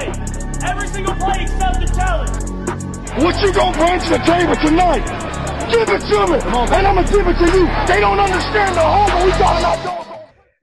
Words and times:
Sunday. 0.00 0.68
Every 0.70 0.88
single 0.88 1.14
play 1.14 1.42
except 1.42 1.80
the 1.80 1.86
challenge. 1.94 2.30
What 3.22 3.40
you 3.42 3.52
gonna 3.52 3.76
bring 3.76 4.00
to 4.00 4.08
the 4.10 4.18
table 4.24 4.56
tonight? 4.56 5.04
Give 5.70 5.88
it 5.88 6.00
to 6.10 6.26
me, 6.26 6.38
and 6.76 6.86
I'ma 6.86 7.02
give 7.02 7.26
it 7.26 7.38
to 7.38 7.46
you. 7.56 7.66
They 7.86 8.00
don't 8.00 8.18
understand 8.18 8.74
the 8.76 8.80
hunger 8.82 9.24
we 9.24 9.32
our 9.42 9.76
doors. 9.84 10.06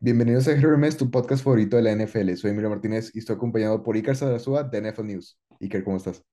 Bienvenidos 0.03 0.47
a 0.47 0.53
Hermes, 0.55 0.97
tu 0.97 1.09
podcast 1.11 1.43
favorito 1.43 1.77
de 1.77 1.83
la 1.83 1.91
NFL. 1.95 2.35
Soy 2.35 2.51
Emilio 2.51 2.69
Martínez 2.69 3.11
y 3.15 3.19
estoy 3.19 3.35
acompañado 3.35 3.83
por 3.83 3.95
Iker 3.95 4.15
Sadazúa 4.15 4.63
de 4.63 4.81
NFL 4.81 5.05
News. 5.05 5.39
Iker, 5.61 5.83
¿cómo 5.83 5.97
estás? 5.97 6.23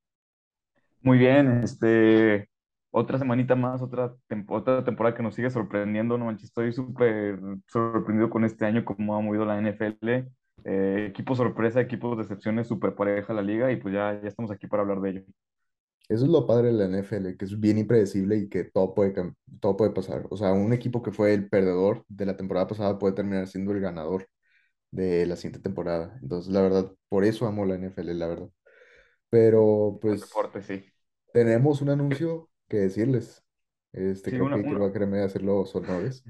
Muy 1.03 1.19
bien, 1.19 1.61
este, 1.63 2.49
otra 2.91 3.19
semanita 3.19 3.55
más, 3.55 3.83
otra, 3.83 4.15
tem- 4.29 4.47
otra 4.49 4.85
temporada 4.85 5.15
que 5.15 5.23
nos 5.23 5.35
sigue 5.35 5.51
sorprendiendo, 5.51 6.17
no 6.19 6.25
manches, 6.25 6.45
estoy 6.49 6.73
súper 6.73 7.39
sorprendido 7.67 8.31
con 8.31 8.45
este 8.45 8.65
año, 8.65 8.85
cómo 8.85 9.15
ha 9.17 9.21
movido 9.21 9.45
la 9.45 9.61
NFL, 9.61 10.27
eh, 10.69 11.07
equipos 11.11 11.39
sorpresa, 11.39 11.81
equipos 11.81 12.19
decepciones, 12.19 12.69
súper 12.69 12.95
pareja 12.97 13.35
la 13.35 13.43
liga 13.43 13.73
y 13.73 13.77
pues 13.77 13.95
ya, 13.95 14.21
ya 14.23 14.29
estamos 14.29 14.51
aquí 14.53 14.67
para 14.69 14.83
hablar 14.85 15.01
de 15.03 15.11
ello. 15.11 15.25
Eso 16.09 16.25
es 16.25 16.31
lo 16.31 16.47
padre 16.47 16.69
de 16.69 16.73
la 16.75 16.85
NFL, 16.87 17.37
que 17.37 17.45
es 17.45 17.61
bien 17.61 17.77
impredecible 17.79 18.37
y 18.39 18.49
que 18.49 18.65
todo 18.65 18.95
puede, 18.95 19.13
todo 19.61 19.77
puede 19.77 19.91
pasar. 19.91 20.27
O 20.31 20.37
sea, 20.39 20.53
un 20.53 20.73
equipo 20.73 21.03
que 21.03 21.13
fue 21.13 21.35
el 21.35 21.49
perdedor 21.51 22.05
de 22.09 22.25
la 22.27 22.37
temporada 22.37 22.67
pasada 22.67 22.99
puede 22.99 23.15
terminar 23.15 23.47
siendo 23.47 23.73
el 23.73 23.81
ganador 23.81 24.27
de 24.93 25.27
la 25.27 25.37
siguiente 25.37 25.61
temporada. 25.61 26.19
Entonces, 26.23 26.53
la 26.53 26.63
verdad, 26.63 26.93
por 27.09 27.25
eso 27.25 27.47
amo 27.47 27.67
la 27.67 27.77
NFL, 27.77 28.15
la 28.15 28.29
verdad. 28.29 28.51
Pero, 29.31 29.99
pues, 30.03 30.21
deporte, 30.21 30.63
sí. 30.63 30.93
tenemos 31.33 31.83
un 31.83 31.91
anuncio 31.91 32.51
que 32.69 32.79
decirles. 32.79 33.45
Este, 33.93 34.31
Sí, 34.31 34.37
creo 34.37 34.47
una- 34.47 34.57
que 34.63 34.63
una- 34.69 34.81
va 34.81 34.89
a 34.89 34.93
quererme 34.93 35.21
hacer 35.23 35.43
los 35.43 35.75
honores. 35.77 36.25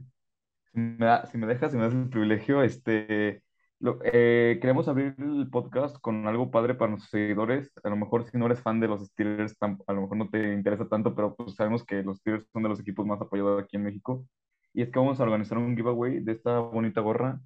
Si 0.73 0.79
me 0.81 1.07
da- 1.07 1.27
si 1.27 1.39
me 1.39 1.47
dejas, 1.47 1.71
si 1.73 1.77
me 1.79 1.85
das 1.85 1.95
el 1.95 2.09
privilegio, 2.11 2.63
este, 2.63 3.43
lo- 3.81 3.99
eh, 4.05 4.59
queremos 4.61 4.89
abrir 4.89 5.15
el 5.19 5.49
podcast 5.51 5.97
con 6.01 6.27
algo 6.27 6.51
padre 6.51 6.75
para 6.75 6.91
nuestros 6.91 7.11
seguidores. 7.11 7.71
A 7.85 7.89
lo 7.91 7.97
mejor 7.97 8.25
si 8.31 8.39
no 8.39 8.47
eres 8.47 8.61
fan 8.63 8.81
de 8.81 8.89
los 8.89 9.07
Steelers, 9.07 9.57
a 9.61 9.93
lo 9.93 10.03
mejor 10.03 10.17
no 10.17 10.29
te 10.31 10.53
interesa 10.55 10.89
tanto, 10.89 11.15
pero 11.15 11.35
pues 11.37 11.55
sabemos 11.55 11.85
que 11.85 12.03
los 12.03 12.19
Steelers 12.19 12.47
son 12.53 12.63
de 12.65 12.69
los 12.71 12.81
equipos 12.81 13.07
más 13.07 13.21
apoyados 13.21 13.63
aquí 13.63 13.77
en 13.77 13.85
México. 13.85 14.27
Y 14.75 14.83
es 14.83 14.91
que 14.91 14.99
vamos 14.99 15.21
a 15.21 15.25
organizar 15.25 15.59
un 15.59 15.77
giveaway 15.77 16.21
de 16.21 16.33
esta 16.33 16.59
bonita 16.61 17.01
gorra. 17.01 17.41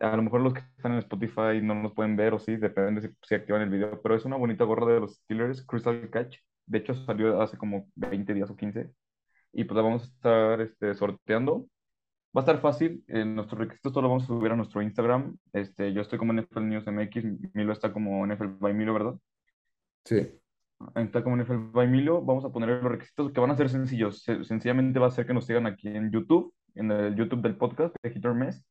A 0.00 0.16
lo 0.16 0.22
mejor 0.22 0.40
los 0.42 0.54
que 0.54 0.60
están 0.76 0.92
en 0.92 0.98
Spotify 0.98 1.60
no 1.62 1.74
nos 1.76 1.94
pueden 1.94 2.16
ver 2.16 2.34
o 2.34 2.38
sí, 2.38 2.56
depende 2.56 3.02
si, 3.02 3.08
si 3.22 3.34
activan 3.34 3.62
el 3.62 3.70
video, 3.70 4.00
pero 4.02 4.14
es 4.16 4.24
una 4.24 4.36
bonita 4.36 4.64
gorra 4.64 4.92
de 4.94 5.00
los 5.00 5.16
Steelers, 5.16 5.64
Crystal 5.66 6.10
Catch. 6.10 6.38
De 6.66 6.78
hecho, 6.78 6.94
salió 6.94 7.40
hace 7.42 7.56
como 7.58 7.88
20 7.94 8.34
días 8.34 8.50
o 8.50 8.56
15. 8.56 8.90
Y 9.52 9.64
pues 9.64 9.76
la 9.76 9.82
vamos 9.82 10.02
a 10.02 10.06
estar 10.06 10.60
este, 10.60 10.94
sorteando. 10.94 11.66
Va 12.36 12.40
a 12.40 12.44
estar 12.44 12.60
fácil, 12.60 13.04
eh, 13.06 13.24
nuestros 13.24 13.58
requisitos 13.60 13.92
todos 13.92 14.02
los 14.02 14.10
vamos 14.10 14.24
a 14.24 14.26
subir 14.26 14.50
a 14.52 14.56
nuestro 14.56 14.82
Instagram. 14.82 15.36
Este, 15.52 15.92
yo 15.92 16.00
estoy 16.00 16.18
como 16.18 16.32
NFL 16.32 16.62
News 16.68 16.86
MX, 16.86 17.24
Milo 17.54 17.72
está 17.72 17.92
como 17.92 18.26
NFL 18.26 18.56
by 18.58 18.74
Milo, 18.74 18.92
¿verdad? 18.92 19.14
Sí. 20.04 20.40
Está 20.96 21.22
como 21.22 21.36
NFL 21.36 21.70
by 21.72 21.86
Milo. 21.88 22.22
Vamos 22.22 22.44
a 22.44 22.50
poner 22.50 22.70
los 22.82 22.90
requisitos 22.92 23.30
que 23.32 23.40
van 23.40 23.50
a 23.52 23.56
ser 23.56 23.68
sencillos. 23.68 24.22
Se- 24.22 24.44
sencillamente 24.44 24.98
va 24.98 25.06
a 25.06 25.10
ser 25.10 25.26
que 25.26 25.32
nos 25.34 25.46
sigan 25.46 25.66
aquí 25.66 25.88
en 25.88 26.10
YouTube, 26.10 26.52
en 26.74 26.90
el 26.90 27.14
YouTube 27.14 27.40
del 27.42 27.56
podcast 27.56 27.94
de 28.02 28.10
Hit 28.10 28.24
or 28.26 28.34
Miss, 28.34 28.64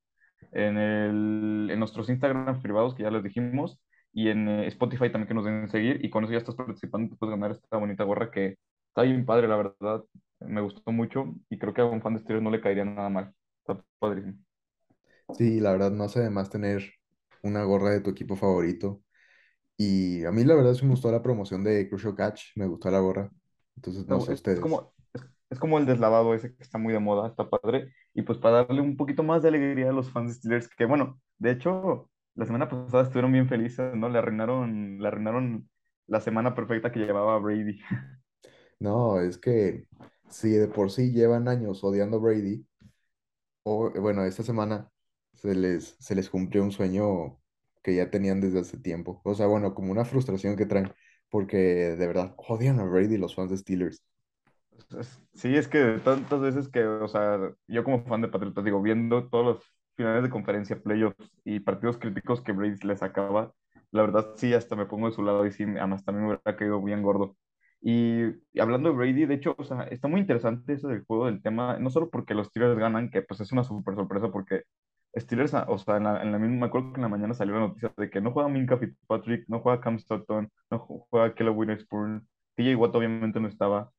en, 0.51 0.77
el, 0.77 1.69
en 1.71 1.79
nuestros 1.79 2.09
Instagram 2.09 2.61
privados 2.61 2.93
que 2.95 3.03
ya 3.03 3.11
les 3.11 3.23
dijimos, 3.23 3.81
y 4.11 4.27
en 4.29 4.47
eh, 4.49 4.67
Spotify 4.67 5.09
también 5.09 5.27
que 5.27 5.33
nos 5.33 5.45
den 5.45 5.69
seguir. 5.69 6.03
Y 6.03 6.09
con 6.09 6.23
eso 6.25 6.33
ya 6.33 6.39
estás 6.39 6.55
participando, 6.55 7.09
te 7.09 7.15
puedes 7.17 7.31
ganar 7.33 7.51
esta 7.51 7.77
bonita 7.77 8.03
gorra 8.03 8.29
que 8.29 8.57
está 8.89 9.03
bien 9.03 9.25
padre, 9.25 9.47
la 9.47 9.55
verdad. 9.55 10.03
Me 10.41 10.59
gustó 10.61 10.91
mucho 10.91 11.33
y 11.49 11.57
creo 11.57 11.73
que 11.73 11.81
a 11.81 11.85
un 11.85 12.01
fan 12.01 12.13
de 12.15 12.19
Steelers 12.19 12.43
no 12.43 12.51
le 12.51 12.59
caería 12.61 12.83
nada 12.85 13.09
mal. 13.09 13.33
Está 13.65 13.83
padrísimo. 13.99 14.37
Sí, 15.31 15.59
la 15.59 15.71
verdad 15.71 15.91
no 15.91 16.03
hace 16.05 16.19
de 16.21 16.29
más 16.29 16.49
tener 16.49 16.83
una 17.41 17.63
gorra 17.63 17.91
de 17.91 18.01
tu 18.01 18.09
equipo 18.11 18.35
favorito. 18.35 19.01
Y 19.77 20.25
a 20.25 20.31
mí 20.31 20.43
la 20.45 20.55
verdad 20.55 20.73
sí 20.75 20.85
me 20.85 20.91
gustó 20.91 21.11
la 21.11 21.23
promoción 21.23 21.63
de 21.63 21.89
Crucial 21.89 22.15
Catch, 22.15 22.51
me 22.57 22.67
gustó 22.67 22.91
la 22.91 22.99
gorra. 22.99 23.31
Entonces 23.77 24.07
no 24.07 24.19
No, 24.19 24.21
sé 24.21 24.31
es, 24.31 24.43
es 24.51 24.59
ustedes. 24.59 24.59
como, 24.59 24.93
es, 25.13 25.25
es 25.49 25.59
como 25.59 25.77
el 25.79 25.85
deslavado 25.85 26.33
ese 26.33 26.55
que 26.55 26.63
está 26.63 26.77
muy 26.77 26.93
de 26.93 26.99
moda, 26.99 27.27
está 27.29 27.49
padre. 27.49 27.93
Y 28.13 28.21
pues 28.23 28.37
para 28.37 28.65
darle 28.65 28.81
un 28.81 28.97
poquito 28.97 29.23
más 29.23 29.41
de 29.41 29.49
alegría 29.49 29.89
a 29.89 29.93
los 29.93 30.11
fans 30.11 30.29
de 30.29 30.35
Steelers, 30.61 30.69
que 30.75 30.85
bueno, 30.85 31.21
de 31.37 31.51
hecho, 31.51 32.09
la 32.35 32.45
semana 32.45 32.67
pasada 32.69 33.03
estuvieron 33.03 33.31
bien 33.31 33.47
felices, 33.47 33.95
¿no? 33.95 34.09
Le 34.09 34.19
arruinaron, 34.19 34.97
le 34.99 35.07
arruinaron 35.07 35.69
la 36.07 36.19
semana 36.21 36.53
perfecta 36.55 36.91
que 36.91 36.99
llevaba 36.99 37.37
Brady. 37.39 37.79
No, 38.79 39.19
es 39.21 39.37
que 39.37 39.87
si 40.29 40.49
de 40.51 40.67
por 40.67 40.91
sí 40.91 41.11
llevan 41.11 41.47
años 41.47 41.83
odiando 41.83 42.17
a 42.17 42.19
Brady, 42.19 42.65
o 43.63 43.91
bueno, 44.01 44.23
esta 44.25 44.43
semana 44.43 44.91
se 45.33 45.55
les, 45.55 45.95
se 45.99 46.15
les 46.15 46.29
cumplió 46.29 46.63
un 46.63 46.71
sueño 46.71 47.39
que 47.83 47.95
ya 47.95 48.09
tenían 48.11 48.41
desde 48.41 48.59
hace 48.61 48.77
tiempo. 48.77 49.21
O 49.25 49.35
sea, 49.35 49.47
bueno, 49.47 49.73
como 49.75 49.91
una 49.91 50.05
frustración 50.05 50.55
que 50.57 50.65
traen, 50.65 50.93
porque 51.29 51.57
de 51.57 52.07
verdad 52.07 52.35
odian 52.37 52.79
a 52.79 52.85
Brady 52.85 53.17
los 53.17 53.35
fans 53.35 53.51
de 53.51 53.57
Steelers. 53.57 54.03
Sí, 55.33 55.55
es 55.55 55.67
que 55.67 55.99
tantas 56.03 56.39
veces 56.41 56.69
que, 56.69 56.85
o 56.85 57.07
sea, 57.07 57.39
yo 57.67 57.83
como 57.83 58.03
fan 58.05 58.21
de 58.21 58.27
Patriotas, 58.27 58.63
digo, 58.63 58.81
viendo 58.81 59.27
todos 59.29 59.45
los 59.45 59.63
finales 59.95 60.23
de 60.23 60.29
conferencia, 60.29 60.81
playoffs 60.81 61.31
y 61.43 61.59
partidos 61.59 61.97
críticos 61.97 62.41
que 62.41 62.51
Brady 62.51 62.77
les 62.85 62.99
sacaba, 62.99 63.53
la 63.91 64.01
verdad 64.03 64.33
sí, 64.37 64.53
hasta 64.53 64.75
me 64.75 64.85
pongo 64.85 65.07
de 65.09 65.13
su 65.15 65.23
lado 65.23 65.45
y 65.45 65.51
sí, 65.51 65.63
además 65.63 66.03
también 66.05 66.27
me 66.27 66.33
hubiera 66.33 66.57
caído 66.57 66.81
bien 66.81 67.01
gordo. 67.03 67.35
Y, 67.85 68.23
hablando 68.59 68.89
de 68.89 68.95
Brady, 68.95 69.25
de 69.25 69.35
hecho, 69.35 69.55
o 69.57 69.63
sea, 69.65 69.83
está 69.83 70.07
muy 70.07 70.21
interesante 70.21 70.73
eso 70.73 70.87
del 70.87 71.03
juego, 71.03 71.25
del 71.25 71.41
tema, 71.41 71.77
no 71.79 71.89
solo 71.89 72.09
porque 72.09 72.33
los 72.33 72.47
Steelers 72.47 72.79
ganan, 72.79 73.09
que 73.11 73.21
pues 73.23 73.41
es 73.41 73.51
una 73.51 73.65
súper 73.65 73.95
sorpresa, 73.95 74.31
porque 74.31 74.63
Steelers, 75.17 75.53
ah, 75.53 75.65
o 75.67 75.77
sea, 75.77 75.97
en 75.97 76.05
la, 76.05 76.23
en 76.23 76.31
la 76.31 76.39
misma, 76.39 76.61
me 76.61 76.65
acuerdo 76.67 76.93
que 76.93 76.97
en 76.97 77.03
la 77.03 77.09
mañana 77.09 77.33
salió 77.33 77.55
la 77.55 77.67
noticia 77.67 77.93
de 77.97 78.09
que 78.09 78.21
no 78.21 78.31
juega 78.31 78.49
Minka 78.49 78.77
Fitzpatrick, 78.77 79.45
no 79.49 79.59
juega 79.59 79.81
Cam 79.81 79.99
Sutton, 79.99 80.49
no 80.71 80.79
juega 80.79 81.35
Kelly 81.35 81.49
Witherspoon, 81.49 82.27
TJ 82.55 82.75
Watt 82.75 82.95
obviamente 82.95 83.39
no 83.39 83.47
estaba. 83.47 83.91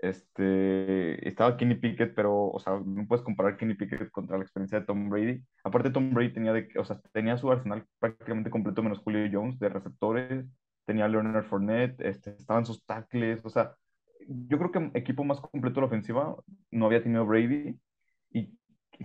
Este, 0.00 1.28
estaba 1.28 1.56
Kenny 1.56 1.74
Pickett, 1.76 2.14
pero, 2.14 2.50
o 2.50 2.58
sea, 2.60 2.80
no 2.84 3.06
puedes 3.06 3.24
comparar 3.24 3.56
Kenny 3.56 3.74
Pickett 3.74 4.10
contra 4.12 4.36
la 4.38 4.44
experiencia 4.44 4.80
de 4.80 4.86
Tom 4.86 5.10
Brady. 5.10 5.42
Aparte, 5.64 5.90
Tom 5.90 6.12
Brady 6.14 6.32
tenía, 6.32 6.52
de, 6.52 6.68
o 6.78 6.84
sea, 6.84 7.00
tenía 7.12 7.36
su 7.38 7.50
arsenal 7.50 7.84
prácticamente 7.98 8.50
completo 8.50 8.82
menos 8.82 8.98
Julio 9.00 9.28
Jones 9.32 9.58
de 9.58 9.68
receptores, 9.68 10.46
tenía 10.88 11.06
Leonard 11.06 11.44
Fournette, 11.44 12.00
este, 12.00 12.30
estaban 12.30 12.64
sus 12.64 12.82
tackles, 12.86 13.44
o 13.44 13.50
sea, 13.50 13.74
yo 14.26 14.58
creo 14.58 14.72
que 14.72 14.98
equipo 14.98 15.22
más 15.22 15.38
completo 15.38 15.76
de 15.76 15.80
la 15.82 15.86
ofensiva 15.88 16.34
no 16.70 16.86
había 16.86 17.02
tenido 17.02 17.26
Brady. 17.26 17.78
Y, 18.32 18.50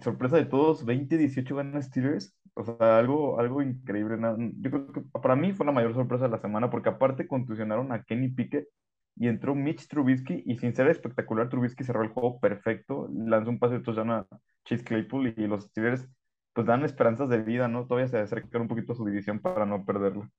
sorpresa 0.01 0.37
de 0.37 0.45
todos, 0.45 0.85
20-18 0.85 1.55
ganan 1.55 1.83
Steelers. 1.83 2.35
O 2.55 2.63
sea, 2.63 2.97
algo, 2.97 3.39
algo 3.39 3.61
increíble. 3.61 4.17
Yo 4.59 4.71
creo 4.71 4.91
que 4.91 5.01
para 5.21 5.35
mí 5.35 5.53
fue 5.53 5.65
la 5.65 5.71
mayor 5.71 5.93
sorpresa 5.93 6.25
de 6.25 6.31
la 6.31 6.39
semana, 6.39 6.69
porque 6.69 6.89
aparte 6.89 7.27
contusionaron 7.27 7.91
a 7.91 8.03
Kenny 8.03 8.29
Pickett 8.29 8.67
y 9.15 9.27
entró 9.27 9.55
Mitch 9.55 9.87
Trubisky 9.87 10.43
y 10.45 10.57
sin 10.57 10.75
ser 10.75 10.87
espectacular, 10.87 11.49
Trubisky 11.49 11.83
cerró 11.83 12.03
el 12.03 12.09
juego 12.09 12.39
perfecto, 12.39 13.09
lanzó 13.13 13.49
un 13.51 13.59
pase 13.59 13.75
de 13.75 13.81
touchdown 13.81 14.11
a 14.11 14.27
Chase 14.65 14.83
Claypool 14.83 15.33
y 15.37 15.47
los 15.47 15.65
Steelers 15.65 16.07
pues 16.53 16.67
dan 16.67 16.83
esperanzas 16.85 17.29
de 17.29 17.41
vida, 17.41 17.67
¿no? 17.67 17.87
Todavía 17.87 18.07
se 18.07 18.19
acercan 18.19 18.61
un 18.63 18.67
poquito 18.67 18.93
a 18.93 18.95
su 18.95 19.05
división 19.05 19.39
para 19.39 19.65
no 19.65 19.85
perderlo. 19.85 20.29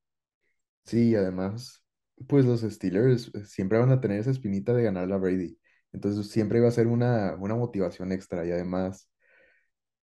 Sí, 0.84 1.14
además, 1.14 1.82
pues 2.28 2.44
los 2.44 2.60
Steelers 2.62 3.30
eh, 3.34 3.44
siempre 3.46 3.78
van 3.78 3.90
a 3.90 4.00
tener 4.00 4.20
esa 4.20 4.30
espinita 4.30 4.72
de 4.74 4.82
ganar 4.84 5.10
a 5.12 5.16
Brady. 5.16 5.58
Entonces 5.92 6.28
siempre 6.30 6.60
va 6.60 6.68
a 6.68 6.70
ser 6.72 6.86
una, 6.86 7.34
una 7.36 7.54
motivación 7.54 8.12
extra. 8.12 8.44
Y 8.46 8.50
además, 8.52 9.08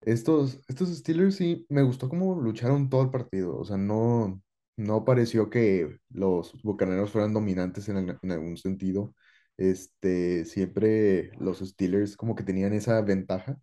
estos, 0.02 0.60
estos 0.68 0.90
Steelers 0.96 1.36
sí 1.36 1.66
me 1.68 1.82
gustó 1.82 2.08
cómo 2.08 2.40
lucharon 2.40 2.88
todo 2.90 3.02
el 3.02 3.10
partido. 3.10 3.56
O 3.58 3.64
sea, 3.64 3.76
no, 3.76 4.40
no 4.76 5.04
pareció 5.04 5.50
que 5.50 5.98
los 6.10 6.52
Bucaneros 6.62 7.10
fueran 7.10 7.32
dominantes 7.34 7.88
en, 7.88 8.18
en 8.22 8.32
algún 8.32 8.56
sentido. 8.56 9.14
Este, 9.56 10.44
siempre 10.44 11.30
los 11.38 11.58
Steelers 11.60 12.16
como 12.16 12.34
que 12.34 12.42
tenían 12.44 12.72
esa 12.72 13.00
ventaja. 13.02 13.56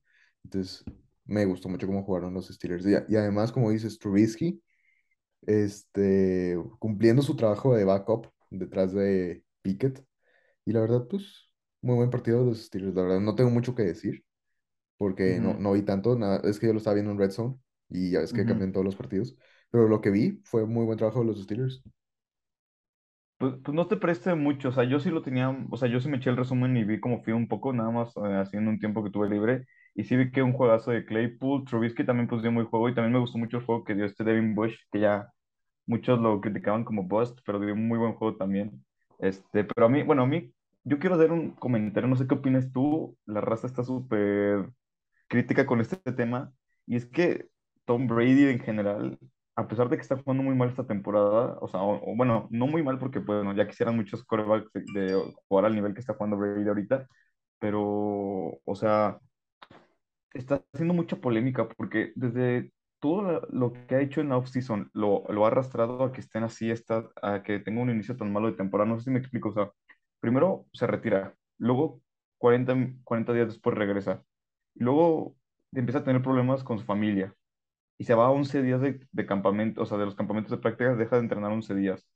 Entonces, 0.44 0.84
me 1.26 1.46
gustó 1.46 1.70
mucho 1.70 1.88
cómo 1.88 2.04
jugaron 2.04 2.34
los 2.34 2.48
Steelers. 2.48 2.86
Y, 2.86 3.14
y 3.14 3.16
además, 3.18 3.52
como 3.52 3.70
dices, 3.72 4.00
Trubisky 4.00 4.62
este, 5.48 6.58
cumpliendo 6.80 7.22
su 7.22 7.36
trabajo 7.36 7.76
de 7.76 7.86
backup 7.86 8.28
detrás 8.50 8.94
de 8.94 9.44
Pickett. 9.62 10.06
Y 10.66 10.74
la 10.74 10.82
verdad, 10.82 11.08
pues, 11.10 11.52
muy 11.82 11.96
buen 11.98 12.10
partido 12.12 12.40
de 12.42 12.46
los 12.48 12.66
Steelers. 12.66 12.96
La 12.96 13.04
verdad, 13.04 13.22
no 13.22 13.36
tengo 13.36 13.50
mucho 13.52 13.76
que 13.76 13.84
decir, 13.84 14.26
porque 14.98 15.40
no, 15.42 15.56
no 15.56 15.74
vi 15.74 15.84
tanto. 15.84 16.18
Nada, 16.18 16.42
es 16.50 16.60
que 16.60 16.68
yo 16.68 16.74
lo 16.74 16.80
estaba 16.80 16.96
viendo 16.96 17.12
en 17.14 17.20
Red 17.20 17.32
Zone 17.32 17.58
y 17.90 18.12
ya 18.12 18.20
ves 18.22 18.34
que 18.34 18.46
ujú. 18.46 18.48
cambian 18.48 18.72
todos 18.74 18.86
los 18.86 18.96
partidos. 18.96 19.36
Pero 19.72 19.88
lo 19.88 20.02
que 20.02 20.12
vi 20.12 20.42
fue 20.46 20.66
muy 20.66 20.86
buen 20.86 20.98
trabajo 20.98 21.22
de 21.22 21.26
los 21.28 21.44
Steelers. 21.44 21.84
Pues, 23.38 23.56
pues 23.64 23.74
no 23.76 23.88
te 23.88 23.98
preste 23.98 24.36
mucho, 24.36 24.70
o 24.70 24.72
sea, 24.72 24.84
yo 24.84 25.00
sí 25.00 25.10
lo 25.10 25.24
tenía, 25.24 25.50
o 25.72 25.76
sea, 25.78 25.88
yo 25.90 26.00
sí 26.00 26.08
me 26.10 26.18
eché 26.18 26.30
el 26.30 26.38
resumen 26.38 26.78
y 26.78 26.84
vi 26.84 27.00
como 27.00 27.24
fui 27.24 27.34
un 27.34 27.48
poco, 27.48 27.74
nada 27.74 27.90
más 27.90 28.16
eh, 28.18 28.36
haciendo 28.36 28.70
un 28.70 28.80
tiempo 28.80 29.04
que 29.04 29.10
tuve 29.10 29.28
libre, 29.30 29.66
y 29.96 30.04
sí 30.06 30.16
vi 30.18 30.32
que 30.32 30.44
un 30.44 30.54
juegazo 30.54 30.92
de 30.92 31.06
Claypool, 31.06 31.66
Trubisky 31.66 32.06
también 32.06 32.28
pues 32.28 32.42
dio 32.42 32.52
muy 32.52 32.66
juego, 32.66 32.90
y 32.90 32.96
también 32.96 33.14
me 33.14 33.20
gustó 33.20 33.38
mucho 33.38 33.58
el 33.58 33.66
juego 33.66 33.84
que 33.84 33.96
dio 33.96 34.06
este 34.06 34.24
Devin 34.24 34.56
Bush, 34.56 34.76
que 34.92 35.00
ya 35.02 35.32
muchos 35.86 36.20
lo 36.20 36.42
criticaban 36.42 36.84
como 36.86 37.04
bust, 37.04 37.40
pero 37.46 37.60
dio 37.60 37.74
un 37.74 37.88
muy 37.88 38.00
buen 38.00 38.14
juego 38.14 38.38
también. 38.38 38.86
Este, 39.20 39.64
pero 39.66 39.88
a 39.88 39.90
mí, 39.90 40.04
bueno, 40.04 40.24
a 40.24 40.28
mí, 40.28 40.54
yo 40.84 41.00
quiero 41.00 41.18
dar 41.18 41.32
un 41.32 41.52
comentario, 41.52 42.10
no 42.10 42.16
sé 42.16 42.28
qué 42.28 42.36
opinas 42.36 42.72
tú, 42.72 43.18
la 43.26 43.42
raza 43.42 43.68
está 43.68 43.84
súper 43.84 44.70
crítica 45.28 45.66
con 45.66 45.82
este 45.82 45.98
tema, 46.14 46.54
y 46.86 46.96
es 46.96 47.06
que 47.06 47.48
Tom 47.86 48.08
Brady 48.08 48.48
en 48.50 48.60
general 48.60 49.18
a 49.56 49.68
pesar 49.68 49.90
de 49.90 49.98
que 49.98 50.02
está 50.02 50.18
jugando 50.18 50.44
muy 50.44 50.56
mal 50.56 50.70
esta 50.70 50.88
temporada, 50.88 51.58
o 51.62 51.68
sea, 51.68 51.82
o- 51.82 52.12
o 52.12 52.16
bueno, 52.16 52.48
no 52.52 52.68
muy 52.68 52.82
mal 52.84 52.98
porque, 53.00 53.20
bueno, 53.20 53.54
ya 53.56 53.68
quisieran 53.68 53.96
muchos 53.96 54.24
quarterbacks 54.24 54.72
de, 54.74 54.82
de 55.04 55.34
jugar 55.48 55.66
al 55.66 55.76
nivel 55.76 55.94
que 55.94 56.00
está 56.00 56.14
jugando 56.14 56.38
Brady 56.38 56.68
ahorita, 56.68 57.08
pero, 57.60 57.82
o 58.66 58.76
sea, 58.76 59.20
está 60.34 60.64
haciendo 60.74 60.94
mucha 60.94 61.18
polémica 61.18 61.68
porque 61.70 62.12
desde 62.16 62.72
todo 63.00 63.42
lo 63.52 63.74
que 63.74 63.96
ha 63.96 64.02
hecho 64.02 64.22
en 64.22 64.30
la 64.30 64.38
offseason 64.38 64.90
lo, 64.94 65.24
lo 65.30 65.46
ha 65.46 65.48
arrastrado 65.48 66.04
a 66.04 66.12
que 66.12 66.22
estén 66.22 66.44
así, 66.44 66.70
está, 66.72 67.10
a 67.22 67.44
que 67.44 67.60
tenga 67.60 67.82
un 67.82 67.90
inicio 67.90 68.16
tan 68.18 68.32
malo 68.32 68.48
de 68.52 68.58
temporada. 68.58 68.90
No 68.90 68.98
sé 69.00 69.06
si 69.06 69.12
me 69.12 69.20
explico. 69.20 69.50
O 69.50 69.54
sea, 69.54 69.72
primero 70.20 70.68
se 70.74 70.88
retira, 70.88 71.36
luego 71.58 72.02
40, 72.38 72.76
40 73.04 73.34
días 73.34 73.48
después 73.48 73.76
regresa, 73.78 74.24
luego 74.76 75.36
empieza 75.74 76.00
a 76.00 76.04
tener 76.04 76.22
problemas 76.22 76.64
con 76.64 76.80
su 76.80 76.86
familia 76.86 77.36
y 77.98 78.06
se 78.06 78.16
va 78.16 78.28
a 78.28 78.32
11 78.32 78.62
días 78.64 78.82
de, 78.82 79.08
de 79.12 79.26
campamento, 79.26 79.82
o 79.84 79.86
sea, 79.86 79.98
de 79.98 80.06
los 80.06 80.16
campamentos 80.16 80.52
de 80.52 80.58
prácticas, 80.58 80.98
deja 80.98 81.18
de 81.18 81.24
entrenar 81.24 81.52
11 81.52 81.76
días 81.76 82.08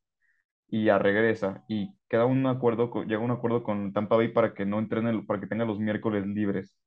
y 0.68 0.86
ya 0.86 0.98
regresa 1.00 1.64
y 1.68 1.96
queda 2.10 2.26
un 2.26 2.46
acuerdo, 2.48 2.92
llega 3.06 3.20
un 3.22 3.32
acuerdo 3.32 3.64
con 3.64 3.94
Tampa 3.94 4.16
Bay 4.18 4.30
para 4.30 4.54
que 4.54 4.66
no 4.66 4.80
entrene, 4.80 5.24
para 5.24 5.40
que 5.40 5.48
tenga 5.48 5.66
los 5.66 5.80
miércoles 5.80 6.26
libres 6.28 6.78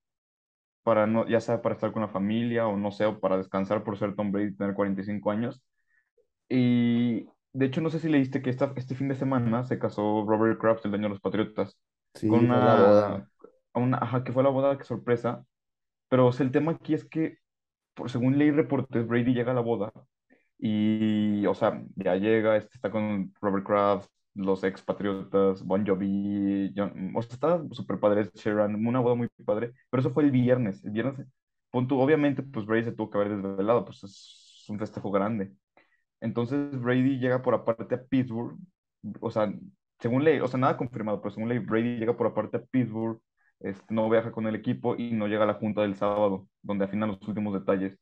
para 0.88 1.06
no, 1.06 1.28
ya 1.28 1.40
sea 1.40 1.62
para 1.62 1.74
estar 1.76 1.92
con 1.92 2.02
la 2.02 2.08
familia 2.08 2.66
o 2.68 2.76
no 2.78 2.90
sé, 2.92 3.06
o 3.06 3.20
para 3.20 3.36
descansar 3.38 3.84
por 3.84 3.98
ser 3.98 4.14
Tom 4.16 4.32
Brady 4.32 4.48
y 4.48 4.56
tener 4.56 4.74
45 4.74 5.30
años. 5.30 5.62
Y 6.48 7.26
de 7.52 7.66
hecho, 7.66 7.80
no 7.80 7.90
sé 7.90 8.00
si 8.00 8.08
leíste 8.08 8.42
que 8.42 8.50
esta, 8.50 8.72
este 8.76 8.94
fin 8.94 9.08
de 9.08 9.14
semana 9.16 9.64
se 9.64 9.78
casó 9.78 10.24
Robert 10.26 10.60
Kraft, 10.60 10.84
el 10.84 10.92
dueño 10.92 11.04
de 11.06 11.10
los 11.10 11.20
Patriotas, 11.20 11.78
con 12.26 12.40
Sí, 12.40 12.58
la 12.64 12.74
una, 12.74 12.74
boda. 12.76 13.30
una, 13.74 13.98
ajá, 13.98 14.24
que 14.24 14.32
fue 14.32 14.42
la 14.44 14.50
boda, 14.50 14.78
qué 14.78 14.84
sorpresa. 14.84 15.44
Pero 16.08 16.26
o 16.28 16.32
sea, 16.32 16.46
el 16.46 16.52
tema 16.52 16.72
aquí 16.72 16.94
es 16.94 17.04
que, 17.06 17.38
por, 17.94 18.10
según 18.10 18.38
leí 18.38 18.50
reportes, 18.52 19.06
Brady 19.08 19.34
llega 19.34 19.52
a 19.52 19.54
la 19.56 19.62
boda 19.62 19.92
y, 20.58 21.46
o 21.46 21.54
sea, 21.54 21.82
ya 21.96 22.16
llega, 22.16 22.56
este, 22.56 22.72
está 22.76 22.90
con 22.90 23.32
Robert 23.40 23.66
Kraft, 23.66 24.10
los 24.38 24.64
ex 24.64 24.82
Patriotas, 24.82 25.64
Bon 25.64 25.86
Jovi, 25.86 26.72
John- 26.76 27.12
o 27.16 27.22
sea, 27.22 27.34
está 27.34 27.62
súper 27.72 28.00
padre, 28.00 28.30
Sheeran, 28.34 28.74
una 28.86 29.00
boda 29.00 29.14
muy 29.16 29.28
padre, 29.44 29.72
pero 29.90 30.00
eso 30.00 30.10
fue 30.12 30.24
el 30.24 30.30
viernes. 30.30 30.84
El 30.84 30.92
viernes, 30.92 31.26
pon 31.70 31.88
tú, 31.88 32.00
obviamente, 32.00 32.42
pues 32.42 32.66
Brady 32.66 32.84
se 32.84 32.92
tuvo 32.92 33.10
que 33.10 33.18
haber 33.18 33.36
desvelado, 33.42 33.84
pues 33.84 34.04
es 34.04 34.64
un 34.68 34.78
festejo 34.78 35.10
grande. 35.10 35.52
Entonces 36.20 36.80
Brady 36.80 37.18
llega 37.18 37.42
por 37.42 37.54
aparte 37.54 37.94
a 37.94 38.04
Pittsburgh, 38.04 38.58
o 39.20 39.30
sea, 39.30 39.52
según 40.00 40.24
ley, 40.24 40.40
o 40.40 40.48
sea, 40.48 40.58
nada 40.60 40.76
confirmado, 40.76 41.20
pero 41.20 41.32
según 41.34 41.48
ley, 41.48 41.58
Brady 41.58 41.98
llega 41.98 42.16
por 42.16 42.26
aparte 42.26 42.56
a 42.58 42.62
Pittsburgh, 42.64 43.20
este, 43.60 43.94
no 43.94 44.08
viaja 44.10 44.32
con 44.32 44.46
el 44.46 44.54
equipo 44.54 44.96
y 44.96 45.12
no 45.12 45.26
llega 45.28 45.44
a 45.44 45.46
la 45.46 45.54
junta 45.54 45.82
del 45.82 45.96
sábado, 45.96 46.48
donde 46.62 46.84
afinan 46.86 47.10
los 47.10 47.28
últimos 47.28 47.54
detalles. 47.54 47.98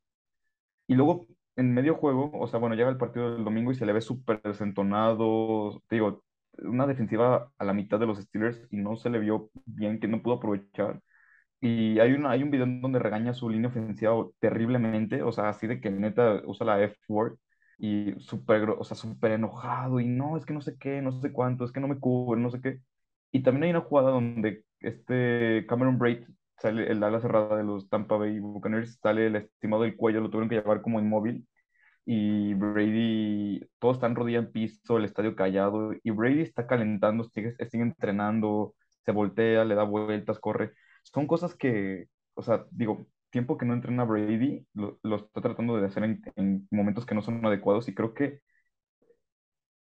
Y 0.86 0.94
luego, 0.94 1.26
en 1.56 1.74
medio 1.74 1.96
juego, 1.96 2.30
o 2.34 2.46
sea, 2.46 2.58
bueno, 2.60 2.74
llega 2.76 2.90
el 2.90 2.98
partido 2.98 3.32
del 3.34 3.44
domingo 3.44 3.72
y 3.72 3.74
se 3.74 3.86
le 3.86 3.92
ve 3.92 4.00
súper 4.00 4.40
desentonado. 4.42 5.82
Digo, 5.90 6.24
una 6.58 6.86
defensiva 6.86 7.50
a 7.58 7.64
la 7.64 7.74
mitad 7.74 7.98
de 8.00 8.06
los 8.06 8.18
Steelers 8.18 8.66
y 8.70 8.76
no 8.78 8.96
se 8.96 9.10
le 9.10 9.18
vio 9.18 9.50
bien, 9.66 10.00
que 10.00 10.08
no 10.08 10.22
pudo 10.22 10.34
aprovechar. 10.34 11.00
Y 11.60 11.98
hay, 12.00 12.12
una, 12.12 12.30
hay 12.30 12.42
un 12.42 12.50
video 12.50 12.66
donde 12.66 12.98
regaña 12.98 13.34
su 13.34 13.48
línea 13.50 13.68
ofensiva 13.70 14.14
terriblemente, 14.40 15.22
o 15.22 15.32
sea, 15.32 15.48
así 15.48 15.66
de 15.66 15.80
que 15.80 15.90
neta 15.90 16.42
usa 16.46 16.66
la 16.66 16.82
F-word 16.82 17.38
y 17.78 18.14
súper, 18.20 18.70
o 18.70 18.84
sea, 18.84 18.96
súper 18.96 19.32
enojado 19.32 20.00
y 20.00 20.06
no, 20.06 20.36
es 20.36 20.46
que 20.46 20.54
no 20.54 20.60
sé 20.60 20.76
qué, 20.78 21.02
no 21.02 21.12
sé 21.12 21.32
cuánto, 21.32 21.64
es 21.64 21.72
que 21.72 21.80
no 21.80 21.88
me 21.88 21.98
cubre, 21.98 22.40
no 22.40 22.50
sé 22.50 22.60
qué. 22.60 22.80
Y 23.32 23.42
también 23.42 23.64
hay 23.64 23.70
una 23.70 23.80
jugada 23.82 24.10
donde 24.10 24.64
este 24.80 25.66
Cameron 25.68 25.98
Braid 25.98 26.26
sale 26.58 26.90
el 26.90 27.02
ala 27.02 27.20
cerrada 27.20 27.56
de 27.56 27.64
los 27.64 27.88
Tampa 27.88 28.16
Bay 28.16 28.38
Buccaneers, 28.40 28.98
sale 29.02 29.26
el 29.26 29.36
estimado 29.36 29.82
del 29.82 29.96
cuello, 29.96 30.20
lo 30.20 30.30
tuvieron 30.30 30.48
que 30.48 30.56
llevar 30.56 30.82
como 30.82 31.00
inmóvil 31.00 31.46
y 32.06 32.54
Brady, 32.54 33.60
todos 33.80 33.96
están 33.98 34.16
rodilla 34.16 34.38
en 34.40 34.52
piso, 34.52 34.98
el 34.98 35.06
estadio 35.06 35.36
callado, 35.36 35.92
y 36.04 36.10
Brady 36.12 36.42
está 36.42 36.66
calentando, 36.68 37.24
sigue, 37.24 37.54
sigue 37.70 37.84
entrenando, 37.84 38.74
se 39.04 39.12
voltea, 39.12 39.64
le 39.66 39.76
da 39.76 39.84
vueltas, 39.84 40.40
corre. 40.40 40.72
Son 41.04 41.26
cosas 41.28 41.54
que, 41.56 42.06
o 42.34 42.42
sea, 42.42 42.66
digo, 42.72 43.06
tiempo 43.30 43.58
que 43.58 43.66
no 43.66 43.74
entrena 43.74 44.04
Brady, 44.04 44.66
lo, 44.74 44.98
está 45.16 45.42
tratando 45.42 45.76
de 45.78 45.86
hacer 45.86 46.04
en, 46.04 46.22
en 46.36 46.68
momentos 46.72 47.06
que 47.06 47.14
no 47.16 47.22
son 47.22 47.44
adecuados, 47.46 47.88
y 47.88 47.94
creo 47.94 48.14
que 48.14 48.40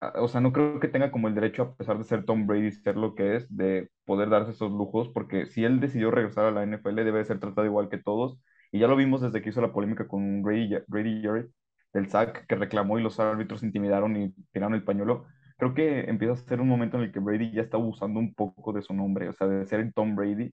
a- 0.01 0.21
o 0.21 0.27
sea, 0.27 0.41
no 0.41 0.51
creo 0.53 0.79
que 0.79 0.87
tenga 0.87 1.11
como 1.11 1.27
el 1.27 1.35
derecho, 1.35 1.63
a 1.63 1.75
pesar 1.75 1.97
de 1.97 2.03
ser 2.03 2.25
Tom 2.25 2.45
Brady, 2.47 2.71
ser 2.71 2.97
lo 2.97 3.15
que 3.15 3.35
es, 3.37 3.55
de 3.55 3.89
poder 4.05 4.29
darse 4.29 4.51
esos 4.51 4.71
lujos, 4.71 5.09
porque 5.09 5.45
si 5.47 5.63
él 5.65 5.79
decidió 5.79 6.11
regresar 6.11 6.45
a 6.45 6.51
la 6.51 6.63
NFL, 6.63 7.03
debe 7.03 7.23
ser 7.25 7.39
tratado 7.39 7.65
igual 7.67 7.89
que 7.89 7.97
todos. 7.97 8.37
Y 8.71 8.79
ya 8.79 8.87
lo 8.87 8.95
vimos 8.95 9.21
desde 9.21 9.41
que 9.41 9.49
hizo 9.49 9.61
la 9.61 9.71
polémica 9.73 10.07
con 10.07 10.41
Grady, 10.41 10.77
Grady 10.87 11.21
Jarrett, 11.23 11.51
del 11.93 12.09
sack 12.09 12.45
que 12.47 12.55
reclamó 12.55 12.99
y 12.99 13.03
los 13.03 13.19
árbitros 13.19 13.63
intimidaron 13.63 14.15
y 14.17 14.33
tiraron 14.51 14.73
el 14.75 14.83
pañuelo. 14.83 15.25
Creo 15.57 15.73
que 15.73 16.01
empieza 16.09 16.33
a 16.33 16.37
ser 16.37 16.61
un 16.61 16.67
momento 16.67 16.97
en 16.97 17.03
el 17.03 17.11
que 17.11 17.19
Brady 17.19 17.51
ya 17.53 17.61
está 17.61 17.77
abusando 17.77 18.19
un 18.19 18.33
poco 18.33 18.73
de 18.73 18.81
su 18.81 18.93
nombre, 18.93 19.29
o 19.29 19.33
sea, 19.33 19.47
de 19.47 19.65
ser 19.65 19.79
el 19.79 19.93
Tom 19.93 20.15
Brady. 20.15 20.51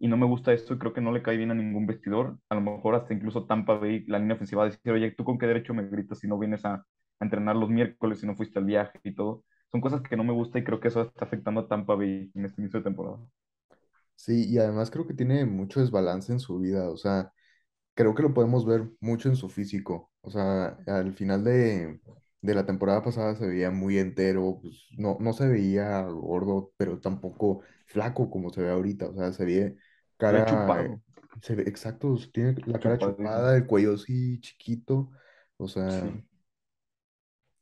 Y 0.00 0.08
no 0.08 0.16
me 0.16 0.26
gusta 0.26 0.52
eso 0.52 0.74
y 0.74 0.78
creo 0.78 0.92
que 0.92 1.00
no 1.00 1.12
le 1.12 1.22
cae 1.22 1.36
bien 1.36 1.50
a 1.50 1.54
ningún 1.54 1.86
vestidor. 1.86 2.38
A 2.48 2.54
lo 2.54 2.60
mejor 2.60 2.94
hasta 2.94 3.14
incluso 3.14 3.46
Tampa 3.46 3.74
Bay, 3.74 4.04
la 4.06 4.18
línea 4.18 4.36
ofensiva, 4.36 4.64
decir, 4.64 4.92
oye, 4.92 5.10
¿tú 5.12 5.24
con 5.24 5.38
qué 5.38 5.46
derecho 5.46 5.74
me 5.74 5.88
gritas 5.88 6.18
si 6.20 6.28
no 6.28 6.38
vienes 6.38 6.64
a 6.64 6.84
a 7.20 7.24
entrenar 7.24 7.56
los 7.56 7.68
miércoles 7.70 8.20
si 8.20 8.26
no 8.26 8.36
fuiste 8.36 8.58
al 8.60 8.64
viaje 8.64 9.00
y 9.02 9.14
todo. 9.14 9.44
Son 9.72 9.80
cosas 9.80 10.02
que 10.02 10.16
no 10.16 10.24
me 10.24 10.32
gusta 10.32 10.58
y 10.58 10.64
creo 10.64 10.80
que 10.80 10.88
eso 10.88 11.02
está 11.02 11.24
afectando 11.24 11.60
a 11.62 11.68
Tampa 11.68 11.94
Bay 11.96 12.30
en 12.34 12.44
este 12.44 12.60
inicio 12.62 12.80
de 12.80 12.84
temporada. 12.84 13.18
Sí, 14.16 14.46
y 14.48 14.58
además 14.58 14.90
creo 14.90 15.06
que 15.06 15.14
tiene 15.14 15.44
mucho 15.46 15.80
desbalance 15.80 16.32
en 16.32 16.40
su 16.40 16.58
vida. 16.58 16.90
O 16.90 16.96
sea, 16.96 17.32
creo 17.98 18.14
que 18.14 18.22
lo 18.22 18.34
podemos 18.34 18.64
ver 18.66 18.88
mucho 19.00 19.28
en 19.28 19.36
su 19.36 19.50
físico. 19.50 20.12
O 20.22 20.30
sea, 20.30 20.78
al 20.86 21.14
final 21.14 21.44
de, 21.44 22.00
de 22.42 22.54
la 22.54 22.64
temporada 22.66 23.02
pasada 23.02 23.34
se 23.36 23.46
veía 23.48 23.70
muy 23.72 23.98
entero, 23.98 24.60
pues 24.62 24.86
no, 24.98 25.18
no 25.20 25.32
se 25.34 25.48
veía 25.48 26.02
gordo, 26.04 26.72
pero 26.78 27.00
tampoco 27.00 27.62
flaco 27.86 28.30
como 28.30 28.50
se 28.52 28.62
ve 28.62 28.70
ahorita. 28.70 29.08
O 29.08 29.14
sea, 29.14 29.32
se 29.32 29.44
ve 29.44 29.76
cara, 30.16 30.44
chupado, 30.44 31.02
se 31.42 31.54
ve, 31.56 31.62
exacto, 31.64 32.16
tiene 32.32 32.54
la 32.66 32.80
cara 32.80 32.98
chupadísimo. 32.98 33.18
chupada, 33.18 33.56
el 33.56 33.66
cuello 33.66 33.94
así 33.94 34.40
chiquito. 34.40 35.10
O 35.56 35.68
sea, 35.68 36.12
Sí. 36.12 36.22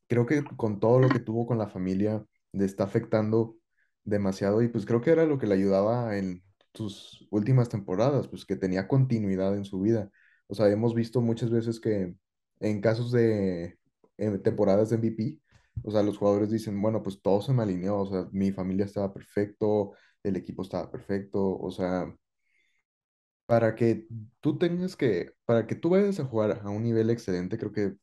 creo 0.09 0.27
que 0.27 0.45
con 0.57 0.81
todo 0.81 1.01
lo 1.01 1.11
que 1.11 1.19
tuvo 1.21 1.47
con 1.47 1.59
la 1.59 1.69
familia 1.69 2.25
le 2.53 2.65
está 2.65 2.85
afectando 2.85 3.59
demasiado 4.05 4.63
y 4.63 4.69
pues 4.69 4.87
creo 4.87 5.01
que 5.01 5.11
era 5.11 5.25
lo 5.27 5.39
que 5.39 5.47
le 5.47 5.55
ayudaba 5.55 6.17
en 6.17 6.43
sus 6.75 7.27
últimas 7.31 7.69
temporadas, 7.69 8.29
pues 8.29 8.45
que 8.45 8.57
tenía 8.57 8.87
continuidad 8.89 9.57
en 9.57 9.65
su 9.65 9.81
vida. 9.81 10.11
O 10.49 10.55
sea, 10.55 10.69
hemos 10.71 10.95
visto 10.95 11.21
muchas 11.21 11.51
veces 11.51 11.81
que 11.81 12.15
en 12.61 12.81
casos 12.81 13.13
de 13.13 13.79
temporadas 14.43 14.91
de 14.91 14.97
MVP, 14.97 15.41
o 15.83 15.91
sea, 15.91 16.03
los 16.03 16.19
jugadores 16.19 16.51
dicen, 16.51 16.81
bueno, 16.81 17.03
pues 17.03 17.21
todo 17.23 17.41
se 17.43 17.53
me 17.53 17.63
alineó, 17.63 17.99
o 18.01 18.07
sea, 18.07 18.29
mi 18.33 18.53
familia 18.53 18.87
estaba 18.87 19.13
perfecto, 19.13 19.93
el 20.23 20.37
equipo 20.37 20.63
estaba 20.63 20.91
perfecto, 20.91 21.59
o 21.59 21.71
sea, 21.71 22.15
para 23.47 23.75
que 23.75 24.07
tú 24.41 24.59
tengas 24.59 24.97
que, 24.97 25.33
para 25.45 25.67
que 25.67 25.75
tú 25.77 25.91
vayas 25.91 26.19
a 26.21 26.25
jugar 26.25 26.61
a 26.65 26.71
un 26.71 26.83
nivel 26.85 27.11
excelente, 27.11 27.59
creo 27.59 27.73
que 27.73 27.95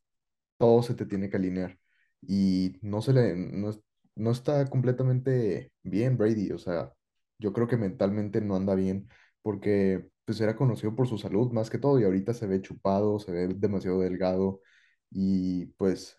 todo 0.58 0.84
se 0.84 0.96
te 0.96 1.06
tiene 1.08 1.30
que 1.30 1.38
alinear. 1.38 1.80
Y 2.22 2.78
no 2.84 3.02
se 3.02 3.14
le, 3.14 3.36
no, 3.38 3.72
no 4.16 4.32
está 4.32 4.68
completamente 4.70 5.74
bien 5.84 6.18
Brady. 6.18 6.52
O 6.54 6.60
sea, 6.60 6.94
yo 7.40 7.54
creo 7.54 7.68
que 7.68 7.78
mentalmente 7.78 8.42
no 8.42 8.56
anda 8.58 8.76
bien 8.76 9.10
porque 9.44 10.10
pues 10.26 10.40
era 10.42 10.56
conocido 10.56 10.96
por 10.96 11.08
su 11.08 11.18
salud 11.18 11.52
más 11.52 11.70
que 11.70 11.78
todo 11.78 12.00
y 12.00 12.04
ahorita 12.06 12.34
se 12.34 12.48
ve 12.48 12.62
chupado, 12.62 13.20
se 13.20 13.32
ve 13.32 13.48
demasiado 13.48 14.00
delgado 14.00 14.62
y 15.12 15.68
pues 15.78 16.18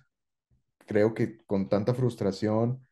creo 0.87 1.15
que 1.15 1.39
con 1.47 1.69
tanta 1.69 1.95
frustración 1.95 2.87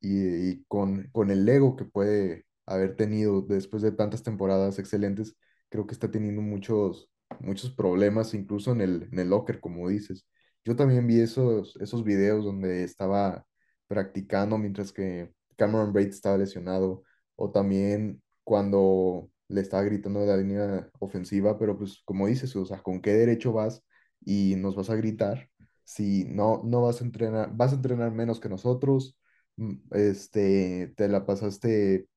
y 0.00 0.64
con, 0.64 1.08
con 1.12 1.30
el 1.30 1.48
ego 1.48 1.76
que 1.76 1.84
puede 1.84 2.46
haber 2.66 2.96
tenido 2.96 3.42
después 3.42 3.82
de 3.82 3.92
tantas 3.92 4.22
temporadas 4.22 4.78
excelentes, 4.78 5.36
creo 5.68 5.86
que 5.86 5.94
está 5.94 6.10
teniendo 6.10 6.42
muchos, 6.42 7.10
muchos 7.40 7.70
problemas, 7.74 8.34
incluso 8.34 8.72
en 8.72 8.80
el, 8.80 9.08
en 9.12 9.18
el 9.18 9.30
locker, 9.30 9.60
como 9.60 9.88
dices. 9.88 10.26
Yo 10.64 10.76
también 10.76 11.06
vi 11.06 11.20
esos, 11.20 11.76
esos 11.80 12.04
videos 12.04 12.44
donde 12.44 12.84
estaba 12.84 13.44
practicando 13.86 14.58
mientras 14.58 14.92
que 14.92 15.32
Cameron 15.56 15.92
Braid 15.92 16.08
estaba 16.08 16.38
lesionado, 16.38 17.04
o 17.36 17.50
también 17.50 18.22
cuando 18.44 19.30
le 19.48 19.60
estaba 19.60 19.82
gritando 19.84 20.20
de 20.20 20.26
la 20.26 20.36
línea 20.36 20.90
ofensiva, 21.00 21.58
pero 21.58 21.76
pues 21.78 22.02
como 22.04 22.26
dices, 22.26 22.54
o 22.56 22.64
sea, 22.64 22.82
¿con 22.82 23.00
qué 23.00 23.12
derecho 23.14 23.52
vas 23.52 23.82
y 24.24 24.56
nos 24.56 24.76
vas 24.76 24.90
a 24.90 24.96
gritar? 24.96 25.50
si 25.84 26.24
no, 26.24 26.62
no 26.64 26.82
vas 26.82 27.00
a 27.00 27.04
entrenar, 27.04 27.50
vas 27.54 27.72
a 27.72 27.76
entrenar 27.76 28.10
menos 28.12 28.40
que 28.40 28.48
nosotros, 28.48 29.18
mm, 29.56 29.74
este, 29.92 30.92
te 30.96 31.08
la 31.08 31.26
pasaste 31.26 32.08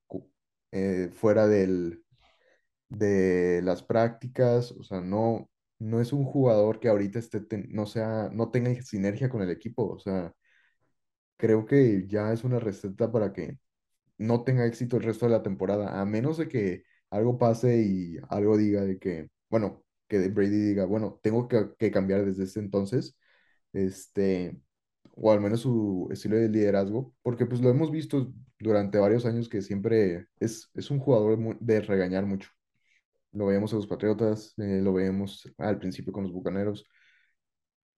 eh, 0.72 1.10
fuera 1.14 1.48
del, 1.48 2.04
de 2.90 3.62
las 3.64 3.84
prácticas, 3.84 4.72
o 4.74 4.84
sea, 4.84 5.02
no, 5.02 5.50
no 5.80 6.02
es 6.02 6.14
un 6.14 6.26
jugador 6.26 6.80
que 6.80 6.90
ahorita 6.90 7.20
esté, 7.20 7.42
no 7.70 7.86
sea, 7.88 8.30
no 8.34 8.52
tenga 8.52 8.74
sinergia 8.84 9.30
con 9.30 9.42
el 9.42 9.52
equipo, 9.52 9.88
o 9.90 10.00
sea, 10.00 10.34
creo 11.38 11.66
que 11.66 12.06
ya 12.08 12.34
es 12.34 12.44
una 12.44 12.60
receta 12.60 13.12
para 13.12 13.34
que 13.34 13.58
no 14.20 14.44
tenga 14.44 14.66
éxito 14.68 14.98
el 14.98 15.04
resto 15.04 15.26
de 15.28 15.34
la 15.34 15.44
temporada, 15.44 16.02
a 16.02 16.06
menos 16.06 16.38
de 16.38 16.48
que 16.50 16.84
algo 17.10 17.38
pase 17.38 17.82
y 17.82 18.18
algo 18.30 18.58
diga 18.58 18.84
de 18.84 19.00
que, 19.00 19.30
bueno, 19.50 19.84
que 20.08 20.30
Brady 20.30 20.50
diga, 20.70 20.86
bueno, 20.86 21.20
tengo 21.24 21.48
que, 21.48 21.70
que 21.78 21.92
cambiar 21.92 22.26
desde 22.26 22.44
ese 22.46 22.60
entonces 22.60 23.18
este, 23.74 24.60
o 25.16 25.32
al 25.32 25.42
menos 25.42 25.62
su 25.62 26.08
estilo 26.12 26.38
de 26.38 26.50
liderazgo, 26.50 27.14
porque 27.24 27.46
pues 27.46 27.62
lo 27.62 27.70
hemos 27.70 27.92
visto 27.92 28.34
durante 28.60 28.98
varios 29.00 29.26
años 29.26 29.50
que 29.50 29.62
siempre 29.62 30.28
es, 30.40 30.70
es 30.74 30.92
un 30.92 31.00
jugador 31.00 31.58
de 31.60 31.82
regañar 31.82 32.26
mucho. 32.26 32.50
Lo 33.32 33.48
veíamos 33.48 33.72
en 33.74 33.78
los 33.80 33.88
Patriotas, 33.88 34.54
eh, 34.58 34.82
lo 34.84 34.94
veíamos 34.94 35.52
al 35.58 35.80
principio 35.80 36.14
con 36.14 36.24
los 36.24 36.34
Bucaneros. 36.34 36.86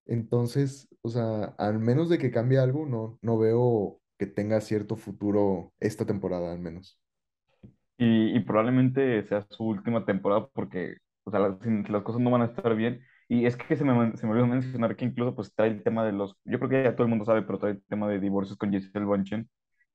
Entonces, 0.05 0.87
o 1.01 1.09
sea, 1.09 1.43
al 1.57 1.79
menos 1.79 2.09
de 2.09 2.17
que 2.17 2.31
cambie 2.31 2.57
algo, 2.59 2.85
no, 2.85 3.19
no 3.21 3.37
veo 3.37 4.01
que 4.17 4.25
tenga 4.27 4.59
cierto 4.61 4.95
futuro 4.97 5.73
esta 5.79 6.05
temporada, 6.05 6.51
al 6.51 6.59
menos. 6.59 6.99
Y, 7.99 8.35
y 8.37 8.41
probablemente 8.41 9.23
sea 9.25 9.45
su 9.49 9.65
última 9.65 10.05
temporada 10.05 10.47
porque, 10.53 10.97
o 11.25 11.31
sea, 11.31 11.41
las, 11.41 11.57
las 11.89 12.03
cosas 12.03 12.21
no 12.21 12.31
van 12.31 12.43
a 12.43 12.45
estar 12.45 12.75
bien. 12.75 13.01
Y 13.29 13.45
es 13.47 13.57
que 13.57 13.77
se 13.77 13.83
me, 13.85 14.15
se 14.17 14.25
me 14.27 14.31
olvidó 14.33 14.47
mencionar 14.47 14.95
que 14.97 15.05
incluso 15.05 15.35
pues 15.35 15.53
trae 15.55 15.69
el 15.69 15.83
tema 15.83 16.05
de 16.05 16.13
los, 16.13 16.35
yo 16.45 16.59
creo 16.59 16.69
que 16.69 16.83
ya 16.85 16.93
todo 16.95 17.03
el 17.05 17.09
mundo 17.11 17.25
sabe, 17.25 17.43
pero 17.43 17.59
trae 17.59 17.73
el 17.73 17.83
tema 17.85 18.09
de 18.09 18.19
divorcios 18.19 18.57
con 18.57 18.71
Giselle 18.71 19.05
Bündchen. 19.05 19.49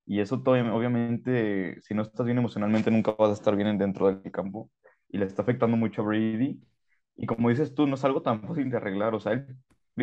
Y 0.07 0.21
eso 0.21 0.43
todavía, 0.43 0.75
obviamente, 0.75 1.81
si 1.83 1.95
no 1.95 2.03
estás 2.03 2.27
bien 2.27 2.39
emocionalmente, 2.39 2.91
nunca 2.91 3.13
vas 3.13 3.31
a 3.31 3.33
estar 3.35 3.57
bien 3.57 3.79
dentro 3.79 4.07
del 4.09 4.31
campo. 4.33 4.71
Y 5.11 5.19
le 5.19 5.27
está 5.27 5.43
afectando 5.43 5.77
mucho 5.79 6.03
a 6.03 6.07
Brady. 6.07 6.61
Y 7.17 7.27
como 7.27 7.49
dices 7.51 7.75
tú, 7.75 7.87
no 7.87 7.95
es 7.97 8.05
algo 8.05 8.23
tan 8.23 8.43
fácil 8.43 8.71
de 8.71 8.77
arreglar. 8.77 9.15
O 9.15 9.21
sea, 9.21 9.33
él- 9.33 9.47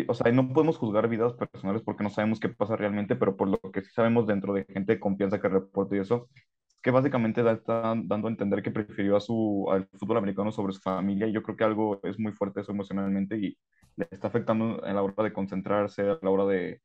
o 0.07 0.13
sea, 0.15 0.31
no 0.31 0.51
podemos 0.53 0.77
juzgar 0.77 1.07
vidas 1.09 1.33
personales 1.33 1.81
porque 1.83 2.03
no 2.03 2.09
sabemos 2.09 2.39
qué 2.39 2.49
pasa 2.49 2.75
realmente, 2.77 3.15
pero 3.15 3.35
por 3.37 3.47
lo 3.49 3.59
que 3.71 3.81
sí 3.81 3.91
sabemos 3.93 4.25
dentro 4.27 4.53
de 4.53 4.65
gente 4.65 4.93
de 4.93 4.99
confianza 4.99 5.39
que 5.41 5.49
reporta 5.49 5.95
y 5.95 5.99
eso, 5.99 6.29
que 6.81 6.91
básicamente 6.91 7.43
da- 7.43 7.53
está 7.53 7.93
dando 8.05 8.27
a 8.27 8.31
entender 8.31 8.61
que 8.63 8.71
prefirió 8.71 9.15
a 9.17 9.21
su, 9.21 9.67
al 9.71 9.87
fútbol 9.99 10.17
americano 10.17 10.51
sobre 10.51 10.73
su 10.73 10.81
familia. 10.81 11.27
Y 11.27 11.33
yo 11.33 11.43
creo 11.43 11.57
que 11.57 11.63
algo 11.63 11.99
es 12.03 12.19
muy 12.19 12.31
fuerte 12.33 12.61
eso 12.61 12.71
emocionalmente 12.71 13.37
y 13.37 13.57
le 13.95 14.07
está 14.11 14.27
afectando 14.27 14.83
a 14.83 14.93
la 14.93 15.03
hora 15.03 15.23
de 15.23 15.33
concentrarse, 15.33 16.01
a 16.03 16.19
la 16.21 16.29
hora 16.29 16.45
de, 16.45 16.81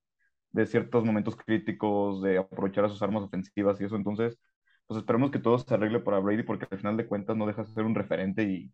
de 0.53 0.67
ciertos 0.67 1.05
momentos 1.05 1.37
críticos, 1.37 2.23
de 2.23 2.39
aprovechar 2.39 2.85
a 2.85 2.89
sus 2.89 3.03
armas 3.03 3.23
ofensivas 3.25 3.81
y 3.81 3.85
eso. 3.85 3.97
Entonces, 3.97 4.39
pues 4.87 4.99
esperemos 4.99 5.31
que 5.31 5.39
todo 5.39 5.59
se 5.59 5.75
arregle 5.75 6.01
para 6.01 6.19
Brady 6.21 6.43
porque 6.45 6.67
al 6.71 6.79
final 6.79 6.97
de 6.97 7.07
cuentas 7.07 7.37
no 7.37 7.47
deja 7.47 7.63
de 7.65 7.69
ser 7.73 7.85
un 7.85 7.95
referente 7.95 8.43
y 8.45 8.73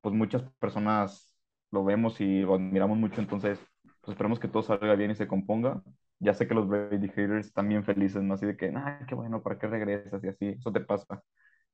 pues 0.00 0.14
muchas 0.14 0.42
personas 0.58 1.34
lo 1.70 1.84
vemos 1.84 2.20
y 2.20 2.40
lo 2.42 2.54
admiramos 2.54 2.98
mucho. 2.98 3.20
Entonces, 3.20 3.58
pues 4.02 4.14
esperemos 4.14 4.40
que 4.40 4.48
todo 4.48 4.62
salga 4.62 4.94
bien 4.96 5.10
y 5.12 5.14
se 5.14 5.28
componga. 5.28 5.82
Ya 6.22 6.34
sé 6.34 6.46
que 6.48 6.54
los 6.54 6.68
Brady 6.68 7.08
haters 7.08 7.46
están 7.48 7.68
bien 7.68 7.84
felices, 7.84 8.22
¿no? 8.22 8.34
Así 8.34 8.46
de 8.46 8.56
que, 8.56 8.72
ah, 8.76 9.04
qué 9.08 9.14
bueno, 9.14 9.42
¿para 9.42 9.58
qué 9.58 9.66
regresas? 9.66 10.22
Y 10.24 10.28
así, 10.28 10.46
eso 10.50 10.72
te 10.72 10.80
pasa. 10.80 11.22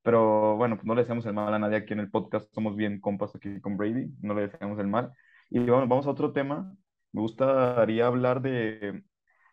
Pero 0.01 0.57
bueno, 0.57 0.75
pues 0.75 0.85
no 0.85 0.95
le 0.95 1.01
deseamos 1.01 1.25
el 1.25 1.33
mal 1.33 1.53
a 1.53 1.59
nadie 1.59 1.77
aquí 1.77 1.93
en 1.93 1.99
el 2.01 2.11
podcast. 2.11 2.53
Somos 2.53 2.75
bien 2.75 2.99
compas 3.01 3.35
aquí 3.35 3.61
con 3.61 3.77
Brady, 3.77 4.11
no 4.21 4.33
le 4.33 4.43
deseamos 4.47 4.79
el 4.79 4.87
mal. 4.87 5.11
Y 5.49 5.59
vamos, 5.59 5.89
vamos 5.89 6.07
a 6.07 6.11
otro 6.11 6.33
tema. 6.33 6.75
Me 7.11 7.21
gustaría 7.21 8.07
hablar 8.07 8.41
de, 8.41 9.03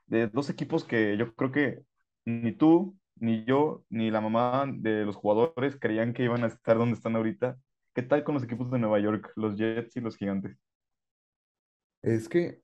de 0.06 0.28
dos 0.28 0.50
equipos 0.50 0.84
que 0.84 1.16
yo 1.18 1.34
creo 1.34 1.52
que 1.52 1.82
ni 2.24 2.52
tú, 2.52 2.98
ni 3.16 3.44
yo, 3.44 3.84
ni 3.90 4.10
la 4.10 4.20
mamá 4.20 4.66
de 4.68 5.04
los 5.04 5.16
jugadores 5.16 5.76
creían 5.80 6.12
que 6.14 6.24
iban 6.24 6.44
a 6.44 6.48
estar 6.48 6.78
donde 6.78 6.94
están 6.94 7.16
ahorita. 7.16 7.58
¿Qué 7.94 8.02
tal 8.02 8.24
con 8.24 8.34
los 8.34 8.44
equipos 8.44 8.70
de 8.70 8.78
Nueva 8.78 9.00
York, 9.00 9.32
los 9.36 9.56
Jets 9.56 9.96
y 9.96 10.00
los 10.00 10.16
Gigantes? 10.16 10.58
Es 12.02 12.28
que 12.28 12.62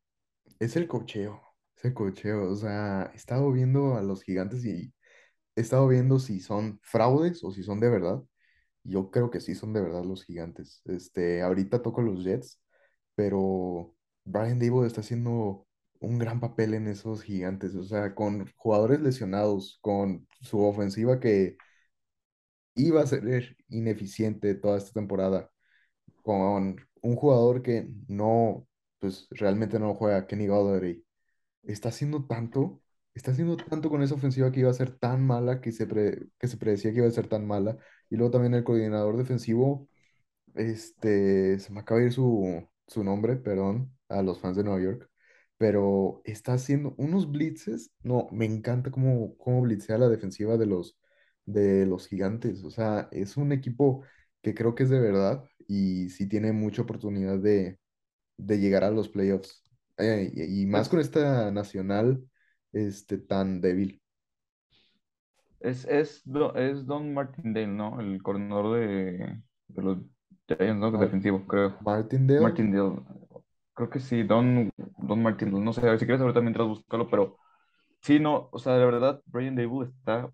es 0.59 0.77
el 0.77 0.89
cocheo, 0.89 1.52
es 1.83 1.87
el 1.87 1.95
cocheo. 1.95 2.51
O 2.51 2.57
sea, 2.57 3.11
he 3.13 3.17
estado 3.17 3.51
viendo 3.53 3.97
a 3.97 4.03
los 4.03 4.23
gigantes 4.23 4.65
y 4.65 4.93
he 5.57 5.61
estado 5.61 5.89
viendo 5.89 6.19
si 6.21 6.41
son 6.41 6.81
fraudes 6.83 7.45
o 7.45 7.53
si 7.53 7.63
son 7.65 7.81
de 7.81 7.91
verdad. 7.91 8.23
Yo 8.85 9.11
creo 9.11 9.31
que 9.31 9.41
sí 9.41 9.55
son 9.55 9.73
de 9.75 9.83
verdad 9.83 10.05
los 10.05 10.25
gigantes. 10.25 10.83
Este, 10.87 11.43
ahorita 11.43 11.83
toco 11.83 12.03
los 12.03 12.25
Jets, 12.25 12.61
pero 13.15 13.95
Brian 14.25 14.59
Dable 14.59 14.87
está 14.87 15.03
haciendo 15.03 15.67
un 16.01 16.19
gran 16.19 16.41
papel 16.41 16.75
en 16.75 16.89
esos 16.89 17.23
gigantes. 17.23 17.75
O 17.77 17.85
sea, 17.85 18.15
con 18.15 18.51
jugadores 18.57 19.01
lesionados, 19.01 19.79
con 19.83 20.29
su 20.41 20.61
ofensiva 20.65 21.21
que 21.21 21.57
iba 22.75 23.03
a 23.03 23.07
ser 23.07 23.57
ineficiente 23.69 24.55
toda 24.55 24.79
esta 24.79 24.93
temporada, 24.93 25.51
con 26.23 26.77
un 27.03 27.17
jugador 27.17 27.63
que 27.63 27.89
no, 28.09 28.67
pues 29.01 29.29
realmente 29.31 29.79
no 29.79 29.95
juega, 29.95 30.27
Kenny 30.27 30.47
Golladay 30.49 31.05
está 31.65 31.89
haciendo 31.91 32.27
tanto, 32.27 32.83
está 33.15 33.31
haciendo 33.33 33.57
tanto 33.57 33.91
con 33.91 34.03
esa 34.03 34.15
ofensiva 34.15 34.53
que 34.53 34.61
iba 34.61 34.71
a 34.71 34.75
ser 34.75 34.99
tan 34.99 35.27
mala, 35.27 35.61
que 35.61 35.73
se, 35.73 35.87
pre- 35.87 36.29
que 36.39 36.49
se 36.49 36.57
predecía 36.57 36.93
que 36.93 36.99
iba 36.99 37.07
a 37.09 37.11
ser 37.11 37.29
tan 37.29 37.47
mala. 37.47 37.79
Y 38.11 38.17
luego 38.17 38.33
también 38.33 38.55
el 38.55 38.65
coordinador 38.65 39.17
defensivo, 39.17 39.89
este, 40.55 41.59
se 41.59 41.73
me 41.73 41.81
acaba 41.81 42.01
de 42.01 42.07
ir 42.07 42.13
su, 42.13 42.67
su 42.87 43.05
nombre, 43.05 43.37
perdón, 43.37 43.97
a 44.09 44.23
los 44.23 44.41
fans 44.41 44.57
de 44.57 44.65
Nueva 44.65 44.81
York, 44.83 45.11
pero 45.57 46.23
está 46.25 46.55
haciendo 46.55 46.95
unos 46.99 47.31
blitzes. 47.31 47.91
No, 48.03 48.29
me 48.33 48.45
encanta 48.47 48.91
cómo, 48.91 49.37
cómo 49.39 49.63
blitzea 49.63 49.99
la 49.99 50.09
defensiva 50.09 50.57
de 50.59 50.67
los, 50.67 50.99
de 51.47 51.87
los 51.87 52.07
gigantes. 52.09 52.65
O 52.65 52.71
sea, 52.71 53.09
es 53.13 53.37
un 53.37 53.53
equipo 53.53 54.05
que 54.43 54.55
creo 54.55 54.75
que 54.75 54.85
es 54.85 54.91
de 54.91 55.01
verdad 55.01 55.45
y 55.69 56.11
sí 56.11 56.29
tiene 56.29 56.53
mucha 56.53 56.83
oportunidad 56.83 57.39
de 57.39 57.79
de 58.39 58.59
llegar 58.59 58.85
a 58.85 58.91
los 58.91 59.09
playoffs. 59.09 59.63
Eh, 59.99 60.31
y, 60.35 60.63
y 60.63 60.67
más 60.67 60.89
con 60.89 61.01
Es, 61.01 61.01
esta 61.01 61.51
nacional 61.51 62.25
este, 62.73 63.19
tan 63.19 63.61
débil. 63.61 64.03
es, 65.61 65.85
es, 65.87 66.23
es 66.57 66.87
Don 66.87 67.15
Martindale, 67.15 67.67
¿no? 67.69 68.01
El 68.01 68.23
coordinador 68.23 68.77
de, 68.81 69.43
de 69.69 69.83
los 69.83 69.99
Giants, 70.49 70.81
¿no? 70.81 70.91
Defensivo, 70.99 71.47
creo. 71.47 71.79
Martindale, 71.81 72.41
Martindale. 72.41 73.03
Creo 73.75 73.91
que 73.91 74.01
sí, 74.01 74.23
Don, 74.23 74.71
Don 74.99 75.23
Martindale. 75.23 75.65
No 75.65 75.73
sé, 75.73 75.81
a 75.83 75.91
ver 75.91 75.99
si 75.99 76.05
quieres 76.07 76.21
ahorita 76.21 76.41
mientras 76.41 76.69
buscarlo, 76.69 77.09
pero 77.11 77.39
sí, 78.03 78.21
no, 78.21 78.49
o 78.53 78.59
sea, 78.59 78.75
de 78.79 78.85
verdad, 78.87 79.23
Brian 79.27 79.57
Dable 79.57 79.89
está 79.89 80.33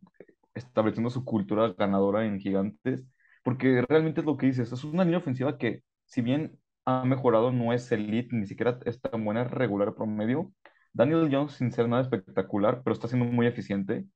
estableciendo 0.54 1.10
su 1.10 1.24
cultura 1.24 1.74
ganadora 1.78 2.26
en 2.26 2.40
Gigantes, 2.40 3.06
porque 3.44 3.82
realmente 3.88 4.20
es 4.22 4.26
lo 4.26 4.36
que 4.36 4.46
dices, 4.46 4.72
es 4.72 4.84
una 4.84 5.04
línea 5.04 5.18
ofensiva 5.20 5.58
que, 5.58 5.84
si 6.06 6.22
bien 6.22 6.58
ha 6.88 7.04
mejorado, 7.04 7.52
no 7.52 7.72
es 7.72 7.90
elite, 7.92 8.34
ni 8.34 8.46
siquiera 8.46 8.78
es 8.86 9.00
tan 9.00 9.24
buena, 9.24 9.44
regular 9.44 9.94
promedio. 9.94 10.52
Daniel 10.92 11.28
Jones, 11.30 11.52
sin 11.52 11.70
ser 11.72 11.88
nada 11.88 12.02
espectacular, 12.02 12.82
pero 12.82 12.94
está 12.94 13.08
siendo 13.08 13.26
muy 13.26 13.46
eficiente, 13.46 14.06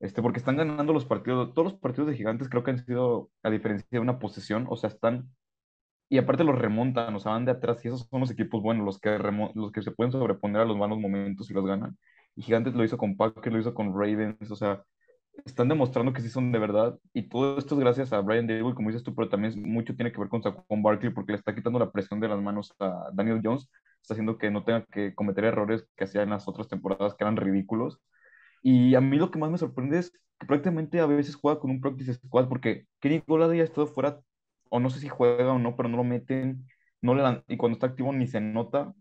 este, 0.00 0.22
porque 0.22 0.38
están 0.38 0.56
ganando 0.56 0.92
los 0.92 1.06
partidos, 1.06 1.54
todos 1.54 1.72
los 1.72 1.80
partidos 1.80 2.08
de 2.10 2.16
Gigantes 2.16 2.48
creo 2.48 2.64
que 2.64 2.72
han 2.72 2.84
sido, 2.84 3.30
a 3.42 3.50
diferencia 3.50 3.88
de 3.90 4.00
una 4.00 4.18
posesión, 4.18 4.66
o 4.70 4.76
sea, 4.76 4.88
están, 4.90 5.30
y 6.08 6.18
aparte 6.18 6.44
los 6.44 6.58
remontan, 6.58 7.14
o 7.14 7.20
sea, 7.20 7.32
van 7.32 7.44
de 7.44 7.52
atrás, 7.52 7.84
y 7.84 7.88
esos 7.88 8.08
son 8.10 8.20
los 8.20 8.30
equipos 8.30 8.62
buenos, 8.62 8.84
los 8.86 9.00
que, 9.00 9.18
los 9.54 9.72
que 9.72 9.82
se 9.82 9.92
pueden 9.92 10.12
sobreponer 10.12 10.62
a 10.62 10.64
los 10.66 10.76
malos 10.76 10.98
momentos 10.98 11.50
y 11.50 11.54
los 11.54 11.66
ganan. 11.66 11.98
Y 12.36 12.42
Gigantes 12.42 12.74
lo 12.74 12.84
hizo 12.84 12.98
con 12.98 13.16
Packers, 13.16 13.52
lo 13.54 13.60
hizo 13.60 13.74
con 13.74 13.92
Ravens, 13.94 14.50
o 14.50 14.56
sea, 14.56 14.82
están 15.44 15.68
demostrando 15.68 16.12
que 16.12 16.20
sí 16.22 16.28
son 16.28 16.52
de 16.52 16.58
verdad. 16.58 16.98
Y 17.12 17.28
todo 17.28 17.58
esto 17.58 17.74
es 17.74 17.80
gracias 17.80 18.12
a 18.12 18.20
Brian 18.20 18.46
Dable, 18.46 18.74
como 18.74 18.88
dices 18.90 19.02
tú, 19.04 19.14
pero 19.14 19.28
también 19.28 19.60
mucho 19.62 19.94
tiene 19.96 20.12
que 20.12 20.18
ver 20.20 20.28
con 20.28 20.42
Saquon 20.42 20.82
Barkley 20.82 21.12
porque 21.12 21.32
le 21.32 21.38
está 21.38 21.54
quitando 21.54 21.78
la 21.78 21.90
presión 21.92 22.20
de 22.20 22.28
las 22.28 22.40
manos 22.40 22.74
a 22.78 23.10
Daniel 23.12 23.40
Jones. 23.42 23.68
Está 24.02 24.14
haciendo 24.14 24.38
que 24.38 24.50
no 24.50 24.64
tenga 24.64 24.84
que 24.86 25.14
cometer 25.14 25.44
errores 25.44 25.86
que 25.96 26.04
hacía 26.04 26.22
en 26.22 26.30
las 26.30 26.48
otras 26.48 26.68
temporadas 26.68 27.14
que 27.14 27.24
eran 27.24 27.36
ridículos. 27.36 28.00
Y 28.62 28.94
a 28.94 29.00
mí 29.00 29.18
lo 29.18 29.30
que 29.30 29.38
más 29.38 29.50
me 29.50 29.58
sorprende 29.58 29.98
es 29.98 30.12
que 30.38 30.46
prácticamente 30.46 31.00
a 31.00 31.06
veces 31.06 31.36
juega 31.36 31.60
con 31.60 31.70
un 31.70 31.80
practice 31.80 32.14
squad 32.14 32.48
porque 32.48 32.86
Kenny 33.00 33.22
Golladay 33.26 33.60
ha 33.60 33.64
estado 33.64 33.86
fuera, 33.86 34.20
o 34.70 34.80
no 34.80 34.90
sé 34.90 35.00
si 35.00 35.08
juega 35.08 35.52
o 35.52 35.58
no, 35.58 35.76
pero 35.76 35.88
no 35.88 35.96
lo 35.98 36.04
meten, 36.04 36.66
no 37.02 37.14
le 37.14 37.22
dan, 37.22 37.44
y 37.48 37.56
cuando 37.56 37.76
está 37.76 37.86
activo 37.88 38.12
ni 38.12 38.26
se 38.26 38.40
nota. 38.40 38.94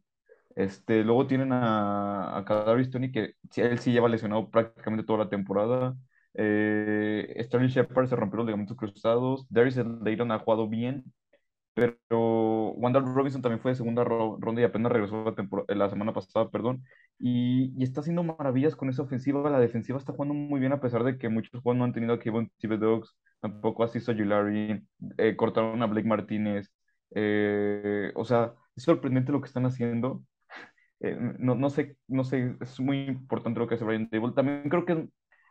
Este, 0.56 1.04
luego 1.04 1.28
tienen 1.28 1.52
a, 1.54 2.38
a 2.38 2.46
Kadarius 2.46 2.90
Toney, 2.92 3.12
que 3.12 3.36
él 3.58 3.80
sí 3.80 3.92
lleva 3.92 4.10
lesionado 4.10 4.50
prácticamente 4.52 5.06
toda 5.06 5.20
la 5.26 5.30
temporada. 5.30 5.96
Eh, 6.36 7.36
Sterling 7.46 7.70
Shepard 7.70 8.08
se 8.08 8.16
rompió 8.16 8.38
los 8.38 8.46
ligamentos 8.48 8.78
cruzados. 8.78 9.46
Darius 9.50 9.76
Slayton 9.76 10.32
ha 10.32 10.40
jugado 10.40 10.68
bien, 10.70 11.06
pero 11.74 11.98
Wandale 12.74 13.06
Robinson 13.08 13.42
también 13.42 13.60
fue 13.62 13.72
de 13.72 13.76
segunda 13.78 14.04
ro- 14.04 14.38
ronda 14.40 14.62
y 14.62 14.66
apenas 14.66 14.92
regresó 14.92 15.24
la, 15.26 15.34
tempor- 15.36 15.66
la 15.74 15.90
semana 15.90 16.14
pasada, 16.14 16.50
perdón. 16.52 16.84
Y, 17.20 17.74
y 17.78 17.84
está 17.84 18.02
haciendo 18.02 18.24
maravillas 18.24 18.76
con 18.76 18.90
esa 18.90 19.04
ofensiva. 19.04 19.50
La 19.50 19.60
defensiva 19.60 19.98
está 19.98 20.14
jugando 20.14 20.34
muy 20.36 20.60
bien 20.60 20.74
a 20.74 20.82
pesar 20.82 21.04
de 21.04 21.18
que 21.18 21.30
muchos 21.30 21.62
jugadores 21.62 21.80
no 21.80 21.86
han 21.86 21.94
tenido 21.94 22.14
a 22.14 22.20
Kevin 22.20 22.52
Dogs, 22.80 23.16
tampoco 23.42 23.84
así 23.84 24.00
Ojulari, 24.00 24.84
eh, 25.18 25.36
cortaron 25.36 25.82
a 25.82 25.88
Blake 25.88 26.08
Martínez. 26.08 26.72
Eh, 27.16 28.12
o 28.16 28.26
sea, 28.26 28.54
es 28.76 28.84
sorprendente 28.84 29.32
lo 29.32 29.42
que 29.42 29.48
están 29.48 29.66
haciendo 29.66 30.24
eh, 31.02 31.18
no, 31.40 31.56
no 31.56 31.70
sé, 31.70 31.98
no 32.08 32.24
sé, 32.24 32.56
es 32.62 32.80
muy 32.80 33.06
importante 33.06 33.60
lo 33.60 33.68
que 33.68 33.76
hace 33.76 33.86
Brian 33.86 34.10
Dable. 34.12 34.34
También 34.34 34.70
creo 34.70 34.86
que 34.86 35.08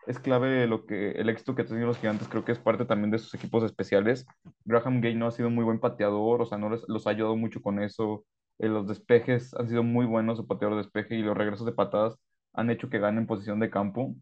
es 0.06 0.18
clave 0.18 0.66
lo 0.66 0.87
que 0.87 1.12
el 1.12 1.28
éxito 1.28 1.54
que 1.54 1.62
han 1.62 1.68
tenido 1.68 1.87
los 1.88 1.99
gigantes, 1.99 2.28
creo 2.28 2.44
que 2.44 2.52
es 2.52 2.59
parte 2.59 2.85
también 2.85 3.11
de 3.11 3.18
sus 3.18 3.35
equipos 3.35 3.62
especiales. 3.64 4.26
Graham 4.64 5.00
Gay 5.00 5.14
no 5.14 5.26
ha 5.26 5.30
sido 5.30 5.50
muy 5.50 5.64
buen 5.64 5.80
pateador, 5.80 6.42
o 6.42 6.47
sea, 6.47 6.59
no 6.59 6.71
les, 6.71 6.82
los 6.88 7.06
ha 7.06 7.11
ayudado 7.11 7.37
mucho 7.37 7.61
con 7.62 7.80
eso. 7.82 8.25
Eh, 8.59 8.68
los 8.68 8.87
despejes 8.88 9.54
han 9.54 9.68
sido 9.68 9.82
muy 9.82 10.06
buenos, 10.06 10.38
su 10.38 10.47
pateador 10.47 10.76
de 10.76 10.82
despeje 10.85 11.16
y 11.16 11.23
los 11.23 11.37
regresos 11.37 11.66
de 11.66 11.73
patadas 11.73 12.18
han 12.52 12.71
hecho 12.71 12.88
que 12.90 12.99
ganen 12.99 13.26
posición 13.26 13.61
de 13.61 13.71
campo. 13.71 14.14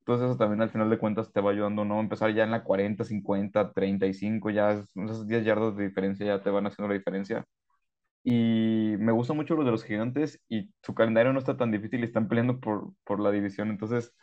Entonces 0.00 0.28
eso 0.28 0.38
también 0.38 0.62
al 0.62 0.70
final 0.70 0.88
de 0.90 0.98
cuentas 0.98 1.32
te 1.32 1.40
va 1.40 1.50
ayudando, 1.50 1.84
¿no? 1.84 2.00
Empezar 2.00 2.32
ya 2.34 2.44
en 2.44 2.50
la 2.50 2.64
40, 2.64 3.04
50, 3.04 3.72
35, 3.72 4.50
ya 4.50 4.72
es- 4.72 4.96
esas 4.96 5.26
10 5.28 5.44
yardas 5.44 5.76
de 5.76 5.84
diferencia 5.88 6.26
ya 6.26 6.42
te 6.42 6.50
van 6.50 6.66
haciendo 6.66 6.88
la 6.88 6.94
diferencia. 6.98 7.44
Y 8.24 8.96
me 8.98 9.12
gusta 9.12 9.32
mucho 9.32 9.54
lo 9.56 9.64
de 9.64 9.70
los 9.70 9.84
gigantes 9.84 10.40
y 10.48 10.70
su 10.82 10.94
calendario 10.94 11.32
no 11.32 11.38
está 11.38 11.56
tan 11.56 11.70
difícil 11.70 12.00
y 12.00 12.04
están 12.04 12.28
peleando 12.28 12.60
por, 12.60 12.92
por 13.04 13.20
la 13.20 13.30
división. 13.30 13.70
Entonces 13.70 14.14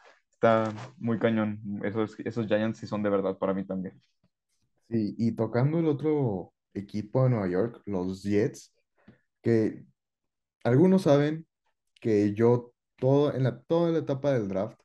muy 0.98 1.20
cañón. 1.20 1.60
Esos, 1.84 2.18
esos 2.20 2.48
Giants 2.48 2.80
sí 2.80 2.88
son 2.88 3.04
de 3.04 3.10
verdad 3.10 3.38
para 3.38 3.54
mí 3.54 3.66
también. 3.66 4.02
Sí, 4.90 5.16
y 5.18 5.32
tocando 5.34 5.80
el 5.80 5.88
otro 5.88 6.54
equipo 6.74 7.24
de 7.24 7.30
Nueva 7.32 7.48
York, 7.48 7.82
los 7.86 8.22
Jets, 8.24 8.74
que 9.42 9.86
algunos 10.64 11.04
saben 11.04 11.48
que 12.02 12.34
yo 12.34 12.74
todo, 12.98 13.34
en 13.36 13.44
la, 13.44 13.62
toda 13.64 13.92
la 13.92 14.00
etapa 14.00 14.34
del 14.34 14.50
draft 14.50 14.80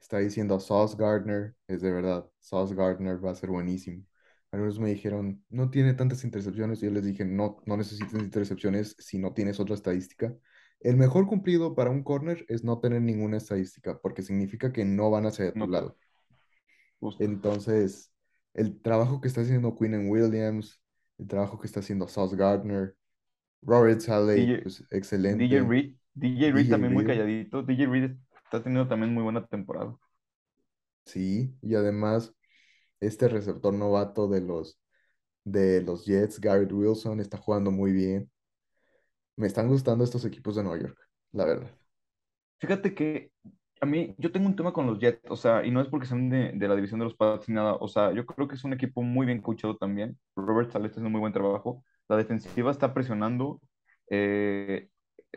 está 0.00 0.18
diciendo 0.18 0.60
Sauce 0.60 0.96
Gardner, 0.98 1.54
es 1.68 1.82
de 1.82 1.90
verdad, 1.92 2.28
Sauce 2.40 2.74
Gardner 2.74 3.24
va 3.24 3.32
a 3.32 3.34
ser 3.34 3.50
buenísimo. 3.50 4.04
Algunos 4.52 4.78
me 4.80 4.90
dijeron, 4.90 5.44
no 5.50 5.70
tiene 5.70 5.94
tantas 5.94 6.24
intercepciones, 6.24 6.82
y 6.82 6.86
yo 6.86 6.92
les 6.92 7.04
dije, 7.04 7.24
no, 7.24 7.58
no 7.66 7.76
necesitas 7.76 8.14
intercepciones 8.22 8.96
si 8.98 9.18
no 9.18 9.32
tienes 9.34 9.60
otra 9.60 9.74
estadística. 9.76 10.34
El 10.82 10.96
mejor 10.98 11.26
cumplido 11.26 11.74
para 11.74 11.90
un 11.90 12.02
corner 12.04 12.44
es 12.48 12.62
no 12.64 12.78
tener 12.80 13.00
ninguna 13.02 13.38
estadística, 13.38 13.98
porque 14.00 14.22
significa 14.22 14.72
que 14.72 14.84
no 14.84 15.10
van 15.10 15.26
hacia 15.26 15.56
tu 15.56 15.66
No, 15.66 15.68
lado. 15.68 15.96
justo. 17.00 17.18
Entonces, 17.18 18.12
el 18.54 18.80
trabajo 18.82 19.20
que 19.20 19.28
está 19.28 19.42
haciendo 19.42 19.76
Quinn 19.76 20.08
Williams, 20.10 20.82
el 21.18 21.28
trabajo 21.28 21.58
que 21.58 21.66
está 21.66 21.80
haciendo 21.80 22.08
Sauce 22.08 22.36
Gardner, 22.36 22.96
Robert 23.62 24.00
Saleh, 24.00 24.54
pues 24.62 24.84
DJ 25.28 25.60
excelente. 25.60 25.68
Reed, 25.68 25.96
DJ 26.14 26.52
Reed 26.52 26.68
DJ 26.70 26.70
también 26.70 26.92
muy 26.92 27.04
Reed, 27.04 27.04
calladito. 27.04 27.62
DJ 27.62 27.86
Reed 27.86 28.10
está 28.44 28.62
teniendo 28.62 28.88
también 28.88 29.12
muy 29.14 29.22
buena 29.22 29.46
temporada. 29.46 29.96
sí, 31.04 31.56
y 31.62 31.74
además 31.74 32.34
este 33.00 33.28
receptor 33.28 33.74
novato 33.74 34.28
de 34.28 34.40
los, 34.42 34.80
de 35.44 35.82
los 35.82 36.06
Jets, 36.06 36.40
Garrett 36.40 36.72
Wilson, 36.72 37.20
está 37.20 37.38
jugando 37.38 37.70
muy 37.72 37.92
bien. 37.92 38.30
Me 39.36 39.46
están 39.46 39.68
gustando 39.68 40.04
estos 40.04 40.24
equipos 40.24 40.56
de 40.56 40.62
Nueva 40.62 40.80
York, 40.80 40.98
la 41.32 41.44
verdad. 41.44 41.70
Fíjate 42.58 42.94
que 42.94 43.32
a 43.82 43.86
mí, 43.86 44.14
yo 44.16 44.30
tengo 44.30 44.46
un 44.46 44.54
tema 44.54 44.72
con 44.72 44.86
los 44.86 45.00
Jets, 45.00 45.28
o 45.28 45.34
sea, 45.36 45.66
y 45.66 45.72
no 45.72 45.80
es 45.80 45.88
porque 45.88 46.06
sean 46.06 46.30
de, 46.30 46.52
de 46.54 46.68
la 46.68 46.76
división 46.76 47.00
de 47.00 47.04
los 47.06 47.16
Pats 47.16 47.48
ni 47.48 47.56
nada, 47.56 47.74
o 47.74 47.88
sea, 47.88 48.12
yo 48.12 48.24
creo 48.24 48.46
que 48.46 48.54
es 48.54 48.62
un 48.62 48.72
equipo 48.72 49.02
muy 49.02 49.26
bien 49.26 49.42
coachado 49.42 49.76
también. 49.76 50.16
Robert 50.36 50.70
Saleh 50.70 50.86
está 50.86 51.00
haciendo 51.00 51.10
muy 51.10 51.20
buen 51.20 51.32
trabajo. 51.32 51.84
La 52.08 52.16
defensiva 52.16 52.70
está 52.70 52.94
presionando, 52.94 53.60
eh, 54.08 54.88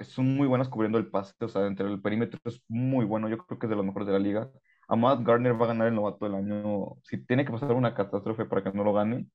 son 0.04 0.36
muy 0.36 0.48
buenas 0.48 0.70
cubriendo 0.70 1.00
el 1.00 1.10
pase, 1.10 1.34
o 1.40 1.48
sea, 1.48 1.66
entre 1.66 1.88
el 1.88 2.02
perímetro 2.02 2.40
es 2.46 2.62
muy 2.68 3.06
bueno, 3.06 3.30
yo 3.30 3.38
creo 3.40 3.58
que 3.58 3.66
es 3.66 3.70
de 3.72 3.76
los 3.76 3.86
mejores 3.86 4.06
de 4.08 4.14
la 4.14 4.20
liga. 4.20 4.52
Ahmad 4.88 5.22
Gardner 5.24 5.60
va 5.60 5.66
a 5.66 5.70
ganar 5.70 5.88
el 5.88 5.96
novato 5.96 6.26
del 6.26 6.36
año, 6.36 6.98
si 7.04 7.26
tiene 7.26 7.46
que 7.46 7.52
pasar 7.52 7.72
una 7.72 7.96
catástrofe 7.96 8.46
para 8.46 8.64
que 8.64 8.72
no 8.74 8.84
lo 8.84 8.94
gane. 8.94 9.28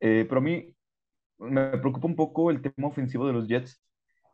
Eh, 0.00 0.24
pero 0.28 0.40
a 0.40 0.44
mí 0.44 0.76
me 1.40 1.78
preocupa 1.78 2.06
un 2.06 2.16
poco 2.16 2.50
el 2.50 2.62
tema 2.62 2.88
ofensivo 2.88 3.26
de 3.26 3.32
los 3.32 3.48
Jets, 3.48 3.82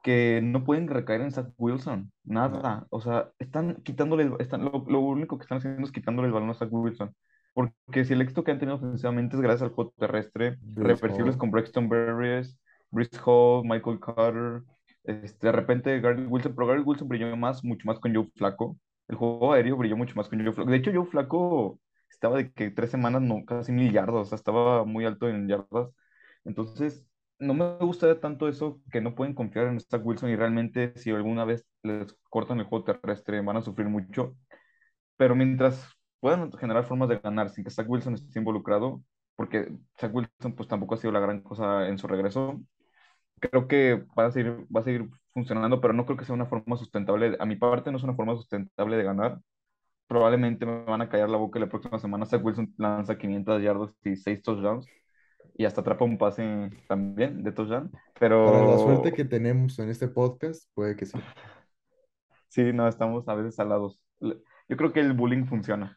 que 0.03 0.41
no 0.43 0.65
pueden 0.65 0.89
recaer 0.89 1.21
en 1.23 1.33
Zach 1.33 1.49
Wilson, 1.57 2.13
nada. 2.25 2.87
O 2.91 3.01
sea, 3.01 3.31
están 3.39 3.77
quitándole, 3.83 4.31
están, 4.39 4.65
lo, 4.65 4.85
lo 4.87 5.01
único 5.01 5.39
que 5.39 5.43
están 5.43 5.59
haciendo 5.59 5.85
es 5.85 5.93
quitándole 5.93 6.29
el 6.29 6.35
balón 6.35 6.51
a 6.51 6.55
Zach 6.55 6.69
Wilson. 6.71 7.15
Porque 7.55 8.05
si 8.05 8.13
el 8.13 8.21
éxito 8.21 8.45
que 8.45 8.51
han 8.51 8.59
tenido 8.59 8.77
ofensivamente 8.77 9.35
es 9.35 9.43
gracias 9.43 9.63
al 9.63 9.75
juego 9.75 9.95
terrestre, 9.97 10.59
reversibles 10.75 11.39
con 11.39 11.51
Braxton 11.51 11.89
Berrios, 11.89 12.59
Breece 12.91 13.19
Hall, 13.25 13.65
Michael 13.65 13.99
Carter, 13.99 14.63
este, 15.05 15.47
de 15.47 15.53
repente 15.53 16.01
Garrett 16.01 16.27
Wilson, 16.29 16.55
pero 16.55 16.67
Garrett 16.67 16.87
Wilson 16.87 17.09
brilló 17.09 17.35
más, 17.37 17.65
mucho 17.65 17.87
más 17.87 17.99
con 17.99 18.15
Joe 18.15 18.29
Flaco. 18.37 18.79
El 19.09 19.17
juego 19.17 19.53
aéreo 19.53 19.77
brilló 19.77 19.97
mucho 19.97 20.15
más 20.17 20.29
con 20.29 20.39
Joe 20.39 20.53
Flaco. 20.53 20.71
De 20.71 20.77
hecho, 20.77 20.93
Joe 20.93 21.07
Flaco 21.07 21.81
estaba 22.11 22.37
de 22.37 22.53
que 22.53 22.71
tres 22.71 22.91
semanas, 22.91 23.23
no, 23.23 23.45
casi 23.45 23.73
mil 23.73 23.93
yardas, 23.93 24.15
o 24.15 24.25
sea, 24.27 24.37
estaba 24.37 24.85
muy 24.85 25.05
alto 25.05 25.29
en 25.29 25.49
yardas. 25.49 25.89
Entonces, 26.47 27.07
no 27.39 27.55
me 27.55 27.77
gusta 27.79 28.21
tanto 28.21 28.49
eso 28.49 28.81
que 28.91 29.01
no 29.01 29.15
pueden 29.15 29.35
confiar 29.35 29.67
en 29.69 29.81
Zach 29.81 30.05
Wilson 30.05 30.31
y 30.31 30.37
realmente 30.37 30.93
si 30.97 31.11
alguna 31.11 31.45
vez 31.45 31.67
les 31.83 32.15
cortan 32.31 32.59
el 32.61 32.67
juego 32.67 32.85
terrestre 32.85 33.41
van 33.43 33.59
a 33.59 33.63
sufrir 33.63 33.89
mucho. 33.89 34.37
Pero 35.17 35.35
mientras 35.35 35.89
puedan 36.21 36.53
generar 36.53 36.85
formas 36.85 37.09
de 37.09 37.19
ganar 37.19 37.51
sin 37.51 37.65
que 37.65 37.71
Zach 37.71 37.89
Wilson 37.89 38.15
esté 38.15 38.39
involucrado, 38.39 39.03
porque 39.37 39.69
Zach 40.01 40.15
Wilson 40.15 40.55
pues 40.57 40.69
tampoco 40.69 40.95
ha 40.95 40.99
sido 40.99 41.13
la 41.13 41.21
gran 41.21 41.43
cosa 41.43 41.89
en 41.89 41.99
su 41.99 42.07
regreso, 42.09 42.61
creo 43.41 43.69
que 43.69 44.05
va 44.19 44.27
a 44.27 44.31
seguir, 44.33 44.67
va 44.75 44.81
a 44.81 44.85
seguir 44.85 45.09
funcionando, 45.35 45.81
pero 45.81 45.95
no 45.95 46.05
creo 46.07 46.17
que 46.17 46.25
sea 46.25 46.35
una 46.35 46.47
forma 46.47 46.77
sustentable. 46.77 47.37
A 47.41 47.47
mi 47.47 47.57
parte 47.57 47.91
no 47.91 47.99
es 47.99 48.05
una 48.05 48.15
forma 48.15 48.35
sustentable 48.37 48.97
de 48.97 49.05
ganar. 49.05 49.41
Probablemente 50.09 50.67
me 50.67 50.85
van 50.85 51.03
a 51.03 51.09
callar 51.09 51.31
la 51.31 51.39
boca 51.39 51.59
la 51.59 51.69
próxima 51.69 51.99
semana 51.99 52.27
Zach 52.27 52.45
Wilson 52.45 52.75
lanza 52.79 53.19
500 53.19 53.63
yardas 53.63 53.91
y 54.05 54.17
6 54.17 54.43
touchdowns 54.43 54.87
y 55.55 55.65
hasta 55.65 55.81
atrapa 55.83 56.05
un 56.05 56.19
pase 56.19 56.71
también 56.89 57.43
de 57.43 57.53
touchdown. 57.53 57.91
para 58.47 58.65
la 58.67 58.79
suerte 58.79 59.11
Pero 59.11 59.17
que 59.17 59.25
tenemos 59.25 59.79
en 59.79 59.89
este 59.91 60.09
podcast, 60.09 60.71
puede 60.75 60.97
que 60.97 61.07
sí. 61.07 61.19
sí, 62.49 62.73
no, 62.73 62.89
estamos 62.89 63.29
a 63.29 63.35
veces 63.35 63.55
salados. 63.57 64.01
Le- 64.21 64.39
Yo 64.69 64.77
creo 64.77 64.93
que 64.93 65.01
el 65.01 65.13
bullying 65.13 65.45
funciona. 65.47 65.97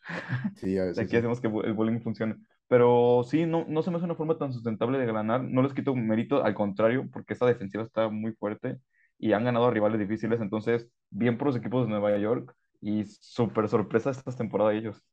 Sí, 0.53 0.77
a 0.77 0.85
veces 0.85 1.05
aquí 1.05 1.11
sí. 1.11 1.17
hacemos 1.17 1.41
que 1.41 1.47
el 1.47 1.73
bullying 1.73 2.01
funcione. 2.01 2.35
Pero 2.67 3.23
sí, 3.23 3.45
no, 3.45 3.65
no 3.67 3.81
se 3.81 3.89
me 3.91 3.97
hace 3.97 4.05
una 4.05 4.15
forma 4.15 4.37
tan 4.37 4.53
sustentable 4.53 4.99
de 4.99 5.05
ganar. 5.11 5.43
No 5.43 5.61
les 5.63 5.73
quito 5.73 5.95
mérito, 5.95 6.43
al 6.43 6.53
contrario, 6.53 7.09
porque 7.11 7.33
esta 7.33 7.45
defensiva 7.47 7.83
está 7.83 8.09
muy 8.09 8.33
fuerte 8.33 8.79
y 9.17 9.33
han 9.33 9.43
ganado 9.45 9.65
a 9.67 9.71
rivales 9.71 9.99
difíciles. 9.99 10.39
Entonces, 10.41 10.87
bien 11.09 11.37
por 11.37 11.47
los 11.47 11.57
equipos 11.57 11.85
de 11.85 11.89
Nueva 11.91 12.15
York 12.17 12.55
y 12.81 13.05
súper 13.05 13.67
sorpresa 13.69 14.11
esta 14.11 14.31
temporada 14.35 14.69
de 14.71 14.77
ellos. 14.77 15.03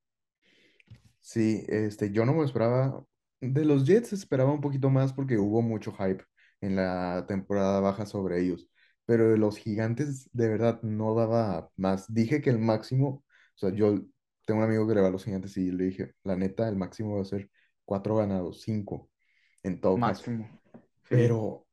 Sí, 1.20 1.64
este, 1.68 2.12
yo 2.12 2.24
no 2.24 2.34
me 2.34 2.44
esperaba. 2.44 3.04
De 3.40 3.64
los 3.64 3.84
Jets 3.86 4.12
esperaba 4.12 4.52
un 4.52 4.60
poquito 4.60 4.90
más 4.90 5.12
porque 5.12 5.38
hubo 5.38 5.62
mucho 5.62 5.92
hype 5.92 6.24
en 6.60 6.76
la 6.76 7.24
temporada 7.28 7.80
baja 7.80 8.06
sobre 8.06 8.40
ellos. 8.40 8.68
Pero 9.04 9.30
de 9.30 9.38
los 9.38 9.58
Gigantes, 9.58 10.28
de 10.32 10.48
verdad, 10.48 10.80
no 10.82 11.14
daba 11.14 11.70
más. 11.76 12.12
Dije 12.12 12.40
que 12.40 12.50
el 12.50 12.58
máximo, 12.58 13.08
o 13.08 13.58
sea, 13.58 13.70
yo 13.70 14.00
tengo 14.46 14.60
un 14.60 14.66
amigo 14.66 14.86
que 14.88 14.94
le 14.94 15.00
va 15.00 15.08
a 15.08 15.10
los 15.10 15.24
Gigantes 15.24 15.56
y 15.58 15.70
le 15.70 15.84
dije, 15.84 16.14
la 16.24 16.36
neta, 16.36 16.68
el 16.68 16.76
máximo 16.76 17.16
va 17.16 17.22
a 17.22 17.24
ser 17.24 17.50
cuatro 17.84 18.16
ganados, 18.16 18.62
cinco, 18.62 19.10
en 19.62 19.80
todo 19.80 19.94
caso. 19.96 20.06
Máximo. 20.30 20.48
Sí. 20.64 20.70
Pero 21.10 21.66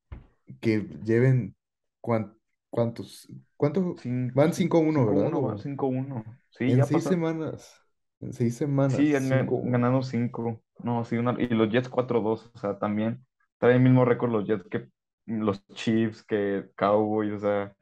que 0.59 0.81
lleven, 1.03 1.55
cuán- 2.01 2.35
¿cuántos? 2.69 3.27
¿Cuánto? 3.57 3.95
Cin- 3.95 4.31
Van 4.33 4.49
cin- 4.51 4.69
5-1, 4.69 5.05
¿verdad? 5.07 5.31
5-1, 5.31 5.41
va, 5.41 5.53
O 5.53 5.57
5-1. 5.57 6.23
Sí, 6.51 6.65
en 6.65 6.77
ya 6.77 6.83
seis 6.83 7.03
pasaron. 7.03 7.19
semanas. 7.19 7.73
En 8.19 8.33
seis 8.33 8.55
semanas, 8.55 8.97
Sí, 8.97 9.15
han 9.15 9.23
gan- 9.29 9.39
5-1. 9.47 9.71
ganado 9.71 10.03
5. 10.03 10.62
No, 10.79 11.05
sí, 11.05 11.17
una- 11.17 11.35
y 11.41 11.47
los 11.49 11.69
Jets 11.69 11.89
4-2. 11.89 12.51
O 12.53 12.57
sea, 12.57 12.77
también 12.77 13.25
traen 13.57 13.77
el 13.77 13.83
mismo 13.83 14.05
récord 14.05 14.31
los 14.31 14.45
Jets 14.45 14.67
que 14.69 14.89
los 15.25 15.65
Chiefs, 15.67 16.23
que 16.23 16.65
Cowboys. 16.75 17.33
O 17.33 17.39
sea, 17.39 17.75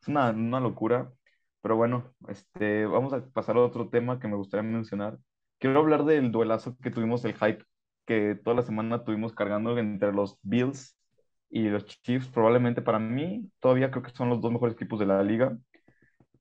es 0.00 0.08
una, 0.08 0.30
una 0.30 0.60
locura. 0.60 1.12
Pero 1.62 1.76
bueno, 1.76 2.14
este, 2.28 2.86
vamos 2.86 3.12
a 3.12 3.24
pasar 3.32 3.56
a 3.56 3.60
otro 3.62 3.88
tema 3.90 4.18
que 4.20 4.28
me 4.28 4.36
gustaría 4.36 4.62
mencionar. 4.70 5.18
Quiero 5.58 5.80
hablar 5.80 6.04
del 6.04 6.32
duelazo 6.32 6.76
que 6.82 6.90
tuvimos, 6.90 7.24
el 7.24 7.34
hype 7.34 7.64
que 8.06 8.34
toda 8.36 8.56
la 8.56 8.62
semana 8.62 9.04
tuvimos 9.04 9.34
cargando 9.34 9.78
entre 9.78 10.12
los 10.12 10.38
Bills 10.42 10.96
y 11.50 11.68
los 11.68 11.86
Chiefs. 11.86 12.28
Probablemente 12.28 12.82
para 12.82 12.98
mí, 12.98 13.50
todavía 13.60 13.90
creo 13.90 14.02
que 14.02 14.10
son 14.12 14.30
los 14.30 14.40
dos 14.40 14.52
mejores 14.52 14.74
equipos 14.74 14.98
de 15.00 15.06
la 15.06 15.22
liga. 15.22 15.56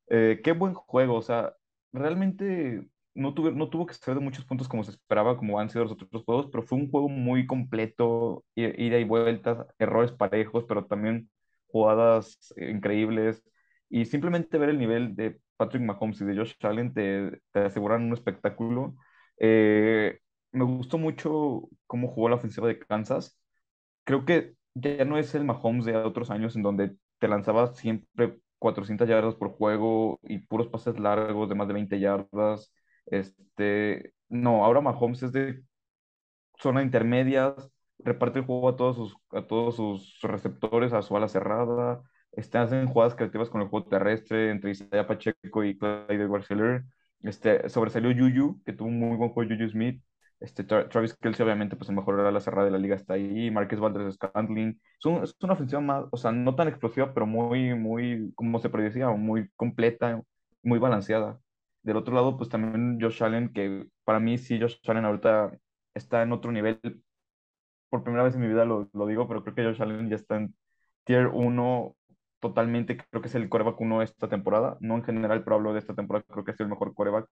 Eh, 0.09 0.41
qué 0.43 0.51
buen 0.53 0.73
juego, 0.73 1.15
o 1.15 1.21
sea, 1.21 1.53
realmente 1.91 2.87
no 3.13 3.33
tuve, 3.33 3.51
no 3.51 3.69
tuvo 3.69 3.85
que 3.85 3.93
ser 3.93 4.15
de 4.15 4.21
muchos 4.21 4.45
puntos 4.45 4.67
como 4.67 4.83
se 4.83 4.91
esperaba, 4.91 5.37
como 5.37 5.59
han 5.59 5.69
sido 5.69 5.83
los 5.85 5.93
otros 5.93 6.23
juegos, 6.23 6.47
pero 6.51 6.63
fue 6.63 6.77
un 6.77 6.89
juego 6.91 7.09
muy 7.09 7.45
completo, 7.47 8.45
ida 8.55 8.97
y 8.99 9.03
vueltas, 9.03 9.65
errores 9.79 10.11
parejos, 10.11 10.65
pero 10.67 10.85
también 10.85 11.29
jugadas 11.67 12.37
eh, 12.57 12.71
increíbles. 12.71 13.43
Y 13.89 14.05
simplemente 14.05 14.57
ver 14.57 14.69
el 14.69 14.79
nivel 14.79 15.15
de 15.15 15.39
Patrick 15.57 15.81
Mahomes 15.83 16.21
y 16.21 16.25
de 16.25 16.35
Josh 16.37 16.53
Allen 16.61 16.93
te, 16.93 17.41
te 17.51 17.59
aseguran 17.61 18.03
un 18.03 18.13
espectáculo. 18.13 18.95
Eh, 19.37 20.19
me 20.51 20.63
gustó 20.65 20.97
mucho 20.97 21.69
cómo 21.87 22.07
jugó 22.07 22.29
la 22.29 22.35
ofensiva 22.35 22.67
de 22.67 22.79
Kansas 22.79 23.39
creo 24.03 24.25
que 24.25 24.55
ya 24.73 25.05
no 25.05 25.17
es 25.17 25.35
el 25.35 25.43
Mahomes 25.45 25.85
de 25.85 25.95
otros 25.95 26.29
años 26.31 26.55
en 26.55 26.63
donde 26.63 26.95
te 27.19 27.27
lanzaba 27.27 27.73
siempre 27.75 28.39
400 28.59 29.07
yardas 29.07 29.35
por 29.35 29.51
juego 29.51 30.19
y 30.23 30.39
puros 30.39 30.67
pases 30.67 30.99
largos 30.99 31.49
de 31.49 31.55
más 31.55 31.67
de 31.67 31.73
20 31.73 31.99
yardas. 31.99 32.73
Este, 33.11 34.13
no, 34.29 34.65
ahora 34.65 34.81
Mahomes 34.81 35.23
es 35.23 35.31
de 35.33 35.63
zona 36.59 36.81
intermedias, 36.83 37.71
reparte 37.99 38.39
el 38.39 38.45
juego 38.45 38.69
a 38.69 38.75
todos 38.75 38.95
sus, 38.97 39.15
a 39.31 39.45
todos 39.47 39.75
sus 39.75 40.19
receptores, 40.21 40.93
a 40.93 41.01
su 41.01 41.15
ala 41.17 41.27
cerrada, 41.27 42.01
este, 42.33 42.57
hacen 42.57 42.87
jugadas 42.87 43.15
creativas 43.15 43.49
con 43.49 43.61
el 43.61 43.67
juego 43.67 43.87
terrestre 43.87 44.51
entre 44.51 44.71
Isaiah 44.71 45.07
Pacheco 45.07 45.63
y 45.63 45.77
Clyde 45.77 46.23
Edwards-Helaire. 46.25 46.85
Este, 47.23 47.67
sobresalió 47.69 48.11
Juju, 48.11 48.61
que 48.65 48.73
tuvo 48.73 48.87
un 48.89 48.99
muy 48.99 49.17
buen 49.17 49.31
juego 49.31 49.49
Juju 49.53 49.69
Smith. 49.69 50.01
Este, 50.39 50.65
Tra- 50.65 50.87
Travis 50.89 51.15
Kelce, 51.15 51.43
obviamente, 51.43 51.75
pues 51.75 51.89
el 51.89 51.95
mejor 51.95 52.19
ala 52.21 52.39
cerrada 52.39 52.65
de 52.65 52.71
la 52.71 52.77
liga 52.77 52.95
está 52.95 53.15
ahí. 53.15 53.51
Marquez 53.51 53.79
Valdez 53.79 54.13
Scantling. 54.15 54.79
Es, 54.99 55.05
un- 55.05 55.23
es 55.23 55.35
una 55.41 55.53
ofensiva 55.53 55.81
más, 55.81 56.05
o 56.11 56.17
sea, 56.17 56.31
no 56.31 56.55
tan 56.55 56.67
explosiva, 56.69 57.13
pero 57.13 57.25
muy, 57.25 57.73
muy, 57.75 58.31
como 58.35 58.59
se 58.59 58.69
predecía, 58.69 59.09
muy 59.09 59.49
completa, 59.55 60.21
muy 60.63 60.79
balanceada. 60.79 61.39
Del 61.83 61.97
otro 61.97 62.13
lado, 62.15 62.37
pues 62.37 62.49
también 62.49 62.99
Josh 63.01 63.23
Allen, 63.23 63.53
que 63.53 63.87
para 64.03 64.19
mí 64.19 64.37
sí, 64.37 64.59
Josh 64.59 64.77
Allen 64.87 65.05
ahorita 65.05 65.51
está 65.93 66.23
en 66.23 66.31
otro 66.33 66.51
nivel. 66.51 66.79
Por 67.89 68.03
primera 68.03 68.23
vez 68.23 68.35
en 68.35 68.41
mi 68.41 68.47
vida 68.47 68.65
lo, 68.65 68.89
lo 68.93 69.07
digo, 69.07 69.27
pero 69.27 69.43
creo 69.43 69.55
que 69.55 69.63
Josh 69.63 69.81
Allen 69.81 70.09
ya 70.09 70.15
está 70.15 70.37
en 70.37 70.55
tier 71.05 71.27
1 71.27 71.95
totalmente, 72.39 72.97
creo 72.97 73.21
que 73.21 73.27
es 73.29 73.35
el 73.35 73.49
coreback 73.49 73.79
1 73.81 74.01
esta 74.01 74.29
temporada, 74.29 74.77
no 74.81 74.95
en 74.95 75.03
general, 75.03 75.43
pero 75.43 75.57
hablo 75.57 75.73
de 75.73 75.79
esta 75.79 75.95
temporada, 75.95 76.25
creo 76.29 76.45
que 76.45 76.51
es 76.51 76.59
el 76.59 76.67
mejor 76.69 76.93
coreback. 76.93 77.27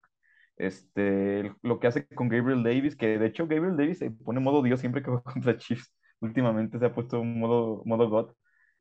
Este, 0.58 1.54
lo 1.62 1.80
que 1.80 1.88
hace 1.88 2.08
con 2.08 2.30
Gabriel 2.30 2.64
Davis, 2.64 2.96
que 2.96 3.20
de 3.20 3.28
hecho 3.28 3.48
Gabriel 3.48 3.78
Davis 3.78 4.00
se 4.00 4.12
pone 4.12 4.40
modo 4.40 4.64
Dios 4.64 4.80
siempre 4.80 5.04
que 5.04 5.12
va 5.12 5.22
contra 5.24 5.58
Chiefs. 5.58 5.94
Últimamente 6.20 6.80
se 6.80 6.86
ha 6.86 6.94
puesto 6.94 7.24
modo, 7.24 7.84
modo 7.86 8.10
God. 8.10 8.34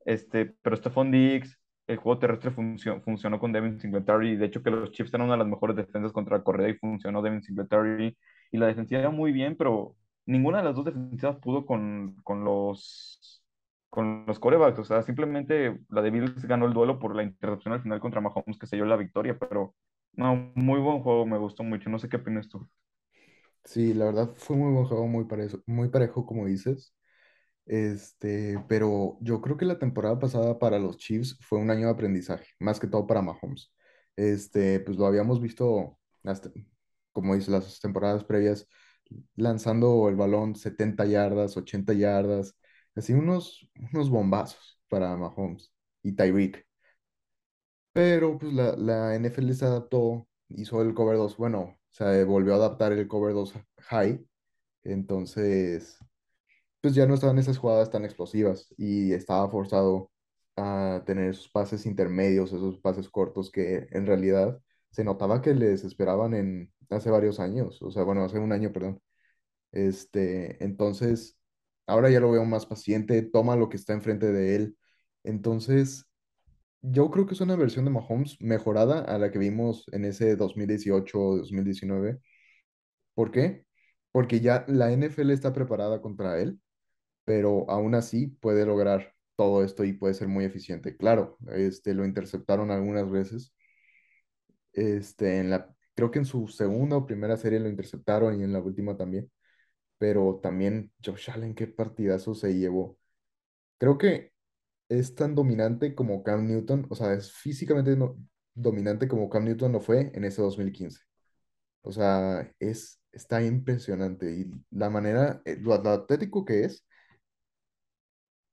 Este, 0.06 0.54
pero 0.62 0.76
Stephon 0.76 1.10
Diggs, 1.10 1.58
el 1.86 1.96
juego 1.98 2.18
terrestre 2.18 2.50
funcionó, 2.50 3.00
funcionó 3.02 3.38
con 3.38 3.52
Devin 3.52 3.80
Singletary. 3.80 4.36
De 4.36 4.46
hecho, 4.46 4.62
que 4.62 4.70
los 4.70 4.90
Chiefs 4.92 5.12
eran 5.14 5.26
una 5.26 5.34
de 5.34 5.38
las 5.40 5.48
mejores 5.48 5.76
defensas 5.76 6.12
contra 6.12 6.38
la 6.38 6.44
corrida 6.44 6.68
y 6.68 6.74
funcionó 6.74 7.22
Devin 7.22 7.42
Singletary. 7.42 8.16
Y 8.52 8.58
la 8.58 8.66
defensiva 8.66 9.00
era 9.00 9.10
muy 9.10 9.32
bien, 9.32 9.56
pero 9.56 9.96
ninguna 10.26 10.58
de 10.58 10.64
las 10.64 10.74
dos 10.76 10.84
defensivas 10.86 11.36
pudo 11.38 11.66
con, 11.66 12.16
con 12.24 12.44
los 12.44 13.42
con 13.90 14.24
los 14.26 14.38
corebacks. 14.38 14.78
O 14.80 14.84
sea, 14.84 15.02
simplemente 15.02 15.78
la 15.88 16.02
de 16.02 16.10
Bills 16.10 16.44
ganó 16.46 16.66
el 16.66 16.74
duelo 16.74 16.98
por 16.98 17.14
la 17.16 17.22
interrupción 17.22 17.74
al 17.74 17.82
final 17.82 18.00
contra 18.00 18.20
Mahomes 18.20 18.58
que 18.58 18.66
se 18.66 18.76
dio 18.76 18.84
la 18.86 18.96
victoria, 18.96 19.38
pero 19.38 19.74
no, 20.12 20.52
muy 20.54 20.80
buen 20.80 21.00
juego, 21.02 21.26
me 21.26 21.38
gustó 21.38 21.62
mucho. 21.64 21.90
No 21.90 21.98
sé 21.98 22.08
qué 22.08 22.16
opinas 22.16 22.48
tú. 22.48 22.68
Sí, 23.64 23.92
la 23.94 24.06
verdad 24.06 24.34
fue 24.36 24.56
muy 24.56 24.72
buen 24.72 24.86
juego, 24.86 25.06
muy 25.08 25.24
parejo, 25.26 25.58
muy 25.66 25.88
parejo 25.90 26.24
como 26.26 26.46
dices. 26.46 26.94
Este, 27.66 28.64
pero 28.68 29.18
yo 29.20 29.40
creo 29.42 29.56
que 29.56 29.64
la 29.64 29.78
temporada 29.78 30.18
pasada 30.20 30.58
para 30.58 30.78
los 30.78 30.98
Chiefs 30.98 31.36
fue 31.42 31.58
un 31.58 31.70
año 31.70 31.86
de 31.86 31.92
aprendizaje, 31.92 32.46
más 32.60 32.78
que 32.80 32.86
todo 32.86 33.06
para 33.06 33.22
Mahomes. 33.22 33.72
Este, 34.16 34.80
pues 34.80 34.96
lo 34.98 35.06
habíamos 35.06 35.40
visto, 35.40 35.98
hasta, 36.24 36.50
como 37.12 37.34
dices, 37.34 37.50
las 37.50 37.80
temporadas 37.80 38.24
previas, 38.24 38.68
lanzando 39.36 40.08
el 40.08 40.16
balón 40.16 40.54
70 40.56 41.06
yardas, 41.06 41.56
80 41.56 41.92
yardas, 41.94 42.56
así 42.94 43.12
unos, 43.14 43.68
unos 43.92 44.10
bombazos 44.10 44.80
para 44.88 45.16
Mahomes 45.16 45.72
y 46.02 46.12
Tyreek. 46.12 46.66
Pero 47.92 48.38
pues 48.38 48.52
la, 48.52 48.76
la 48.76 49.14
NFL 49.14 49.54
se 49.54 49.64
adaptó, 49.64 50.28
hizo 50.50 50.82
el 50.82 50.94
cover 50.94 51.16
2, 51.16 51.36
bueno, 51.36 51.78
se 51.90 52.24
volvió 52.24 52.52
a 52.54 52.56
adaptar 52.56 52.92
el 52.92 53.08
cover 53.08 53.32
2 53.34 53.54
high, 53.78 54.24
entonces 54.84 55.98
pues 56.86 56.94
ya 56.94 57.04
no 57.06 57.14
estaban 57.14 57.36
esas 57.38 57.58
jugadas 57.58 57.90
tan 57.90 58.04
explosivas 58.04 58.72
y 58.78 59.12
estaba 59.12 59.50
forzado 59.50 60.12
a 60.56 61.02
tener 61.04 61.30
esos 61.30 61.48
pases 61.48 61.84
intermedios, 61.84 62.52
esos 62.52 62.78
pases 62.78 63.08
cortos 63.08 63.50
que 63.50 63.88
en 63.90 64.06
realidad 64.06 64.60
se 64.90 65.02
notaba 65.02 65.42
que 65.42 65.52
les 65.52 65.82
esperaban 65.82 66.32
en 66.34 66.72
hace 66.90 67.10
varios 67.10 67.40
años, 67.40 67.82
o 67.82 67.90
sea, 67.90 68.04
bueno, 68.04 68.22
hace 68.24 68.38
un 68.38 68.52
año, 68.52 68.72
perdón. 68.72 69.00
Este, 69.72 70.62
entonces, 70.64 71.38
ahora 71.86 72.08
ya 72.10 72.20
lo 72.20 72.30
veo 72.30 72.44
más 72.44 72.66
paciente, 72.66 73.22
toma 73.22 73.56
lo 73.56 73.68
que 73.68 73.76
está 73.78 73.92
enfrente 73.94 74.32
de 74.32 74.56
él. 74.56 74.78
Entonces, 75.24 76.06
yo 76.82 77.10
creo 77.10 77.26
que 77.26 77.34
es 77.34 77.40
una 77.40 77.56
versión 77.56 77.84
de 77.86 77.90
Mahomes 77.92 78.40
mejorada 78.40 79.00
a 79.00 79.18
la 79.18 79.32
que 79.32 79.40
vimos 79.40 79.86
en 79.92 80.04
ese 80.04 80.36
2018-2019. 80.36 82.20
¿Por 83.14 83.30
qué? 83.32 83.66
Porque 84.12 84.40
ya 84.40 84.64
la 84.68 84.92
NFL 84.92 85.32
está 85.32 85.52
preparada 85.52 86.00
contra 86.00 86.40
él 86.40 86.60
pero 87.26 87.70
aún 87.70 87.96
así 87.96 88.28
puede 88.28 88.66
lograr 88.66 89.14
todo 89.36 89.64
esto 89.64 89.84
y 89.84 89.92
puede 89.94 90.14
ser 90.14 90.28
muy 90.28 90.46
eficiente. 90.46 90.96
Claro, 90.96 91.38
este, 91.52 91.94
lo 91.94 92.06
interceptaron 92.06 92.70
algunas 92.70 93.10
veces. 93.10 93.54
Este, 94.72 95.38
en 95.40 95.50
la, 95.50 95.74
creo 95.94 96.10
que 96.10 96.18
en 96.18 96.26
su 96.26 96.48
segunda 96.48 96.96
o 96.96 97.06
primera 97.06 97.36
serie 97.36 97.60
lo 97.60 97.68
interceptaron 97.68 98.40
y 98.40 98.44
en 98.44 98.52
la 98.52 98.60
última 98.60 98.96
también. 98.96 99.30
Pero 99.98 100.40
también 100.42 100.92
Josh 101.04 101.30
Allen, 101.30 101.54
qué 101.54 101.66
partidazo 101.68 102.34
se 102.34 102.54
llevó. 102.54 102.98
Creo 103.78 103.98
que 103.98 104.32
es 104.88 105.14
tan 105.14 105.34
dominante 105.34 105.94
como 105.94 106.22
Cam 106.24 106.46
Newton, 106.48 106.86
o 106.90 106.96
sea, 106.96 107.14
es 107.14 107.32
físicamente 107.32 107.96
dominante 108.54 109.08
como 109.08 109.30
Cam 109.30 109.44
Newton 109.44 109.72
lo 109.72 109.80
fue 109.80 110.12
en 110.14 110.24
ese 110.24 110.42
2015. 110.42 111.00
O 111.82 111.92
sea, 111.92 112.52
es, 112.60 113.00
está 113.12 113.42
impresionante 113.42 114.32
y 114.32 114.50
la 114.70 114.90
manera, 114.90 115.42
eh, 115.44 115.58
lo 115.60 115.74
atlético 115.74 116.44
que 116.44 116.64
es, 116.64 116.86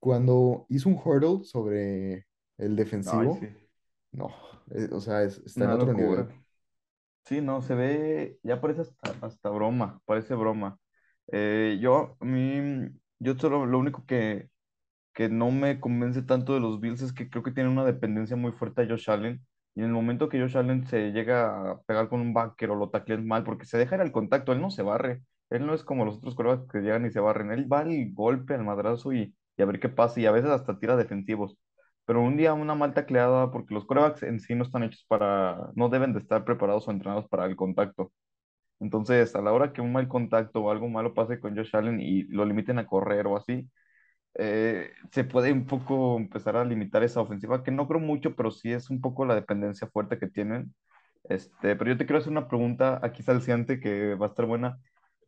cuando 0.03 0.65
hizo 0.67 0.89
un 0.89 0.99
hurdle 1.01 1.45
sobre 1.45 2.25
el 2.57 2.75
defensivo, 2.75 3.37
sí. 3.39 3.47
no, 4.11 4.35
eh, 4.71 4.89
o 4.91 4.99
sea, 4.99 5.23
está 5.23 5.63
en 5.63 5.71
Una 5.71 5.75
otro 5.75 5.93
locura. 5.93 6.23
nivel. 6.23 6.45
Sí, 7.23 7.39
no, 7.39 7.61
se 7.61 7.73
ve, 7.73 8.37
ya 8.43 8.59
parece 8.59 8.81
hasta, 8.81 9.25
hasta 9.25 9.49
broma, 9.49 10.01
parece 10.03 10.35
broma. 10.35 10.77
Eh, 11.31 11.77
yo, 11.79 12.17
a 12.19 12.25
mí, 12.25 12.89
yo 13.19 13.35
solo, 13.35 13.65
lo 13.65 13.79
único 13.79 14.05
que, 14.05 14.49
que 15.13 15.29
no 15.29 15.51
me 15.51 15.79
convence 15.79 16.21
tanto 16.23 16.53
de 16.53 16.59
los 16.59 16.81
Bills 16.81 17.01
es 17.01 17.13
que 17.13 17.29
creo 17.29 17.41
que 17.41 17.51
tienen 17.51 17.71
una 17.71 17.85
dependencia 17.85 18.35
muy 18.35 18.51
fuerte 18.51 18.81
a 18.81 18.87
Josh 18.87 19.09
Allen. 19.09 19.45
Y 19.73 19.79
en 19.79 19.85
el 19.85 19.93
momento 19.93 20.27
que 20.27 20.37
Josh 20.41 20.57
Allen 20.57 20.85
se 20.85 21.13
llega 21.13 21.71
a 21.71 21.81
pegar 21.83 22.09
con 22.09 22.19
un 22.19 22.33
backer 22.33 22.71
o 22.71 22.75
lo 22.75 22.89
taclean 22.89 23.25
mal, 23.25 23.45
porque 23.45 23.65
se 23.65 23.77
deja 23.77 23.95
ir 23.95 24.01
al 24.01 24.11
contacto, 24.11 24.51
él 24.51 24.59
no 24.59 24.69
se 24.69 24.83
barre. 24.83 25.23
Él 25.49 25.65
no 25.65 25.73
es 25.73 25.85
como 25.85 26.03
los 26.03 26.17
otros 26.17 26.35
corebacks 26.35 26.67
que 26.69 26.79
llegan 26.81 27.05
y 27.05 27.11
se 27.11 27.21
barren. 27.21 27.53
Él 27.53 27.71
va 27.71 27.79
al 27.79 28.11
golpe, 28.13 28.53
al 28.53 28.65
madrazo 28.65 29.13
y, 29.13 29.33
y 29.57 29.61
a 29.61 29.65
ver 29.65 29.79
qué 29.79 29.89
pasa. 29.89 30.19
Y 30.19 30.25
a 30.25 30.31
veces 30.31 30.51
hasta 30.51 30.79
tira 30.79 30.95
defensivos. 30.97 31.57
Pero 32.05 32.21
un 32.21 32.37
día 32.37 32.53
una 32.53 32.75
mal 32.75 32.93
tacleada, 32.93 33.51
porque 33.51 33.73
los 33.73 33.85
corebacks 33.85 34.23
en 34.23 34.39
sí 34.39 34.55
no 34.55 34.63
están 34.63 34.83
hechos 34.83 35.05
para, 35.07 35.69
no 35.75 35.89
deben 35.89 36.13
de 36.13 36.19
estar 36.19 36.43
preparados 36.45 36.87
o 36.87 36.91
entrenados 36.91 37.27
para 37.29 37.45
el 37.45 37.55
contacto. 37.55 38.11
Entonces, 38.79 39.35
a 39.35 39.41
la 39.41 39.53
hora 39.53 39.73
que 39.73 39.81
un 39.81 39.93
mal 39.93 40.07
contacto 40.07 40.61
o 40.61 40.71
algo 40.71 40.89
malo 40.89 41.13
pase 41.13 41.39
con 41.39 41.55
Josh 41.55 41.75
Allen 41.75 42.01
y 42.01 42.23
lo 42.23 42.45
limiten 42.45 42.79
a 42.79 42.87
correr 42.87 43.27
o 43.27 43.37
así, 43.37 43.69
eh, 44.35 44.91
se 45.11 45.23
puede 45.25 45.51
un 45.53 45.65
poco 45.65 46.17
empezar 46.17 46.57
a 46.57 46.65
limitar 46.65 47.03
esa 47.03 47.21
ofensiva, 47.21 47.63
que 47.63 47.71
no 47.71 47.87
creo 47.87 47.99
mucho, 48.01 48.35
pero 48.35 48.51
sí 48.51 48.71
es 48.71 48.89
un 48.89 49.01
poco 49.01 49.25
la 49.25 49.35
dependencia 49.35 49.87
fuerte 49.87 50.19
que 50.19 50.27
tienen. 50.27 50.73
Este, 51.25 51.75
pero 51.75 51.91
yo 51.91 51.97
te 51.97 52.05
quiero 52.05 52.19
hacer 52.19 52.31
una 52.31 52.47
pregunta 52.47 52.99
aquí 53.03 53.23
salciante 53.23 53.79
que 53.79 54.15
va 54.15 54.27
a 54.27 54.29
estar 54.29 54.45
buena. 54.45 54.79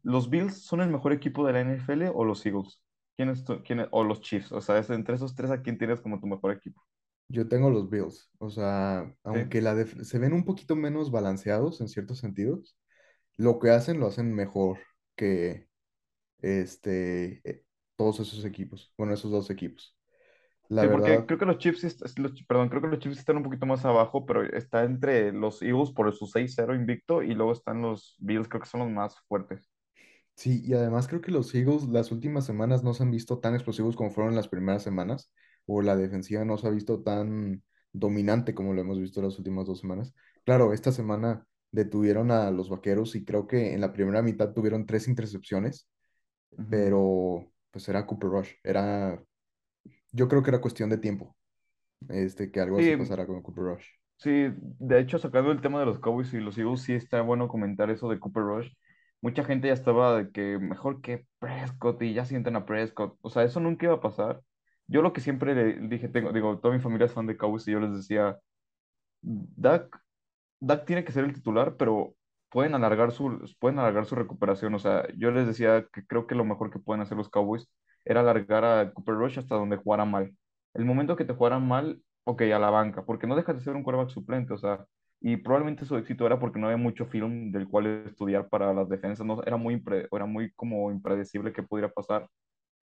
¿Los 0.03 0.29
Bills 0.29 0.63
son 0.65 0.81
el 0.81 0.89
mejor 0.89 1.13
equipo 1.13 1.45
de 1.47 1.53
la 1.53 1.61
NFL 1.61 2.09
o 2.13 2.25
los 2.25 2.45
Eagles? 2.45 2.81
¿Quién 3.17 3.29
es 3.29 3.43
tu- 3.43 3.61
quién 3.63 3.81
es- 3.81 3.87
o 3.91 4.03
los 4.03 4.21
Chiefs? 4.21 4.51
O 4.53 4.61
sea, 4.61 4.77
es 4.79 4.89
entre 4.89 5.15
esos 5.15 5.35
tres, 5.35 5.51
¿a 5.51 5.61
quién 5.61 5.77
tienes 5.77 6.01
como 6.01 6.19
tu 6.19 6.27
mejor 6.27 6.51
equipo? 6.51 6.81
Yo 7.27 7.47
tengo 7.47 7.69
los 7.71 7.89
Bills, 7.89 8.29
o 8.37 8.49
sea, 8.51 9.11
Sí. 9.31 9.39
aunque 9.39 9.61
la 9.61 9.75
se 9.85 10.19
ven 10.19 10.33
un 10.33 10.45
poquito 10.45 10.75
menos 10.75 11.09
balanceados 11.11 11.81
en 11.81 11.87
ciertos 11.89 12.19
sentidos, 12.19 12.77
lo 13.37 13.59
que 13.59 13.71
hacen 13.71 13.99
lo 13.99 14.07
hacen 14.07 14.33
mejor 14.33 14.79
que 15.15 15.67
este, 16.39 17.41
eh, 17.49 17.63
todos 17.97 18.19
esos 18.21 18.45
equipos, 18.45 18.93
bueno, 18.97 19.13
esos 19.13 19.31
dos 19.31 19.49
equipos. 19.51 19.97
La 20.69 20.83
Sí, 20.83 20.87
porque 20.89 21.25
verdad, 21.25 21.25
creo 21.25 21.39
que 21.39 21.45
los 21.45 21.57
Chiefs, 21.57 21.83
los- 22.17 22.43
perdón, 22.45 22.67
creo 22.69 22.81
que 22.81 22.87
los 22.89 22.99
Chiefs 22.99 23.19
están 23.19 23.37
un 23.37 23.43
poquito 23.43 23.65
más 23.65 23.85
abajo, 23.85 24.25
pero 24.25 24.43
está 24.43 24.83
entre 24.83 25.31
los 25.31 25.61
Eagles 25.61 25.91
por 25.91 26.13
su 26.13 26.27
6-0 26.27 26.75
invicto 26.75 27.23
y 27.23 27.33
luego 27.33 27.53
están 27.53 27.81
los 27.81 28.15
Bills, 28.19 28.47
creo 28.49 28.61
que 28.61 28.67
son 28.69 28.81
los 28.81 28.89
más 28.91 29.17
fuertes. 29.27 29.69
Sí, 30.35 30.61
y 30.65 30.73
además 30.73 31.07
creo 31.07 31.21
que 31.21 31.31
los 31.31 31.53
Eagles 31.55 31.83
las 31.89 32.11
últimas 32.11 32.45
semanas 32.45 32.83
no 32.83 32.93
se 32.93 33.03
han 33.03 33.11
visto 33.11 33.39
tan 33.39 33.53
explosivos 33.55 33.95
como 33.95 34.11
fueron 34.11 34.35
las 34.35 34.47
primeras 34.47 34.83
semanas, 34.83 35.31
o 35.65 35.81
la 35.81 35.95
defensiva 35.95 36.45
no 36.45 36.57
se 36.57 36.67
ha 36.67 36.71
visto 36.71 37.01
tan 37.03 37.63
dominante 37.91 38.53
como 38.53 38.73
lo 38.73 38.81
hemos 38.81 38.99
visto 38.99 39.21
las 39.21 39.37
últimas 39.37 39.65
dos 39.65 39.79
semanas. 39.79 40.13
Claro, 40.43 40.73
esta 40.73 40.91
semana 40.91 41.45
detuvieron 41.71 42.31
a 42.31 42.51
los 42.51 42.69
Vaqueros 42.69 43.15
y 43.15 43.25
creo 43.25 43.47
que 43.47 43.73
en 43.73 43.81
la 43.81 43.93
primera 43.93 44.21
mitad 44.21 44.53
tuvieron 44.53 44.85
tres 44.85 45.07
intercepciones, 45.07 45.87
pero 46.69 47.51
pues 47.71 47.87
era 47.89 48.05
Cooper 48.07 48.29
Rush, 48.29 48.51
era, 48.63 49.23
yo 50.11 50.27
creo 50.29 50.43
que 50.43 50.51
era 50.51 50.61
cuestión 50.61 50.89
de 50.89 50.97
tiempo, 50.99 51.35
este, 52.09 52.51
que 52.51 52.59
algo 52.61 52.79
así 52.79 52.91
Sí, 52.91 52.95
pasara 52.95 53.27
con 53.27 53.41
Cooper 53.43 53.63
Rush. 53.65 53.85
Sí, 54.17 54.47
de 54.59 54.99
hecho, 54.99 55.19
sacando 55.19 55.51
el 55.51 55.61
tema 55.61 55.79
de 55.79 55.85
los 55.85 55.99
Cowboys 55.99 56.33
y 56.33 56.39
los 56.39 56.57
Eagles, 56.57 56.81
sí 56.81 56.93
está 56.93 57.21
bueno 57.21 57.47
comentar 57.47 57.89
eso 57.89 58.09
de 58.09 58.19
Cooper 58.19 58.43
Rush. 58.43 58.69
Mucha 59.21 59.43
gente 59.43 59.67
ya 59.67 59.73
estaba 59.73 60.17
de 60.17 60.31
que 60.31 60.59
mejor 60.59 61.01
que 61.01 61.25
Prescott 61.39 62.01
y 62.03 62.13
ya 62.13 62.25
sienten 62.25 62.55
a 62.55 62.65
Prescott. 62.65 63.17
O 63.21 63.29
sea, 63.29 63.43
eso 63.43 63.59
nunca 63.59 63.85
iba 63.85 63.95
a 63.95 64.01
pasar. 64.01 64.41
Yo 64.87 65.01
lo 65.01 65.13
que 65.13 65.21
siempre 65.21 65.55
le 65.55 65.87
dije, 65.87 66.09
tengo, 66.09 66.31
digo, 66.31 66.59
toda 66.59 66.73
mi 66.75 66.79
familia 66.81 67.05
es 67.05 67.13
fan 67.13 67.25
de 67.25 67.37
Cowboys 67.37 67.67
y 67.67 67.71
yo 67.71 67.79
les 67.79 67.93
decía, 67.95 68.39
Dak, 69.21 69.99
Dak 70.59 70.85
tiene 70.85 71.03
que 71.05 71.11
ser 71.11 71.25
el 71.25 71.33
titular, 71.33 71.77
pero 71.77 72.15
pueden 72.49 72.75
alargar 72.75 73.11
su, 73.11 73.39
pueden 73.59 73.79
alargar 73.79 74.05
su 74.05 74.15
recuperación. 74.15 74.73
O 74.75 74.79
sea, 74.79 75.07
yo 75.17 75.31
les 75.31 75.47
decía 75.47 75.87
que 75.93 76.05
creo 76.05 76.27
que 76.27 76.35
lo 76.35 76.45
mejor 76.45 76.71
que 76.71 76.79
pueden 76.79 77.01
hacer 77.01 77.17
los 77.17 77.29
Cowboys 77.29 77.67
era 78.05 78.21
alargar 78.21 78.65
a 78.65 78.93
Cooper 78.93 79.15
Rush 79.15 79.39
hasta 79.39 79.55
donde 79.55 79.77
jugara 79.77 80.05
mal. 80.05 80.35
El 80.73 80.85
momento 80.85 81.15
que 81.15 81.25
te 81.25 81.33
jugara 81.33 81.59
mal, 81.59 82.01
ok, 82.25 82.41
a 82.43 82.59
la 82.59 82.69
banca, 82.69 83.05
porque 83.05 83.27
no 83.27 83.35
dejas 83.35 83.55
de 83.57 83.63
ser 83.63 83.75
un 83.75 83.83
quarterback 83.83 84.11
suplente, 84.11 84.53
o 84.53 84.57
sea, 84.57 84.85
y 85.27 85.37
probablemente 85.37 85.85
su 85.85 85.97
éxito 85.97 86.27
era 86.27 86.39
porque 86.39 86.59
no 86.59 86.67
había 86.67 86.77
mucho 86.77 87.07
film 87.07 87.51
del 87.51 87.67
cual 87.67 87.87
estudiar 88.05 88.47
para 88.47 88.71
las 88.75 88.87
defensas, 88.89 89.25
no, 89.25 89.41
era 89.43 89.57
muy, 89.57 89.83
era 90.11 90.25
muy 90.27 90.51
como 90.53 90.91
impredecible 90.91 91.51
que 91.51 91.63
pudiera 91.63 91.89
pasar. 91.91 92.29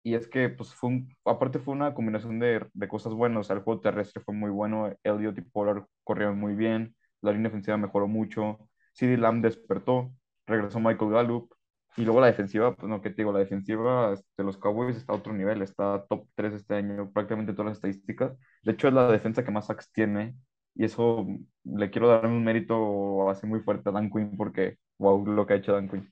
Y 0.04 0.16
es 0.16 0.28
que, 0.28 0.50
pues, 0.50 0.74
fue 0.76 1.04
aparte 1.26 1.60
fue 1.60 1.74
una 1.74 1.94
combinación 1.96 2.40
de, 2.40 2.68
de 2.74 2.88
cosas 2.88 3.14
buenas. 3.14 3.50
El 3.50 3.62
juego 3.62 3.82
terrestre 3.82 4.22
fue 4.24 4.36
muy 4.36 4.52
bueno. 4.52 4.94
Elliott 5.04 5.40
y 5.40 5.42
Pollard 5.42 5.86
corrieron 6.04 6.40
muy 6.40 6.56
bien. 6.56 6.96
La 7.22 7.32
línea 7.32 7.50
ofensiva 7.50 7.78
mejoró 7.78 8.08
mucho. 8.08 8.60
CeeDee 8.94 9.18
Lamb 9.18 9.44
despertó. 9.44 10.12
Regresó 10.46 10.80
Michael 10.80 11.12
Gallup. 11.12 11.54
Y 11.98 12.04
luego 12.06 12.22
la 12.22 12.28
defensiva, 12.28 12.76
pues 12.76 12.88
no, 12.90 13.02
¿qué 13.02 13.10
te 13.10 13.18
digo? 13.18 13.34
La 13.34 13.40
defensiva 13.40 14.16
de 14.38 14.44
los 14.44 14.58
Cowboys 14.58 14.98
está 14.98 15.14
a 15.14 15.16
otro 15.16 15.34
nivel, 15.34 15.62
está 15.64 16.06
top 16.08 16.28
3 16.36 16.54
este 16.54 16.76
año, 16.76 17.12
prácticamente 17.12 17.54
todas 17.54 17.68
las 17.70 17.78
estadísticas. 17.78 18.38
De 18.64 18.74
hecho, 18.74 18.88
es 18.88 18.94
la 18.94 19.12
defensa 19.12 19.44
que 19.44 19.52
más 19.52 19.66
sacks 19.68 19.92
tiene. 19.92 20.36
Y 20.76 20.86
eso 20.86 21.28
le 21.64 21.90
quiero 21.92 22.08
dar 22.08 22.26
un 22.26 22.44
mérito 22.44 23.30
así 23.30 23.46
muy 23.46 23.60
fuerte 23.62 23.90
a 23.90 23.92
Dan 23.92 24.10
Quinn 24.10 24.36
porque, 24.38 24.78
wow, 24.98 25.26
lo 25.26 25.46
que 25.46 25.54
ha 25.54 25.58
hecho 25.58 25.74
Dan 25.74 25.90
Quinn. 25.90 26.12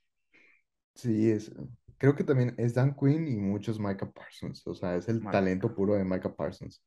Sí, 0.95 1.31
es, 1.31 1.51
creo 1.97 2.15
que 2.15 2.23
también 2.23 2.55
es 2.57 2.73
Dan 2.73 2.95
Quinn 2.95 3.27
y 3.27 3.37
muchos 3.37 3.79
Micah 3.79 4.11
Parsons. 4.11 4.65
O 4.67 4.75
sea, 4.75 4.95
es 4.95 5.07
el 5.07 5.21
talento 5.23 5.73
puro 5.73 5.95
de 5.95 6.03
Micah 6.03 6.35
Parsons. 6.35 6.83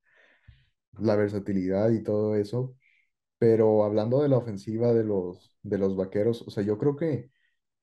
La 0.99 1.17
versatilidad 1.17 1.91
y 1.91 2.03
todo 2.03 2.37
eso. 2.37 2.75
Pero 3.39 3.85
hablando 3.85 4.23
de 4.23 4.29
la 4.29 4.39
ofensiva 4.39 4.93
de 4.95 5.05
los, 5.05 5.57
de 5.63 5.79
los 5.79 5.97
vaqueros, 5.97 6.43
o 6.43 6.51
sea, 6.51 6.63
yo 6.65 6.79
creo 6.79 6.97
que 6.97 7.31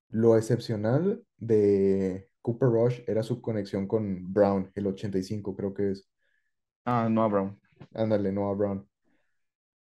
lo 0.10 0.38
excepcional 0.38 1.24
de 1.38 2.30
Cooper 2.42 2.70
Rush 2.70 3.02
era 3.08 3.24
su 3.24 3.42
conexión 3.42 3.88
con 3.88 4.34
Brown, 4.34 4.72
el 4.76 4.88
85, 4.88 5.56
creo 5.56 5.74
que 5.74 5.92
es. 5.92 6.10
Ah, 6.86 7.08
no, 7.10 7.30
Brown. 7.30 7.60
Ándale, 7.94 8.32
Noah 8.32 8.56
Brown. 8.56 8.88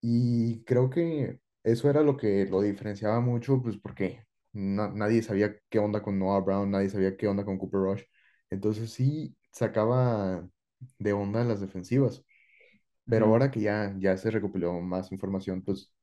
Y 0.02 0.64
creo 0.66 0.90
que 0.90 1.40
eso 1.64 1.90
era 1.90 2.02
lo 2.04 2.18
que 2.18 2.46
lo 2.46 2.62
diferenciaba 2.62 3.20
mucho, 3.20 3.62
pues 3.62 3.78
porque 3.78 4.26
na- 4.54 4.90
nadie 4.94 5.22
sabía 5.24 5.56
qué 5.70 5.80
onda 5.80 6.02
con 6.02 6.20
Noah 6.20 6.42
Brown, 6.42 6.72
nadie 6.72 6.90
sabía 6.90 7.18
qué 7.18 7.28
onda 7.28 7.46
con 7.46 7.58
Cooper 7.58 7.82
Rush. 7.82 8.04
Entonces 8.50 8.92
sí 8.92 9.36
sacaba 9.52 10.48
de 11.00 11.14
onda 11.14 11.44
las 11.44 11.62
defensivas. 11.62 12.24
Pero 13.08 13.28
ahora 13.28 13.52
que 13.52 13.62
ya, 13.62 13.96
ya 14.00 14.18
se 14.18 14.32
recopiló 14.32 14.74
más 14.82 15.12
información, 15.12 15.62
pues, 15.64 15.94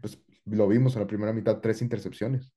pues 0.00 0.20
lo 0.46 0.68
vimos 0.68 0.94
en 0.96 1.02
la 1.02 1.08
primera 1.08 1.32
mitad, 1.34 1.60
tres 1.60 1.82
intercepciones. 1.82 2.52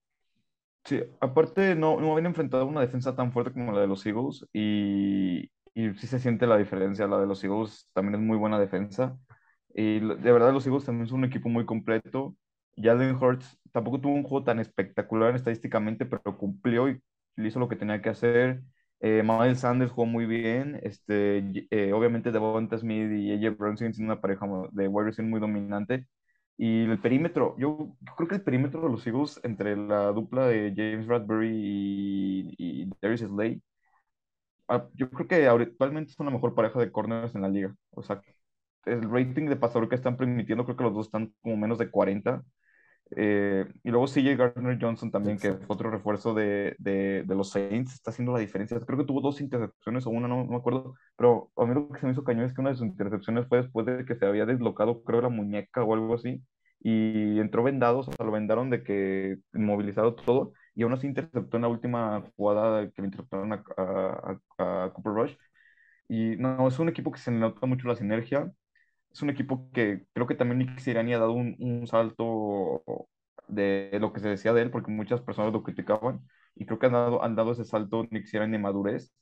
Sí, 0.86 1.02
aparte 1.20 1.74
no, 1.76 2.00
no 2.00 2.12
habían 2.12 2.28
enfrentado 2.28 2.66
una 2.68 2.82
defensa 2.82 3.16
tan 3.16 3.32
fuerte 3.32 3.52
como 3.54 3.72
la 3.72 3.82
de 3.82 3.88
los 3.88 4.06
Eagles 4.06 4.46
y, 4.54 5.50
y 5.74 5.94
sí 5.96 6.06
se 6.08 6.20
siente 6.20 6.46
la 6.46 6.58
diferencia. 6.58 7.08
La 7.08 7.18
de 7.20 7.26
los 7.26 7.44
Eagles 7.44 7.90
también 7.94 8.16
es 8.16 8.22
muy 8.22 8.38
buena 8.38 8.60
defensa. 8.60 9.18
Y 9.76 10.02
de 10.02 10.34
verdad 10.34 10.54
los 10.54 10.68
Eagles 10.68 10.86
también 10.86 11.08
son 11.08 11.20
un 11.20 11.26
equipo 11.26 11.50
muy 11.50 11.66
completo. 11.66 12.36
Jalen 12.78 13.16
Hurts 13.18 13.60
tampoco 13.74 14.02
tuvo 14.02 14.14
un 14.16 14.24
juego 14.24 14.46
tan 14.46 14.60
espectacular 14.60 15.36
estadísticamente, 15.36 16.06
pero 16.08 16.38
cumplió 16.38 16.90
y 16.90 17.02
hizo 17.38 17.60
lo 17.60 17.70
que 17.70 17.78
tenía 17.78 18.02
que 18.02 18.10
hacer. 18.10 18.64
Eh, 19.02 19.24
Sanders 19.56 19.92
jugó 19.92 20.06
muy 20.08 20.26
bien. 20.28 20.80
Este, 20.84 21.44
eh, 21.72 21.94
obviamente 21.94 22.32
Devonta 22.32 22.78
Smith 22.78 23.12
y 23.12 23.34
AJ 23.34 23.58
Brown 23.58 23.78
siguen 23.78 23.94
siendo 23.94 24.14
una 24.14 24.22
pareja 24.22 24.48
de 24.72 24.88
wide 24.88 25.06
receiver 25.08 25.30
muy 25.30 25.40
dominante. 25.42 26.08
Y 26.58 26.86
el 26.86 27.00
perímetro, 27.02 27.56
yo 27.60 27.96
creo 28.16 28.30
que 28.30 28.36
el 28.36 28.44
perímetro 28.44 28.82
de 28.82 28.90
los 28.90 29.06
Eagles 29.08 29.42
entre 29.44 29.76
la 29.76 30.08
dupla 30.14 30.48
de 30.48 30.74
James 30.76 31.06
Bradbury 31.06 31.50
y, 31.52 32.56
y 32.58 32.90
Darius 33.02 33.22
Slay, 33.22 33.62
ah, 34.68 34.88
yo 34.96 35.10
creo 35.10 35.28
que 35.28 35.48
actualmente 35.48 36.14
son 36.14 36.26
la 36.28 36.32
mejor 36.32 36.56
pareja 36.56 36.80
de 36.80 36.92
corners 36.92 37.36
en 37.36 37.42
la 37.42 37.50
liga. 37.50 37.76
O 37.92 38.04
sea, 38.04 38.22
el 38.86 39.10
rating 39.10 39.48
de 39.48 39.56
pasador 39.58 39.90
que 39.90 39.96
están 39.96 40.18
permitiendo, 40.18 40.66
creo 40.66 40.78
que 40.78 40.84
los 40.84 40.94
dos 40.94 41.08
están 41.08 41.34
como 41.42 41.58
menos 41.58 41.78
de 41.80 41.90
40. 41.92 42.44
Eh, 43.16 43.66
y 43.84 43.92
luego 43.92 44.08
CJ 44.08 44.36
Gardner 44.36 44.78
Johnson 44.82 45.12
también, 45.12 45.40
que 45.40 45.54
fue 45.56 45.76
otro 45.76 45.92
refuerzo 45.92 46.34
de, 46.34 46.76
de, 46.80 47.24
de 47.26 47.36
los 47.36 47.52
Saints, 47.52 47.94
está 47.94 48.12
haciendo 48.12 48.34
la 48.34 48.40
diferencia. 48.40 48.80
Creo 48.80 48.98
que 49.00 49.06
tuvo 49.06 49.22
dos 49.22 49.42
intercepciones 49.42 50.06
o 50.08 50.10
una, 50.10 50.28
no, 50.28 50.44
no 50.44 50.52
me 50.52 50.58
acuerdo, 50.58 50.96
pero 51.16 51.52
a 51.58 51.66
mí 51.66 51.74
lo 51.76 51.88
que 51.90 52.00
se 52.00 52.06
me 52.08 52.14
hizo 52.14 52.24
cañón 52.24 52.46
es 52.46 52.54
que 52.54 52.62
una 52.62 52.72
de 52.72 52.78
sus 52.78 52.88
intercepciones 52.88 53.48
fue 53.48 53.60
después 53.62 53.86
de 53.86 54.06
que 54.06 54.16
se 54.16 54.26
había 54.26 54.46
deslocado, 54.46 55.04
creo, 55.04 55.22
la 55.22 55.30
muñeca 55.30 55.84
o 55.84 55.94
algo 55.94 56.16
así, 56.16 56.42
y 56.80 57.40
entró 57.40 57.64
vendado, 57.64 58.00
o 58.00 58.04
sea, 58.04 58.26
lo 58.26 58.32
vendaron 58.32 58.70
de 58.70 58.84
que 58.84 59.38
inmovilizado 59.54 60.16
todo, 60.16 60.54
y 60.76 60.84
aún 60.84 60.94
así 60.94 61.08
interceptó 61.08 61.58
en 61.58 61.64
la 61.64 61.68
última 61.70 62.24
jugada 62.38 62.90
que 62.92 63.02
le 63.02 63.08
interceptaron 63.08 63.54
a, 63.54 63.64
a, 63.78 64.40
a- 64.86 64.92
Cooper 64.94 65.14
Rush. 65.14 65.36
Y 66.08 66.36
no, 66.38 66.68
es 66.68 66.80
un 66.80 66.90
equipo 66.90 67.12
que 67.12 67.20
se 67.20 67.32
nota 67.32 67.66
mucho 67.68 67.88
la 67.88 67.96
sinergia 67.96 68.52
es 69.16 69.22
un 69.22 69.30
equipo 69.30 69.70
que 69.74 70.06
creo 70.14 70.28
que 70.28 70.36
también 70.36 70.60
Nick 70.60 70.80
Sirianni 70.80 71.14
ha 71.14 71.20
dado 71.20 71.34
un, 71.34 71.88
salto 71.88 72.84
de 73.48 73.98
lo 74.02 74.12
que 74.14 74.20
se 74.20 74.30
decía 74.30 74.54
de 74.54 74.62
él, 74.64 74.72
porque 74.72 74.92
muchas 74.92 75.22
personas 75.22 75.54
lo 75.54 75.64
criticaban, 75.64 76.22
y 76.56 76.66
creo 76.66 76.80
que 76.80 76.88
han 76.88 76.94
dado, 76.94 77.24
han 77.24 77.36
dado 77.36 77.52
ese 77.54 77.66
salto 77.66 78.06
Nick 78.12 78.26
Sirianni 78.26 78.54
de 78.54 78.60
madurez, 78.60 79.14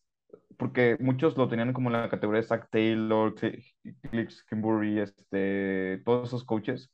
porque 0.57 0.97
muchos 0.99 1.37
lo 1.37 1.47
tenían 1.49 1.73
como 1.73 1.89
en 1.89 1.93
la 1.93 2.09
categoría 2.09 2.41
de 2.41 2.47
Zach 2.47 2.69
Taylor, 2.71 3.35
Cl- 3.35 3.63
Cliff 4.11 4.41
Kingsbury, 4.49 4.99
este, 4.99 6.01
todos 6.05 6.29
esos 6.29 6.43
coaches, 6.45 6.91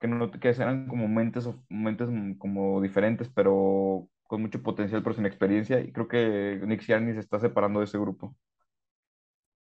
que, 0.00 0.08
no, 0.08 0.30
que 0.30 0.48
eran 0.50 0.88
como 0.88 1.08
mentes, 1.08 1.48
mentes 1.68 2.08
como 2.38 2.80
diferentes, 2.82 3.28
pero 3.30 4.08
con 4.24 4.42
mucho 4.42 4.62
potencial, 4.62 5.02
pero 5.02 5.14
sin 5.16 5.26
experiencia, 5.26 5.80
y 5.80 5.92
creo 5.92 6.08
que 6.08 6.60
Nick 6.66 6.80
Sirianni 6.82 7.14
se 7.14 7.20
está 7.20 7.40
separando 7.40 7.80
de 7.80 7.86
ese 7.86 7.98
grupo. 7.98 8.36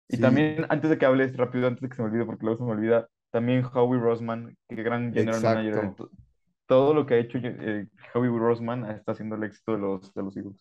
Y 0.08 0.16
Sí, 0.16 0.22
también, 0.22 0.66
antes 0.68 0.90
de 0.90 0.98
que 0.98 1.06
hables 1.06 1.36
rápido, 1.36 1.66
antes 1.66 1.82
de 1.82 1.88
que 1.88 1.96
se 1.96 2.02
me 2.02 2.08
olvide, 2.08 2.24
porque 2.26 2.44
luego 2.44 2.58
se 2.58 2.64
me 2.64 2.72
olvida, 2.72 3.08
también 3.30 3.64
Howie 3.64 4.00
Roseman, 4.00 4.56
qué 4.68 4.76
gran 4.76 5.12
general 5.12 5.42
manager. 5.42 5.74
exacto. 5.74 6.10
Todo 6.66 6.94
lo 6.94 7.06
que 7.06 7.14
ha 7.14 7.18
hecho 7.18 7.38
eh, 7.42 7.88
Howie 8.14 8.30
Roseman 8.38 8.90
está 8.90 9.12
haciendo 9.12 9.36
el 9.36 9.44
éxito 9.44 9.72
de 9.72 9.78
los, 9.78 10.14
de 10.14 10.22
los 10.22 10.36
Eagles. 10.36 10.56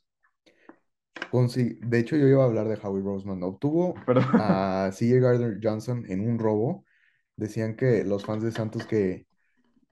Consi- 1.32 1.80
de 1.82 2.00
hecho, 2.00 2.16
yo 2.16 2.28
iba 2.28 2.44
a 2.44 2.46
hablar 2.46 2.68
de 2.68 2.76
Howie 2.82 3.04
Roseman. 3.04 3.42
Obtuvo 3.44 3.96
Pero, 4.06 4.22
a 4.38 4.90
C.J. 4.94 5.20
Gardner 5.20 5.60
Johnson 5.62 6.06
en 6.10 6.28
un 6.28 6.40
robo. 6.40 6.86
Decían 7.36 7.76
que 7.76 8.04
los 8.04 8.24
fans 8.26 8.44
de 8.44 8.52
Santos 8.52 8.86
que 8.86 9.26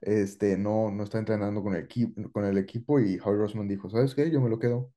este, 0.02 0.58
no, 0.58 0.92
no 0.92 1.04
está 1.04 1.20
entrenando 1.20 1.64
con 1.64 1.76
el, 1.76 1.84
equipo, 1.86 2.32
con 2.32 2.46
el 2.46 2.58
equipo 2.58 3.00
y 3.00 3.20
Howie 3.20 3.38
Roseman 3.40 3.68
dijo, 3.68 3.90
¿sabes 3.90 4.16
qué? 4.16 4.32
Yo 4.32 4.42
me 4.42 4.50
lo 4.50 4.60
quedo. 4.60 4.92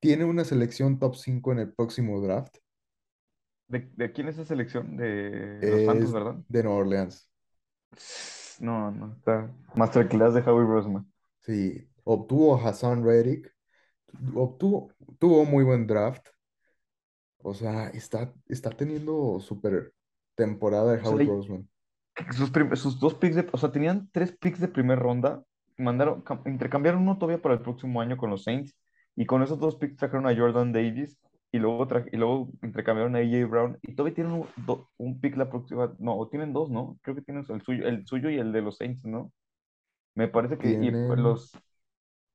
Tiene 0.00 0.24
una 0.24 0.44
selección 0.44 0.98
top 0.98 1.14
5 1.14 1.52
en 1.52 1.60
el 1.60 1.72
próximo 1.72 2.20
draft. 2.20 2.56
¿De, 3.68 3.90
de 3.96 4.12
quién 4.12 4.28
es 4.28 4.34
esa 4.34 4.46
selección? 4.46 4.96
De 4.96 5.58
los 5.62 5.84
Santos, 5.84 6.12
¿verdad? 6.12 6.36
de 6.48 6.62
Nueva 6.62 6.78
Orleans. 6.78 7.30
No, 8.60 8.90
no, 8.90 9.12
está 9.12 9.50
masterclass 9.74 10.34
de 10.34 10.40
Howie 10.40 10.66
Roseman. 10.66 11.06
Sí, 11.40 11.88
obtuvo 12.04 12.56
a 12.56 12.68
Hassan 12.68 13.04
Reddick. 13.04 13.54
Obtuvo, 14.34 14.92
tuvo 15.18 15.44
muy 15.44 15.64
buen 15.64 15.86
draft. 15.86 16.26
O 17.38 17.54
sea, 17.54 17.88
está, 17.90 18.32
está 18.46 18.70
teniendo 18.70 19.38
súper 19.40 19.92
temporada 20.34 20.92
de 20.92 20.98
O 20.98 21.04
sea, 21.04 21.10
Howie 21.12 21.26
Roseman. 21.26 21.68
sus, 22.32 22.50
sus 22.80 22.98
dos 22.98 23.14
picks 23.14 23.36
de, 23.36 23.48
o 23.52 23.58
sea, 23.58 23.70
tenían 23.70 24.08
tres 24.12 24.36
picks 24.36 24.60
de 24.60 24.68
primera 24.68 25.00
ronda, 25.00 25.42
mandaron, 25.76 26.24
cam- 26.24 26.42
intercambiaron 26.46 27.02
uno 27.02 27.16
todavía 27.16 27.40
para 27.40 27.54
el 27.54 27.62
próximo 27.62 28.00
año 28.00 28.16
con 28.16 28.30
los 28.30 28.42
Saints, 28.42 28.76
y 29.14 29.24
con 29.26 29.42
esos 29.42 29.58
dos 29.58 29.76
picks 29.76 29.96
trajeron 29.96 30.26
a 30.26 30.36
Jordan 30.36 30.72
Davis, 30.72 31.16
y 31.52 31.58
luego, 31.58 31.86
y 32.12 32.16
luego 32.16 32.50
intercambiaron 32.62 33.16
a 33.16 33.20
AJ 33.20 33.46
Brown, 33.48 33.78
y 33.82 33.94
todavía 33.94 34.14
tienen 34.16 34.32
un, 34.34 34.46
do- 34.66 34.90
un 34.98 35.20
pick 35.20 35.36
la 35.36 35.48
próxima, 35.50 35.94
no, 35.98 36.16
o 36.18 36.28
tienen 36.28 36.52
dos, 36.52 36.70
¿no? 36.70 36.98
Creo 37.02 37.16
que 37.16 37.22
tienen 37.22 37.44
el 37.48 37.62
suyo, 37.62 37.86
el 37.88 38.06
suyo 38.06 38.30
y 38.30 38.38
el 38.38 38.52
de 38.52 38.62
los 38.62 38.76
Saints, 38.78 39.04
¿no? 39.04 39.32
Me 40.14 40.28
parece 40.28 40.58
que, 40.58 40.70
y 40.80 40.92
Tienen, 40.92 41.22
los, 41.22 41.52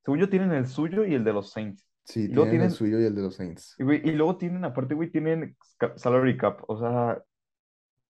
según 0.05 0.19
yo, 0.19 0.29
tienen 0.29 0.53
el 0.53 0.67
suyo 0.67 1.05
y 1.05 1.13
el 1.15 1.23
de 1.23 1.33
los 1.33 1.51
Saints, 1.51 1.87
sí, 2.05 2.29
y 2.29 2.35
tienen 2.47 2.61
el 2.61 2.71
suyo 2.71 2.99
y 2.99 3.05
el 3.05 3.15
de 3.15 3.21
los 3.21 3.35
Saints. 3.35 3.79
y, 3.79 3.83
y 4.09 4.11
luego 4.13 4.37
tienen, 4.37 4.65
aparte, 4.65 4.95
güey, 4.95 5.11
tienen 5.11 5.57
salary 5.97 6.37
cap, 6.37 6.61
o 6.67 6.77
sea, 6.79 7.21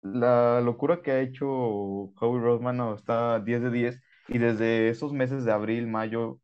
la 0.03 0.61
locura 0.61 1.03
que 1.03 1.11
ha 1.13 1.21
hecho 1.21 1.47
Howie 1.49 2.41
Roseman 2.41 2.77
no, 2.77 2.95
está 2.95 3.41
10 3.41 3.63
de 3.63 3.71
10 3.71 4.01
y 4.29 4.39
desde 4.39 4.89
esos 4.89 5.13
meses 5.13 5.45
de 5.45 5.53
abril, 5.53 5.87
mayo, 5.87 6.41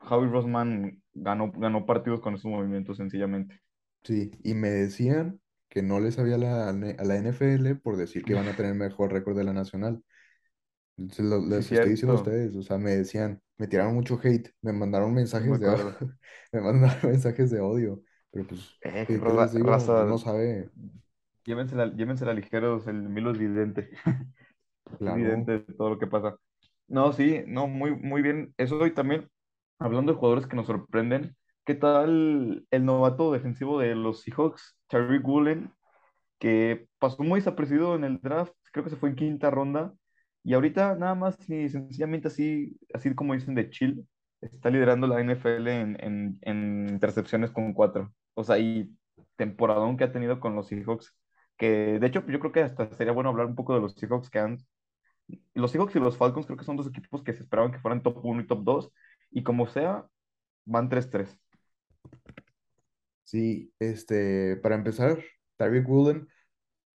Howie 0.00 0.30
Roseman 0.30 1.02
ganó, 1.14 1.52
ganó 1.52 1.86
partidos 1.86 2.20
con 2.20 2.34
esos 2.36 2.50
movimientos 2.50 2.98
sencillamente. 2.98 3.60
Sí, 4.06 4.30
y 4.42 4.54
me 4.54 4.70
decían 4.70 5.40
que 5.68 5.82
no 5.82 6.00
les 6.00 6.14
sabía 6.14 6.38
la, 6.38 6.68
a 6.68 6.72
la 6.72 7.16
NFL 7.16 7.74
por 7.76 7.96
decir 7.96 8.24
que 8.24 8.34
van 8.34 8.48
a 8.48 8.54
tener 8.54 8.74
mejor 8.74 9.12
récord 9.12 9.36
de 9.36 9.44
la 9.44 9.52
nacional. 9.52 10.02
Se 11.12 11.22
lo- 11.22 11.44
Sí, 11.58 11.60
les 11.60 11.70
estoy 11.72 11.90
diciendo 11.92 12.12
a 12.14 12.16
ustedes, 12.16 12.54
o 12.56 12.62
sea, 12.62 12.78
me 12.78 12.92
decían, 12.92 13.42
me 13.58 13.66
tiraron 13.68 13.94
mucho 13.94 14.18
hate, 14.22 14.48
me 14.62 14.72
mandaron 14.72 15.12
me 15.14 15.14
mensajes 15.14 15.58
de, 15.60 15.68
acuerdo. 15.68 15.96
me 16.52 16.60
mandaron 16.60 16.98
mensajes 17.10 17.50
de 17.50 17.60
odio, 17.60 18.02
pero 18.30 18.46
pues, 18.46 18.74
Eh, 18.80 19.06
¿qué, 19.06 19.22
qué 19.22 19.32
ra- 19.34 19.34
les 19.34 19.52
digo? 19.52 19.72
raza, 19.72 19.98
Uno 19.98 20.16
sabe, 20.18 20.70
llévensela, 21.44 21.86
llévensela 21.94 22.34
ligeros, 22.34 22.86
el 22.86 22.96
Milo 23.08 23.30
es 23.32 23.38
vidente, 23.38 23.90
claro, 24.98 25.52
todo 25.76 25.90
lo 25.90 25.98
que 25.98 26.06
pasa. 26.06 26.36
No, 26.88 27.12
sí, 27.12 27.42
no, 27.46 27.66
muy, 27.66 27.92
muy 27.96 28.22
bien. 28.22 28.54
Eso 28.58 28.86
y 28.86 28.94
también, 28.94 29.28
hablando 29.78 30.12
de 30.12 30.18
jugadores 30.18 30.46
que 30.46 30.56
nos 30.56 30.66
sorprenden, 30.66 31.36
¿qué 31.66 31.74
tal 31.76 32.66
el 32.70 32.86
novato 32.86 33.32
defensivo 33.32 33.80
de 33.80 33.96
los 33.96 34.22
Seahawks, 34.22 34.78
Tariq 34.88 35.26
Woolen? 35.28 35.72
que 36.38 36.88
pasó 36.98 37.22
muy 37.22 37.40
desapercibido 37.40 37.94
en 37.96 38.04
el 38.04 38.20
draft, 38.20 38.52
creo 38.72 38.84
que 38.84 38.90
se 38.90 38.96
fue 38.96 39.10
en 39.10 39.16
quinta 39.16 39.50
ronda, 39.50 39.94
y 40.44 40.54
ahorita 40.54 40.94
nada 40.96 41.14
más 41.14 41.36
y 41.48 41.68
sencillamente 41.68 42.28
así, 42.28 42.78
así 42.94 43.14
como 43.14 43.34
dicen 43.34 43.54
de 43.54 43.70
chill, 43.70 44.06
está 44.40 44.70
liderando 44.70 45.06
la 45.06 45.20
NFL 45.20 45.68
en, 45.68 45.96
en, 46.04 46.38
en 46.42 46.88
intercepciones 46.90 47.50
con 47.50 47.72
cuatro. 47.74 48.12
O 48.34 48.44
sea, 48.44 48.58
y 48.58 48.94
temporadón 49.36 49.96
que 49.96 50.04
ha 50.04 50.12
tenido 50.12 50.40
con 50.40 50.54
los 50.56 50.68
Seahawks, 50.68 51.16
que 51.56 51.98
de 51.98 52.06
hecho 52.06 52.24
yo 52.26 52.38
creo 52.40 52.52
que 52.52 52.62
hasta 52.62 52.92
sería 52.94 53.12
bueno 53.12 53.30
hablar 53.30 53.46
un 53.46 53.54
poco 53.56 53.74
de 53.74 53.80
los 53.80 53.94
Seahawks 53.94 54.30
que 54.30 54.38
han... 54.38 54.58
Los 55.54 55.72
Seahawks 55.72 55.96
y 55.96 56.00
los 56.00 56.16
Falcons 56.16 56.46
creo 56.46 56.58
que 56.58 56.64
son 56.64 56.76
dos 56.76 56.86
equipos 56.88 57.22
que 57.22 57.32
se 57.34 57.42
esperaban 57.42 57.72
que 57.72 57.78
fueran 57.80 58.02
top 58.02 58.24
uno 58.24 58.40
y 58.40 58.46
top 58.46 58.62
2 58.64 58.92
y 59.30 59.42
como 59.42 59.66
sea, 59.66 60.06
van 60.66 60.88
tres 60.88 61.10
tres 61.10 61.38
Sí, 63.24 63.72
este, 63.80 64.56
para 64.56 64.76
empezar, 64.76 65.22
Tyreek 65.56 65.88
Woolen, 65.88 66.28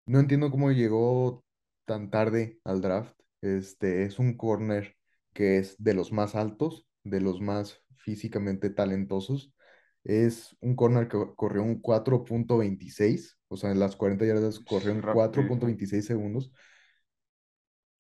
no 0.07 0.21
entiendo 0.21 0.51
cómo 0.51 0.73
llegó 0.73 1.45
tan 1.85 2.11
tarde 2.11 2.61
al 2.65 2.81
draft. 2.81 3.15
Este, 3.43 4.05
es 4.05 4.19
un 4.19 4.37
corner 4.37 4.97
que 5.33 5.59
es 5.59 5.77
de 5.79 5.95
los 5.95 6.13
más 6.13 6.35
altos, 6.35 6.87
de 7.05 7.21
los 7.21 7.41
más 7.41 7.83
físicamente 7.97 8.71
talentosos. 8.71 9.53
Es 10.05 10.57
un 10.61 10.77
corner 10.77 11.09
que 11.09 11.19
corrió 11.37 11.63
un 11.63 11.81
4.26, 11.81 13.39
o 13.49 13.57
sea, 13.57 13.73
en 13.73 13.81
las 13.81 13.97
40 13.97 14.25
yardas 14.25 14.61
corrió 14.61 14.93
un 14.93 15.03
Rápido. 15.03 15.49
4.26 15.49 16.07
segundos. 16.07 16.53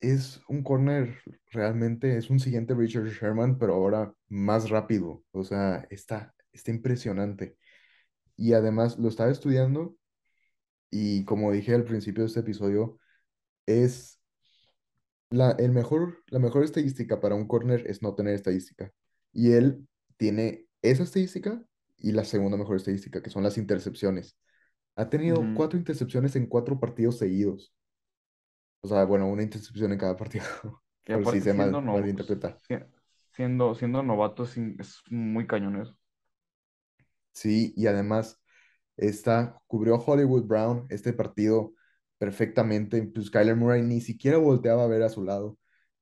Es 0.01 0.41
un 0.49 0.63
corner 0.63 1.21
realmente, 1.51 2.17
es 2.17 2.31
un 2.31 2.39
siguiente 2.39 2.75
Richard 2.75 3.07
Sherman, 3.07 3.59
pero 3.59 3.75
ahora 3.75 4.13
más 4.29 4.71
rápido. 4.71 5.25
O 5.33 5.43
sea, 5.43 5.87
está, 5.91 6.36
está 6.57 6.71
impresionante. 6.71 7.57
Y 8.37 8.53
además 8.53 8.99
lo 8.99 9.09
estaba 9.09 9.31
estudiando 9.31 9.97
y 10.91 11.25
como 11.25 11.53
dije 11.53 11.75
al 11.75 11.85
principio 11.85 12.23
de 12.23 12.29
este 12.29 12.41
episodio, 12.41 12.99
es 13.67 14.21
la, 15.31 15.51
el 15.53 15.73
mejor, 15.73 16.23
la 16.29 16.39
mejor 16.39 16.65
estadística 16.65 17.21
para 17.21 17.35
un 17.35 17.47
corner 17.47 17.85
es 17.87 18.03
no 18.03 18.15
tener 18.15 18.35
estadística. 18.35 18.93
Y 19.33 19.53
él 19.53 19.87
tiene 20.17 20.67
esa 20.83 21.03
estadística 21.03 21.63
y 21.99 22.13
la 22.13 22.25
segunda 22.25 22.57
mejor 22.57 22.77
estadística, 22.77 23.23
que 23.23 23.31
son 23.31 23.43
las 23.43 23.59
intercepciones. 23.59 24.37
Ha 24.95 25.11
tenido 25.11 25.43
cuatro 25.55 25.79
intercepciones 25.79 26.37
en 26.37 26.47
cuatro 26.47 26.81
partidos 26.81 27.19
seguidos. 27.19 27.75
O 28.81 28.89
sea, 28.89 29.05
bueno, 29.05 29.29
una 29.29 29.43
intercepción 29.43 29.93
en 29.93 29.99
cada 29.99 30.17
partido, 30.17 30.45
aparte 31.09 31.41
se 31.41 31.53
siendo, 31.53 31.83
mal, 31.83 31.85
no, 31.85 32.03
siendo, 33.35 33.75
siendo 33.75 34.03
novato 34.03 34.45
es 34.45 35.03
muy 35.11 35.47
cañón 35.47 35.81
eso. 35.81 35.99
Sí, 37.37 37.75
y 37.77 37.87
además 37.87 38.41
está, 38.97 39.61
cubrió 39.67 39.97
Hollywood 39.97 40.45
Brown 40.47 40.87
este 40.91 41.13
partido 41.13 41.75
perfectamente. 42.19 43.03
Pues 43.05 43.31
Kyler 43.31 43.57
Murray 43.57 43.83
ni 43.83 44.01
siquiera 44.01 44.39
volteaba 44.39 44.85
a 44.85 44.87
ver 44.89 45.03
a 45.03 45.11
su 45.11 45.23
lado. 45.25 45.59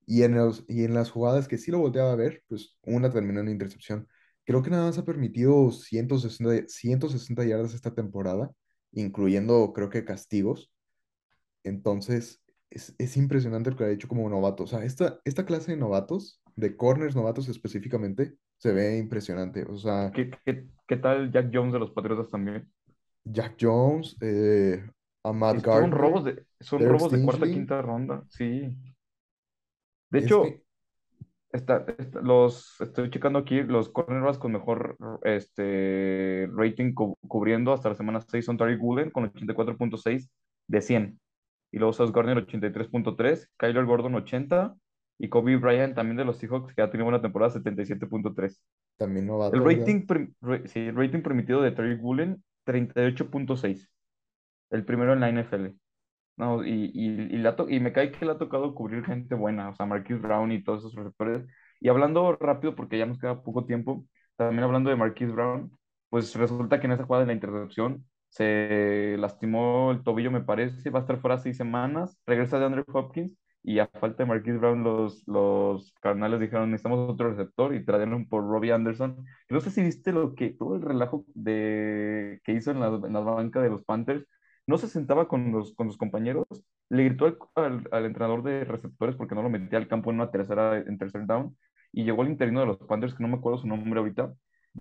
Y 0.06 0.22
en 0.22 0.36
los, 0.36 0.64
y 0.68 0.84
en 0.84 0.94
las 0.94 1.10
jugadas 1.10 1.48
que 1.48 1.58
sí 1.58 1.70
lo 1.72 1.80
volteaba 1.80 2.12
a 2.12 2.16
ver, 2.16 2.44
pues 2.48 2.78
una 2.84 3.10
terminó 3.12 3.40
en 3.40 3.48
intercepción. 3.48 4.08
Creo 4.44 4.62
que 4.62 4.70
nada 4.70 4.86
más 4.86 4.98
ha 4.98 5.04
permitido 5.04 5.72
160, 5.72 6.68
160 6.68 7.44
yardas 7.44 7.74
esta 7.74 7.94
temporada, 7.94 8.52
incluyendo 8.92 9.72
creo 9.74 9.90
que 9.90 10.04
castigos. 10.04 10.70
Entonces, 11.64 12.42
es, 12.70 12.94
es 12.98 13.16
impresionante 13.16 13.70
lo 13.70 13.76
que 13.76 13.84
ha 13.84 13.90
hecho 13.90 14.08
como 14.08 14.28
novato. 14.28 14.64
O 14.64 14.66
sea, 14.68 14.84
esta, 14.84 15.20
esta 15.24 15.46
clase 15.46 15.72
de 15.72 15.78
novatos, 15.78 16.40
de 16.56 16.76
corners 16.76 17.16
novatos 17.16 17.48
específicamente, 17.48 18.36
se 18.58 18.72
ve 18.72 18.98
impresionante. 18.98 19.64
O 19.68 19.76
sea, 19.76 20.10
¿Qué, 20.12 20.30
qué, 20.44 20.66
qué 20.86 20.96
tal 20.96 21.30
Jack 21.32 21.50
Jones 21.52 21.72
de 21.72 21.78
los 21.78 21.90
Patriotas 21.90 22.30
también? 22.30 22.70
Jack 23.24 23.56
Jones, 23.60 24.16
eh, 24.20 24.82
Y 25.22 25.28
Ahmad 25.28 25.56
son 25.62 25.90
robos 25.92 26.24
de, 26.24 26.44
son 26.60 26.80
Derek 26.80 26.92
robos 26.92 27.12
de 27.12 27.22
cuarta, 27.24 27.50
quinta 27.50 27.82
ronda, 27.82 28.24
sí. 28.28 28.76
De 30.10 30.18
Es 30.18 30.24
hecho, 30.26 30.42
que 30.42 30.62
está, 31.52 31.84
está- 31.98 32.20
los, 32.20 32.80
estoy 32.80 33.10
checando 33.10 33.38
aquí, 33.38 33.62
los 33.62 33.88
cornerbacks 33.88 34.38
con 34.38 34.52
mejor 34.52 34.96
este, 35.24 36.48
rating 36.54 36.92
cu- 36.94 37.16
cubriendo 37.26 37.72
hasta 37.72 37.88
la 37.90 37.94
semana 37.94 38.20
6 38.20 38.44
son 38.44 38.56
Tariq 38.56 38.82
Woolen 38.82 39.10
con 39.10 39.24
84.6 39.24 40.30
de 40.68 40.80
100. 40.80 41.20
Y 41.72 41.78
luego 41.78 41.92
Sauce 41.92 42.12
Gardner 42.14 42.36
83.3, 42.46 43.48
Kyler 43.56 43.84
Gordon 43.84 44.14
80 44.14 44.74
y 45.18 45.28
Kobe 45.28 45.56
Bryant 45.56 45.94
también 45.94 46.16
de 46.16 46.24
los 46.24 46.38
Seahawks 46.38 46.74
que 46.74 46.82
ha 46.82 46.90
tenido 46.90 47.08
una 47.08 47.22
temporada 47.22 47.50
77.3. 47.52 48.62
también 48.96 49.26
El 49.50 49.60
novato, 49.60 49.68
¿verdad? 49.68 49.92
rating, 49.92 50.06
re- 50.40 50.66
sí, 50.68 50.80
el 50.80 50.96
rating 50.96 51.22
permitido 51.22 51.62
de 51.62 51.72
Tariq 51.72 52.02
Woolen 52.02 52.42
38.6, 52.64 53.90
el 54.70 54.84
primero 54.84 55.12
en 55.12 55.20
la 55.20 55.28
NFL. 55.28 55.76
No, 56.36 56.64
y, 56.64 56.90
y, 56.94 57.36
y, 57.38 57.42
to- 57.56 57.68
y 57.70 57.78
me 57.80 57.92
cae 57.92 58.10
que 58.12 58.24
le 58.24 58.32
ha 58.32 58.38
tocado 58.38 58.74
cubrir 58.74 59.04
gente 59.04 59.34
buena, 59.36 59.68
o 59.70 59.74
sea, 59.74 59.86
Marquise 59.86 60.18
Brown 60.20 60.50
y 60.52 60.64
todos 60.64 60.80
esos 60.80 60.94
receptores. 60.94 61.46
Y 61.80 61.88
hablando 61.88 62.32
rápido, 62.36 62.74
porque 62.74 62.98
ya 62.98 63.06
nos 63.06 63.18
queda 63.20 63.42
poco 63.42 63.66
tiempo, 63.66 64.06
también 64.36 64.64
hablando 64.64 64.90
de 64.90 64.96
Marquise 64.96 65.30
Brown, 65.32 65.70
pues 66.10 66.34
resulta 66.34 66.80
que 66.80 66.86
en 66.86 66.92
esa 66.92 67.04
jugada 67.04 67.24
de 67.24 67.28
la 67.28 67.34
intercepción 67.34 68.04
se 68.28 69.16
lastimó 69.18 69.92
el 69.92 70.02
tobillo, 70.02 70.30
me 70.32 70.40
parece, 70.42 70.90
va 70.90 70.98
a 71.00 71.02
estar 71.02 71.20
fuera 71.20 71.38
seis 71.38 71.56
semanas, 71.56 72.18
regresa 72.26 72.58
de 72.58 72.64
Andrew 72.66 72.84
Hopkins 72.92 73.32
y 73.64 73.78
a 73.80 73.88
falta 73.88 74.22
de 74.24 74.28
Marquise 74.28 74.58
Brown, 74.58 74.84
los, 74.84 75.26
los 75.26 75.92
carnales 76.02 76.38
dijeron, 76.40 76.70
necesitamos 76.70 77.10
otro 77.10 77.30
receptor 77.30 77.74
y 77.74 77.84
trajeron 77.84 78.28
por 78.28 78.44
Robbie 78.46 78.72
Anderson. 78.72 79.24
No 79.48 79.60
sé 79.60 79.70
si 79.70 79.82
viste 79.82 80.12
lo 80.12 80.34
que, 80.34 80.50
todo 80.50 80.76
el 80.76 80.82
relajo 80.82 81.24
de, 81.34 82.40
que 82.44 82.52
hizo 82.52 82.70
en 82.72 82.80
la, 82.80 82.90
la 82.90 83.20
banca 83.20 83.62
de 83.62 83.70
los 83.70 83.84
Panthers 83.84 84.26
no 84.66 84.78
se 84.78 84.88
sentaba 84.88 85.28
con 85.28 85.52
los, 85.52 85.74
con 85.74 85.86
los 85.88 85.96
compañeros, 85.96 86.46
le 86.90 87.04
gritó 87.04 87.26
al, 87.26 87.38
al, 87.54 87.88
al 87.90 88.04
entrenador 88.06 88.42
de 88.42 88.64
receptores 88.64 89.16
porque 89.16 89.34
no 89.34 89.42
lo 89.42 89.50
metía 89.50 89.78
al 89.78 89.88
campo 89.88 90.10
en 90.10 90.16
una 90.16 90.30
tercera, 90.30 90.78
en 90.78 90.98
tercer 90.98 91.26
down, 91.26 91.56
y 91.92 92.04
llegó 92.04 92.22
el 92.22 92.30
interino 92.30 92.60
de 92.60 92.66
los 92.66 92.78
Panthers, 92.78 93.14
que 93.14 93.22
no 93.22 93.28
me 93.28 93.36
acuerdo 93.36 93.58
su 93.58 93.66
nombre 93.66 94.00
ahorita, 94.00 94.32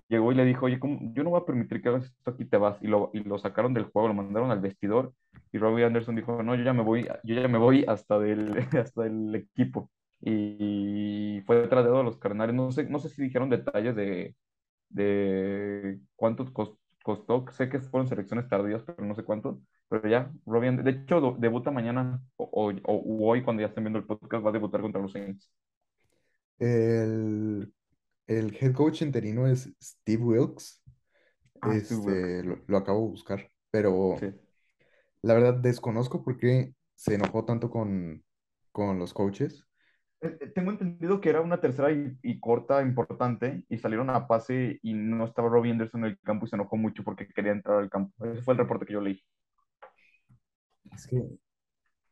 llegó 0.08 0.32
y 0.32 0.34
le 0.34 0.44
dijo, 0.44 0.66
oye, 0.66 0.78
¿cómo? 0.80 0.98
yo 1.14 1.22
no 1.24 1.30
voy 1.30 1.40
a 1.42 1.46
permitir 1.46 1.82
que 1.82 1.88
hagas 1.88 2.04
esto 2.06 2.30
aquí, 2.32 2.44
te 2.44 2.56
vas, 2.56 2.78
y 2.82 2.86
lo, 2.88 3.10
y 3.14 3.20
lo 3.24 3.38
sacaron 3.38 3.74
del 3.74 3.84
juego, 3.84 4.08
lo 4.08 4.14
mandaron 4.14 4.50
al 4.50 4.60
vestidor, 4.60 5.14
y 5.52 5.58
Robbie 5.58 5.84
Anderson 5.84 6.16
dijo, 6.16 6.42
no, 6.42 6.54
yo 6.54 6.64
ya 6.64 6.72
me 6.72 6.82
voy, 6.82 7.06
yo 7.24 7.34
ya 7.34 7.48
me 7.48 7.58
voy 7.58 7.84
hasta 7.88 8.18
del, 8.18 8.56
hasta 8.80 9.06
el 9.06 9.34
equipo, 9.34 9.90
y 10.20 11.42
fue 11.46 11.66
traslladado 11.68 12.00
a 12.00 12.04
los 12.04 12.18
Cardenales, 12.18 12.54
no 12.56 12.70
sé, 12.72 12.84
no 12.88 12.98
sé 12.98 13.08
si 13.10 13.22
dijeron 13.22 13.50
detalles 13.50 13.94
de, 13.96 14.34
de 14.90 16.00
cuánto 16.16 16.44
cos- 16.52 16.78
costó, 17.04 17.44
sé 17.52 17.68
que 17.68 17.80
fueron 17.80 18.08
selecciones 18.08 18.48
tardías, 18.48 18.82
pero 18.84 19.04
no 19.06 19.14
sé 19.14 19.24
cuánto, 19.24 19.60
pero 19.88 20.08
ya, 20.08 20.32
Robbie, 20.46 20.68
And- 20.68 20.82
de 20.82 20.90
hecho, 20.92 21.36
debuta 21.38 21.70
mañana 21.70 22.22
o, 22.36 22.44
o- 22.52 22.72
o- 22.84 23.28
hoy 23.30 23.42
cuando 23.44 23.62
ya 23.62 23.68
estén 23.68 23.84
viendo 23.84 23.98
el 23.98 24.06
podcast, 24.06 24.44
va 24.44 24.50
a 24.50 24.52
debutar 24.52 24.80
contra 24.82 25.00
los 25.02 25.12
Saints. 25.12 25.50
El, 26.58 27.72
el 28.26 28.56
head 28.60 28.72
coach 28.74 29.02
interino 29.02 29.46
es 29.46 29.70
Steve 29.82 30.22
Wilkes. 30.24 30.82
Ah, 31.62 31.76
Steve 31.80 32.00
Wilkes, 32.00 32.30
Este, 32.32 32.44
lo, 32.44 32.58
lo 32.66 32.78
acabo 32.78 33.02
de 33.04 33.10
buscar, 33.10 33.52
pero 33.70 34.20
sí. 34.20 34.34
la 35.22 35.34
verdad 35.34 35.54
desconozco 35.54 36.24
por 36.24 36.38
qué 36.38 36.74
se 36.96 37.14
enojó 37.14 37.44
tanto 37.44 37.70
con, 37.70 38.24
con 38.72 38.98
los 38.98 39.14
coaches. 39.14 39.66
Eh, 40.20 40.36
eh, 40.40 40.46
Tengo 40.54 40.70
entendido 40.70 41.20
que 41.20 41.28
era 41.30 41.40
una 41.40 41.60
tercera 41.60 41.92
y, 41.92 42.16
y 42.22 42.40
corta 42.40 42.82
importante 42.82 43.64
y 43.68 43.78
salieron 43.78 44.10
a 44.10 44.26
pase 44.26 44.78
y 44.82 44.94
no 44.94 45.24
estaba 45.24 45.48
Robbie 45.48 45.72
Anderson 45.72 46.04
en 46.04 46.10
el 46.12 46.18
campo 46.20 46.46
y 46.46 46.48
se 46.48 46.56
enojó 46.56 46.76
mucho 46.76 47.04
porque 47.04 47.28
quería 47.28 47.52
entrar 47.52 47.78
al 47.78 47.90
campo. 47.90 48.12
Ese 48.26 48.42
fue 48.42 48.54
el 48.54 48.58
reporte 48.58 48.86
que 48.86 48.94
yo 48.94 49.00
leí. 49.00 49.20
Es 50.92 51.06
que, 51.06 51.22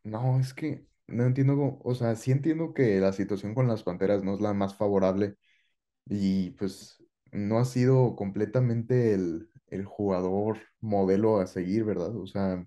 no, 0.04 0.40
es 0.40 0.54
que 0.54 0.86
no 1.08 1.24
entiendo, 1.26 1.78
o 1.84 1.94
sea, 1.94 2.16
sí 2.16 2.32
entiendo 2.32 2.74
que 2.74 3.00
la 3.00 3.12
situación 3.12 3.54
con 3.54 3.68
las 3.68 3.82
Panteras 3.84 4.24
no 4.24 4.34
es 4.34 4.40
la 4.40 4.54
más 4.54 4.76
favorable 4.76 5.36
y 6.06 6.50
pues 6.52 7.02
no 7.32 7.58
ha 7.58 7.64
sido 7.64 8.16
completamente 8.16 9.14
el, 9.14 9.50
el 9.68 9.84
jugador 9.84 10.58
modelo 10.80 11.40
a 11.40 11.46
seguir, 11.46 11.84
¿verdad? 11.84 12.16
O 12.16 12.26
sea, 12.26 12.66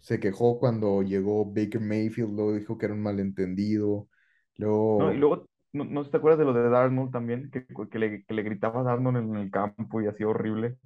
se 0.00 0.20
quejó 0.20 0.58
cuando 0.58 1.02
llegó 1.02 1.44
Baker 1.46 1.80
Mayfield, 1.80 2.34
luego 2.34 2.54
dijo 2.54 2.76
que 2.78 2.86
era 2.86 2.94
un 2.94 3.02
malentendido, 3.02 4.08
No, 4.98 5.12
y 5.12 5.16
luego, 5.16 5.18
luego, 5.18 5.46
no, 5.72 5.84
no 5.84 6.08
te 6.08 6.16
acuerdas 6.16 6.38
de 6.38 6.44
lo 6.44 6.52
de 6.52 6.68
Darnold 6.68 7.12
también, 7.12 7.50
que, 7.50 7.66
que 7.90 7.98
le, 7.98 8.24
que 8.24 8.34
le 8.34 8.42
gritaba 8.42 8.80
a 8.80 8.84
Darnold 8.84 9.16
en 9.18 9.36
el 9.36 9.50
campo 9.50 10.00
y 10.00 10.06
así 10.06 10.24
horrible. 10.24 10.78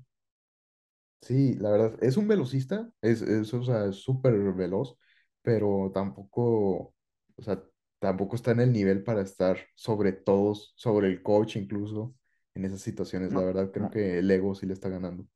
sí, 1.22 1.54
la 1.54 1.70
verdad, 1.70 1.98
es 2.02 2.16
un 2.16 2.28
velocista, 2.28 2.90
es, 3.02 3.22
es, 3.22 3.52
o 3.54 3.62
sea, 3.62 3.92
súper 3.92 4.34
veloz, 4.54 4.96
pero 5.42 5.90
tampoco, 5.94 6.94
o 7.36 7.42
sea, 7.42 7.62
tampoco 7.98 8.36
está 8.36 8.52
en 8.52 8.60
el 8.60 8.72
nivel 8.72 9.02
para 9.04 9.22
estar 9.22 9.58
sobre 9.74 10.12
todos, 10.12 10.72
sobre 10.76 11.08
el 11.08 11.22
coach 11.22 11.56
incluso, 11.56 12.14
en 12.54 12.64
esas 12.64 12.80
situaciones, 12.80 13.34
la 13.34 13.42
No, 13.42 13.44
verdad, 13.44 13.70
creo 13.72 13.88
no. 13.88 13.90
que 13.90 14.18
el 14.18 14.30
ego 14.30 14.54
sí 14.54 14.66
le 14.66 14.74
está 14.74 14.88
ganando. 14.88 15.26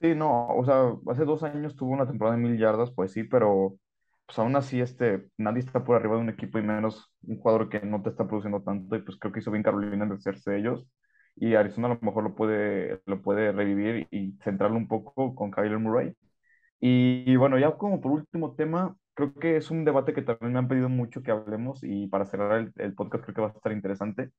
Sí, 0.00 0.14
no, 0.14 0.46
o 0.48 0.64
sea, 0.64 0.94
hace 1.12 1.24
dos 1.26 1.42
años 1.42 1.76
tuvo 1.76 1.90
una 1.92 2.06
temporada 2.06 2.36
de 2.36 2.42
mil 2.42 2.58
yardas, 2.58 2.90
pues 2.90 3.12
sí, 3.12 3.24
pero 3.24 3.76
pues 4.24 4.38
aún 4.38 4.56
así 4.56 4.80
este, 4.80 5.28
nadie 5.36 5.60
está 5.60 5.84
por 5.84 5.96
arriba 5.96 6.14
de 6.16 6.22
un 6.22 6.30
equipo 6.30 6.58
y 6.58 6.62
menos 6.62 7.12
un 7.22 7.38
jugador 7.38 7.68
que 7.68 7.80
no 7.80 8.02
te 8.02 8.08
está 8.08 8.26
produciendo 8.26 8.62
tanto 8.62 8.96
y 8.96 9.02
pues 9.02 9.18
creo 9.18 9.30
que 9.32 9.40
hizo 9.40 9.50
bien 9.50 9.62
Carolina 9.62 10.04
en 10.06 10.12
hacerse 10.12 10.56
ellos 10.56 10.86
y 11.36 11.54
Arizona 11.54 11.88
a 11.88 11.90
lo 11.94 12.00
mejor 12.00 12.24
lo 12.24 12.34
puede, 12.34 13.02
lo 13.04 13.20
puede 13.20 13.52
revivir 13.52 14.06
y 14.10 14.32
centrarlo 14.42 14.76
un 14.78 14.88
poco 14.88 15.34
con 15.34 15.50
Kyler 15.50 15.78
Murray. 15.78 16.14
Y, 16.80 17.36
bueno, 17.36 17.58
ya 17.58 17.76
como 17.76 18.00
por 18.00 18.12
último 18.12 18.54
tema, 18.54 18.96
creo 19.14 19.34
que 19.34 19.56
es 19.56 19.70
un 19.70 19.84
debate 19.84 20.14
que 20.14 20.22
también 20.22 20.52
me 20.52 20.58
han 20.60 20.68
pedido 20.68 20.88
mucho 20.88 21.22
que 21.22 21.30
hablemos 21.30 21.80
y 21.84 22.06
para 22.08 22.24
cerrar 22.26 22.58
el, 22.60 22.72
el 22.76 22.94
podcast 22.94 23.24
creo 23.24 23.34
que 23.34 23.40
va 23.42 23.48
a 23.48 23.50
estar 23.52 23.72
interesante. 23.72 24.30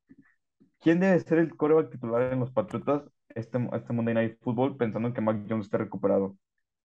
¿Quién 0.80 1.00
debe 1.00 1.20
ser 1.20 1.39
el 1.39 1.56
quarterback 1.56 1.92
titular 1.92 2.34
en 2.34 2.39
los 2.39 2.52
Patriotas 2.52 3.04
este, 3.30 3.60
este 3.74 3.94
Monday 3.94 4.14
Night 4.16 4.38
Football 4.42 4.78
pensando 4.78 5.08
en 5.08 5.14
que 5.14 5.22
Mac 5.22 5.46
Jones 5.50 5.66
esté 5.68 5.78
recuperado? 5.78 6.38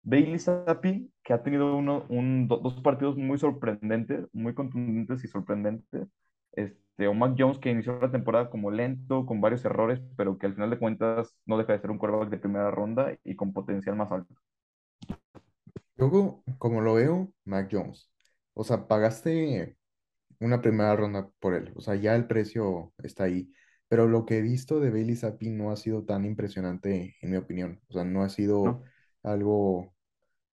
Bailey 0.03 0.39
Zappi, 0.39 1.11
que 1.23 1.33
ha 1.33 1.43
tenido 1.43 1.75
uno, 1.77 2.05
un, 2.09 2.47
do- 2.47 2.57
dos 2.59 2.81
partidos 2.81 3.17
muy 3.17 3.37
sorprendentes, 3.39 4.27
muy 4.33 4.53
contundentes 4.55 5.23
y 5.25 5.27
sorprendentes, 5.27 6.07
este, 6.53 7.07
o 7.07 7.13
Mac 7.13 7.35
Jones 7.37 7.59
que 7.59 7.71
inició 7.71 7.99
la 7.99 8.11
temporada 8.11 8.49
como 8.49 8.71
lento, 8.71 9.25
con 9.25 9.41
varios 9.41 9.65
errores, 9.65 10.01
pero 10.17 10.37
que 10.37 10.47
al 10.47 10.55
final 10.55 10.69
de 10.71 10.79
cuentas 10.79 11.35
no 11.45 11.57
deja 11.57 11.73
de 11.73 11.79
ser 11.81 11.91
un 11.91 11.97
quarterback 11.99 12.29
de 12.29 12.37
primera 12.39 12.71
ronda 12.71 13.13
y 13.23 13.35
con 13.35 13.53
potencial 13.53 13.95
más 13.97 14.11
alto. 14.11 14.35
Luego, 16.03 16.43
como 16.57 16.81
lo 16.81 16.95
veo, 16.95 17.33
Mac 17.45 17.69
Jones. 17.71 18.09
O 18.53 18.63
sea, 18.65 18.87
pagaste 18.87 19.77
una 20.39 20.61
primera 20.61 20.95
ronda 20.95 21.29
por 21.39 21.53
él. 21.55 21.71
O 21.75 21.81
sea, 21.81 21.95
ya 21.95 22.15
el 22.15 22.27
precio 22.27 22.93
está 23.03 23.25
ahí. 23.25 23.51
Pero 23.87 24.07
lo 24.07 24.25
que 24.25 24.39
he 24.39 24.41
visto 24.41 24.79
de 24.81 24.91
Bailey 24.91 25.15
Zappi 25.15 25.49
no 25.49 25.71
ha 25.71 25.77
sido 25.77 26.03
tan 26.05 26.25
impresionante, 26.25 27.15
en 27.21 27.31
mi 27.31 27.37
opinión. 27.37 27.81
O 27.87 27.93
sea, 27.93 28.03
no 28.03 28.23
ha 28.23 28.29
sido 28.29 28.63
¿no? 28.65 28.83
algo 29.23 29.95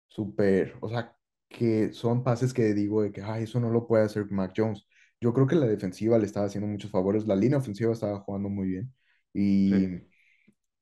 súper, 0.09 0.77
o 0.81 0.89
sea, 0.89 1.17
que 1.49 1.93
son 1.93 2.25
pases 2.25 2.55
que 2.55 2.75
digo 2.75 3.03
de 3.03 3.13
que, 3.13 3.23
ay, 3.23 3.45
eso 3.45 3.61
no 3.61 3.71
lo 3.71 3.87
puede 3.87 4.05
hacer 4.05 4.31
Mac 4.31 4.53
Jones. 4.57 4.87
Yo 5.21 5.33
creo 5.35 5.47
que 5.47 5.57
la 5.57 5.67
defensiva 5.67 6.19
le 6.19 6.27
estaba 6.27 6.47
haciendo 6.47 6.69
muchos 6.69 6.91
favores, 6.91 7.27
la 7.27 7.37
línea 7.37 7.59
ofensiva 7.59 7.93
estaba 7.93 8.21
jugando 8.21 8.49
muy 8.49 8.69
bien 8.69 8.95
Sí, 9.69 9.77
y 9.79 10.03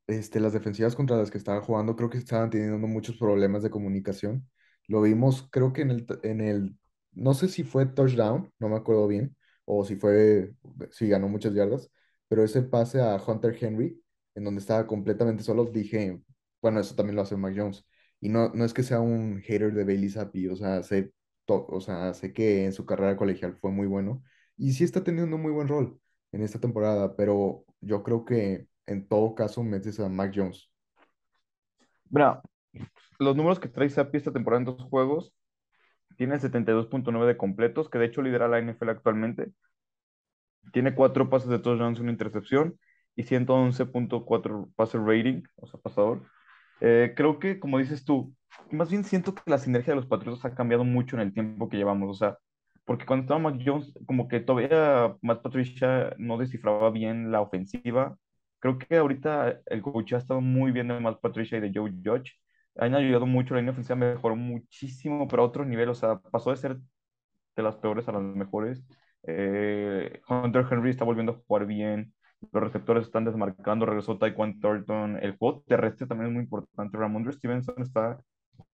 este, 0.07 0.41
las 0.41 0.53
defensivas 0.53 0.97
contra 0.97 1.17
las 1.17 1.31
que 1.31 1.39
estaba 1.39 1.63
jugando 1.63 1.97
creo 1.97 2.11
que 2.11 2.19
estaban 2.19 2.51
teniendo 2.51 2.87
muchos 2.87 3.17
problemas 3.17 3.63
de 3.63 3.71
comunicación. 3.71 4.49
Lo 4.89 5.03
vimos, 5.03 5.49
creo 5.51 5.73
que 5.73 5.83
en 5.83 5.91
el, 5.91 6.07
en 6.23 6.41
el, 6.41 6.77
no 7.13 7.35
sé 7.35 7.49
si 7.49 7.65
fue 7.65 7.87
touchdown, 7.87 8.53
no 8.59 8.69
me 8.69 8.77
acuerdo 8.77 9.07
bien, 9.09 9.37
o 9.65 9.85
si 9.85 9.97
fue, 9.97 10.55
si 10.91 11.09
ganó 11.09 11.29
muchas 11.29 11.55
yardas, 11.55 11.91
pero 12.29 12.45
ese 12.45 12.63
pase 12.63 13.01
a 13.01 13.17
Hunter 13.17 13.57
Henry, 13.61 14.03
en 14.35 14.45
donde 14.45 14.61
estaba 14.61 14.87
completamente 14.87 15.43
solo, 15.43 15.65
dije, 15.67 16.21
bueno, 16.61 16.81
eso 16.81 16.95
también 16.95 17.17
lo 17.17 17.23
hace 17.23 17.37
Mac 17.37 17.55
Jones. 17.57 17.87
Y 18.21 18.29
no, 18.29 18.51
no 18.55 18.65
es 18.65 18.73
que 18.75 18.83
sea 18.83 19.01
un 19.01 19.41
hater 19.41 19.73
de 19.73 19.85
Bailey 19.85 20.09
Zappi, 20.09 20.49
o 20.49 20.57
sea, 20.57 20.83
sé, 20.83 21.13
o 21.47 21.81
sea, 21.81 22.15
sé 22.15 22.33
que 22.33 22.65
en 22.65 22.73
su 22.73 22.87
carrera 22.87 23.17
colegial 23.17 23.57
fue 23.57 23.71
muy 23.71 23.87
bueno 23.87 24.23
y 24.57 24.73
sí 24.73 24.85
está 24.85 25.03
teniendo 25.05 25.37
un 25.37 25.43
muy 25.43 25.53
buen 25.53 25.69
rol 25.69 26.01
en 26.33 26.43
esta 26.43 26.61
temporada, 26.61 27.17
pero 27.17 27.65
yo 27.81 28.03
creo 28.03 28.25
que 28.25 28.67
en 28.87 29.07
todo 29.09 29.35
caso 29.35 29.63
metes 29.63 30.01
a 30.01 30.09
Mac 30.09 30.33
Jones. 30.35 30.71
Mira, 32.11 32.41
los 33.25 33.37
números 33.37 33.61
que 33.61 33.69
trae 33.69 33.91
Zappi 33.91 34.19
esta 34.19 34.33
temporada 34.33 34.61
en 34.61 34.67
dos 34.67 34.83
juegos, 34.85 35.35
tiene 36.17 36.39
72.9 36.39 37.27
de 37.27 37.37
completos, 37.37 37.89
que 37.91 37.99
de 37.99 38.07
hecho 38.07 38.23
lidera 38.23 38.49
la 38.49 38.61
NFL 38.61 38.91
actualmente. 38.91 39.53
Tiene 40.73 40.95
cuatro 40.95 41.29
pases 41.31 41.49
de 41.51 41.59
touchdowns 41.59 42.01
una 42.01 42.13
intercepción 42.13 42.79
y 43.17 43.25
111.4 43.25 44.73
passer 44.77 45.01
rating, 45.03 45.43
o 45.57 45.67
sea, 45.67 45.81
pasador. 45.81 46.23
Eh, 46.81 47.13
creo 47.17 47.39
que, 47.39 47.61
como 47.61 47.79
dices 47.79 48.05
tú, 48.05 48.35
más 48.71 48.91
bien 48.91 49.05
siento 49.05 49.35
que 49.35 49.43
la 49.47 49.59
sinergia 49.59 49.93
de 49.93 49.97
los 49.97 50.07
Patriotas 50.07 50.45
ha 50.45 50.55
cambiado 50.55 50.85
mucho 50.85 51.17
en 51.17 51.23
el 51.23 51.33
tiempo 51.35 51.69
que 51.69 51.77
llevamos. 51.77 52.11
O 52.11 52.15
sea, 52.15 52.39
porque 52.85 53.07
cuando 53.07 53.23
estaba 53.25 53.41
Mac 53.41 53.61
Jones, 53.65 53.93
como 54.07 54.29
que 54.29 54.41
todavía 54.41 55.17
Matt 55.23 55.43
Patricia 55.43 56.15
no 56.19 56.39
descifraba 56.39 56.91
bien 56.91 57.31
la 57.33 57.41
ofensiva. 57.41 58.17
Creo 58.59 58.79
que 58.79 58.97
ahorita 58.97 59.61
el 59.67 59.83
coach 59.83 60.15
ha 60.15 60.19
estado 60.19 60.41
muy 60.41 60.73
bien 60.73 60.89
de 60.89 61.01
Matt 61.01 61.21
Patricia 61.21 61.59
y 61.59 61.61
de 61.61 61.73
Joe 61.75 61.93
Judge. 62.05 62.33
Han 62.77 62.95
ayudado 62.95 63.27
mucho, 63.27 63.55
la 63.55 63.61
línea 63.61 63.73
ofensiva 63.73 63.97
mejoró 63.97 64.37
muchísimo, 64.37 65.29
pero 65.29 65.43
a 65.43 65.47
otro 65.47 65.65
nivel. 65.65 65.89
O 65.89 65.95
sea, 65.95 66.19
pasó 66.19 66.51
de 66.51 66.57
ser 66.57 66.79
de 67.57 67.63
las 67.63 67.77
peores 67.77 68.09
a 68.09 68.13
las 68.13 68.23
mejores. 68.23 68.85
Eh, 69.23 70.21
Hunter 70.29 70.67
Henry 70.71 70.91
está 70.91 71.05
volviendo 71.05 71.33
a 71.33 71.37
jugar 71.47 71.67
bien. 71.67 72.13
Los 72.53 72.63
receptores 72.63 73.05
están 73.05 73.25
desmarcando. 73.25 73.87
Regresó 73.87 74.19
Tyquan 74.19 74.61
Thornton. 74.61 75.19
El 75.23 75.37
juego 75.37 75.63
terrestre 75.67 76.07
también 76.07 76.29
es 76.29 76.35
muy 76.35 76.43
importante. 76.43 76.99
Ramondre 76.99 77.33
Stevenson 77.33 77.77
está 77.81 78.19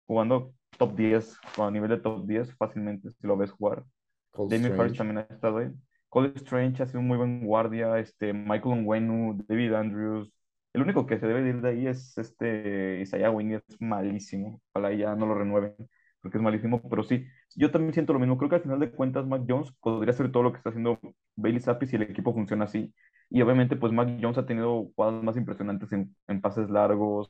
jugando 0.07 0.53
top 0.79 0.95
10, 0.97 1.37
a 1.59 1.71
nivel 1.71 1.91
de 1.91 1.99
top 1.99 2.27
10 2.27 2.55
fácilmente, 2.57 3.11
si 3.11 3.27
lo 3.27 3.37
ves 3.37 3.51
jugar. 3.51 3.85
Damien 4.33 4.79
Harris 4.79 4.97
también 4.97 5.19
ha 5.19 5.23
estado 5.23 5.59
ahí. 5.59 5.71
Cole 6.09 6.33
Strange 6.37 6.83
ha 6.83 6.87
sido 6.87 7.01
un 7.01 7.09
muy 7.09 7.19
buen 7.19 7.45
guardia. 7.45 7.99
Este, 7.99 8.33
Michael 8.33 8.79
Onwenu, 8.79 9.45
David 9.47 9.75
Andrews. 9.75 10.33
El 10.73 10.83
único 10.83 11.07
que 11.07 11.19
se 11.19 11.27
debe 11.27 11.43
de 11.43 11.51
ir 11.51 11.61
de 11.61 11.69
ahí 11.71 11.87
es 11.87 12.17
este 12.19 13.01
Isaiah 13.01 13.31
Wynn, 13.31 13.53
es 13.55 13.63
malísimo. 13.81 14.61
Ojalá 14.73 14.93
ya 14.95 15.15
no 15.17 15.27
lo 15.27 15.35
renueven, 15.35 15.75
porque 16.21 16.39
es 16.39 16.43
malísimo. 16.43 16.83
Pero 16.89 17.03
sí, 17.03 17.27
yo 17.57 17.71
también 17.71 17.93
siento 17.95 18.13
lo 18.13 18.19
mismo. 18.19 18.37
Creo 18.39 18.51
que 18.51 18.57
al 18.57 18.63
final 18.63 18.79
de 18.81 18.91
cuentas, 18.93 19.27
Mac 19.27 19.43
Jones 19.49 19.73
podría 19.81 20.13
hacer 20.13 20.31
todo 20.31 20.43
lo 20.45 20.53
que 20.53 20.59
está 20.59 20.71
haciendo 20.71 21.01
Bailey 21.37 21.61
Zappi 21.61 21.87
si 21.87 21.97
el 21.97 22.03
equipo 22.03 22.33
funciona 22.35 22.65
así. 22.67 22.95
Y 23.31 23.43
obviamente, 23.43 23.77
pues 23.77 23.93
Mac 23.93 24.09
Jones 24.21 24.39
ha 24.39 24.47
tenido 24.47 24.85
jugadas 24.95 25.23
más 25.23 25.37
impresionantes 25.37 25.93
en, 25.93 26.15
en 26.29 26.41
pases 26.41 26.71
largos. 26.71 27.29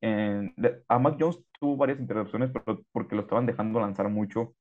En, 0.00 0.54
a 0.88 0.98
Mac 0.98 1.16
Jones 1.18 1.38
tuvo 1.60 1.76
varias 1.76 2.00
interrupciones, 2.00 2.50
pero 2.52 2.82
porque 2.92 3.14
lo 3.16 3.22
estaban 3.22 3.46
dejando 3.46 3.80
lanzar 3.80 4.08
mucho 4.08 4.54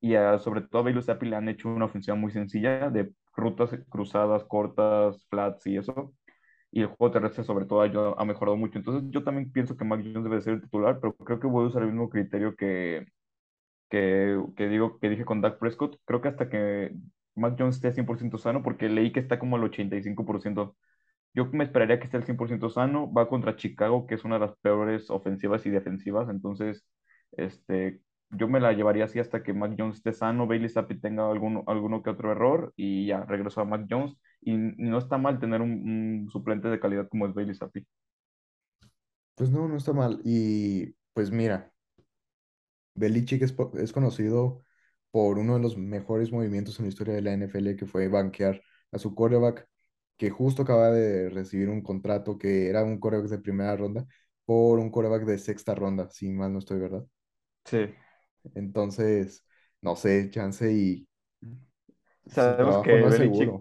y 0.00 0.14
a- 0.16 0.38
sobre 0.38 0.62
todo 0.62 0.80
a 0.82 0.84
Bailey 0.84 1.02
Zappi 1.02 1.26
le 1.26 1.36
han 1.36 1.48
hecho 1.48 1.68
una 1.68 1.86
ofensiva 1.86 2.16
muy 2.16 2.30
sencilla 2.32 2.90
de 2.90 3.12
rutas 3.36 3.70
cruzadas, 3.88 4.44
cortas, 4.44 5.26
flats 5.30 5.66
y 5.66 5.76
eso. 5.76 6.14
Y 6.70 6.82
el 6.82 6.88
juego 6.88 7.10
terrestre 7.12 7.44
sobre 7.44 7.66
todo 7.66 7.82
ha, 8.18 8.24
mejorado 8.24 8.56
mucho. 8.56 8.78
Entonces 8.78 9.10
yo 9.10 9.24
también 9.24 9.50
pienso 9.52 9.76
que 9.76 9.84
Mac 9.84 10.00
Jones 10.02 10.24
debe 10.24 10.40
ser 10.40 10.54
el 10.54 10.62
titular, 10.62 11.00
pero 11.00 11.14
creo 11.16 11.40
que 11.40 11.46
voy 11.46 11.64
a 11.64 11.68
usar 11.68 11.82
el 11.82 11.88
mismo 11.88 12.10
criterio 12.10 12.56
que, 12.56 13.06
que, 13.90 14.40
que 14.56 14.68
digo, 14.68 14.98
que 15.00 15.08
dije 15.10 15.24
con 15.24 15.40
Dak 15.40 15.58
Prescott. 15.58 15.98
Creo 16.04 16.20
que 16.20 16.28
hasta 16.28 16.48
que 16.50 16.92
Mac 17.34 17.56
Jones 17.58 17.76
esté 17.76 17.92
100% 17.92 18.38
sano, 18.38 18.62
porque 18.62 18.88
leí 18.88 19.12
que 19.12 19.20
está 19.20 19.38
como 19.38 19.56
al 19.56 19.64
85%. 19.64 20.76
Yo 21.34 21.46
me 21.52 21.64
esperaría 21.64 21.98
que 21.98 22.06
esté 22.06 22.16
al 22.18 22.24
100% 22.24 22.70
sano. 22.70 23.12
Va 23.12 23.28
contra 23.28 23.56
Chicago, 23.56 24.06
que 24.06 24.14
es 24.16 24.24
una 24.24 24.36
de 24.38 24.46
las 24.46 24.56
peores 24.58 25.10
ofensivas 25.10 25.64
y 25.66 25.70
defensivas. 25.70 26.28
Entonces, 26.30 26.86
este, 27.32 28.00
yo 28.30 28.48
me 28.48 28.60
la 28.60 28.72
llevaría 28.72 29.04
así 29.04 29.18
hasta 29.18 29.42
que 29.42 29.52
Mac 29.52 29.74
Jones 29.78 29.98
esté 29.98 30.12
sano, 30.12 30.46
Bailey 30.46 30.68
Zappi 30.68 31.00
tenga 31.00 31.30
alguno, 31.30 31.64
alguno 31.66 32.02
que 32.02 32.10
otro 32.10 32.32
error 32.32 32.72
y 32.76 33.06
ya 33.06 33.24
regreso 33.24 33.60
a 33.60 33.64
Mac 33.64 33.86
Jones. 33.88 34.16
Y, 34.40 34.56
no 34.56 34.98
está 34.98 35.18
mal 35.18 35.38
tener 35.38 35.60
un, 35.60 35.70
un 35.70 36.30
suplente 36.30 36.68
de 36.68 36.80
calidad 36.80 37.08
como 37.08 37.26
es 37.26 37.34
Bailey 37.34 37.54
Zappi. 37.54 37.86
Pues 39.34 39.50
no, 39.50 39.68
no 39.68 39.76
está 39.76 39.92
mal. 39.92 40.20
Y 40.24 40.94
pues 41.12 41.30
mira, 41.30 41.72
Belichick 42.94 43.42
es, 43.42 43.54
es 43.74 43.92
conocido 43.92 44.64
por 45.10 45.38
uno 45.38 45.54
de 45.54 45.60
los 45.60 45.76
mejores 45.76 46.32
movimientos 46.32 46.78
en 46.78 46.86
la 46.86 46.88
historia 46.90 47.14
de 47.14 47.22
la 47.22 47.32
NFL, 47.32 47.76
que 47.76 47.86
fue 47.86 48.08
banquear 48.08 48.60
a 48.92 48.98
su 48.98 49.14
quarterback, 49.14 49.66
que 50.16 50.30
justo 50.30 50.62
acaba 50.62 50.90
de 50.90 51.30
recibir 51.30 51.68
un 51.68 51.82
contrato 51.82 52.36
que 52.38 52.68
era 52.68 52.82
un 52.82 52.98
quarterback 52.98 53.30
de 53.30 53.38
primera 53.38 53.76
ronda, 53.76 54.06
por 54.44 54.78
un 54.78 54.90
quarterback 54.90 55.24
de 55.24 55.38
sexta 55.38 55.74
ronda, 55.74 56.08
si 56.10 56.30
mal 56.30 56.52
no 56.52 56.58
estoy, 56.58 56.80
¿verdad? 56.80 57.06
Sí. 57.64 57.86
Entonces, 58.54 59.44
no 59.80 59.96
sé, 59.96 60.30
chance 60.30 60.72
y 60.72 61.08
Sabemos 62.26 62.82
que 62.82 62.92
Belichick. 62.92 63.52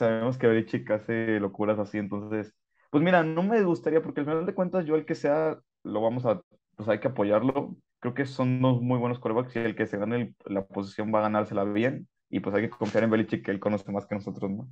Be- 0.00 0.08
sabemos 0.08 0.38
que 0.38 0.46
Belichick 0.46 0.90
hace 0.90 1.38
locuras 1.40 1.78
así, 1.78 1.98
entonces, 1.98 2.54
pues 2.90 3.02
mira, 3.04 3.22
no 3.22 3.42
me 3.42 3.62
gustaría, 3.62 4.02
porque 4.02 4.20
al 4.20 4.26
final 4.26 4.46
de 4.46 4.54
cuentas, 4.54 4.84
yo 4.86 4.94
el 4.96 5.06
que 5.06 5.14
sea, 5.14 5.58
lo 5.84 6.00
vamos 6.02 6.26
a, 6.26 6.42
pues 6.76 6.88
hay 6.88 7.00
que 7.00 7.08
apoyarlo. 7.08 7.76
Creo 8.00 8.14
que 8.14 8.26
son 8.26 8.48
unos 8.58 8.80
muy 8.82 8.98
buenos 8.98 9.18
quarterbacks 9.20 9.56
y 9.56 9.60
el 9.60 9.76
que 9.76 9.86
se 9.86 9.98
gane 9.98 10.16
el- 10.16 10.36
la 10.46 10.66
posición 10.66 11.12
va 11.14 11.20
a 11.20 11.22
ganársela 11.22 11.64
bien. 11.64 12.08
Y 12.30 12.40
pues 12.40 12.54
hay 12.56 12.62
que 12.62 12.70
confiar 12.70 13.04
en 13.04 13.10
Belichick, 13.10 13.44
que 13.44 13.50
él 13.52 13.60
conoce 13.60 13.90
más 13.92 14.06
que 14.06 14.14
nosotros, 14.16 14.50
¿no? 14.50 14.68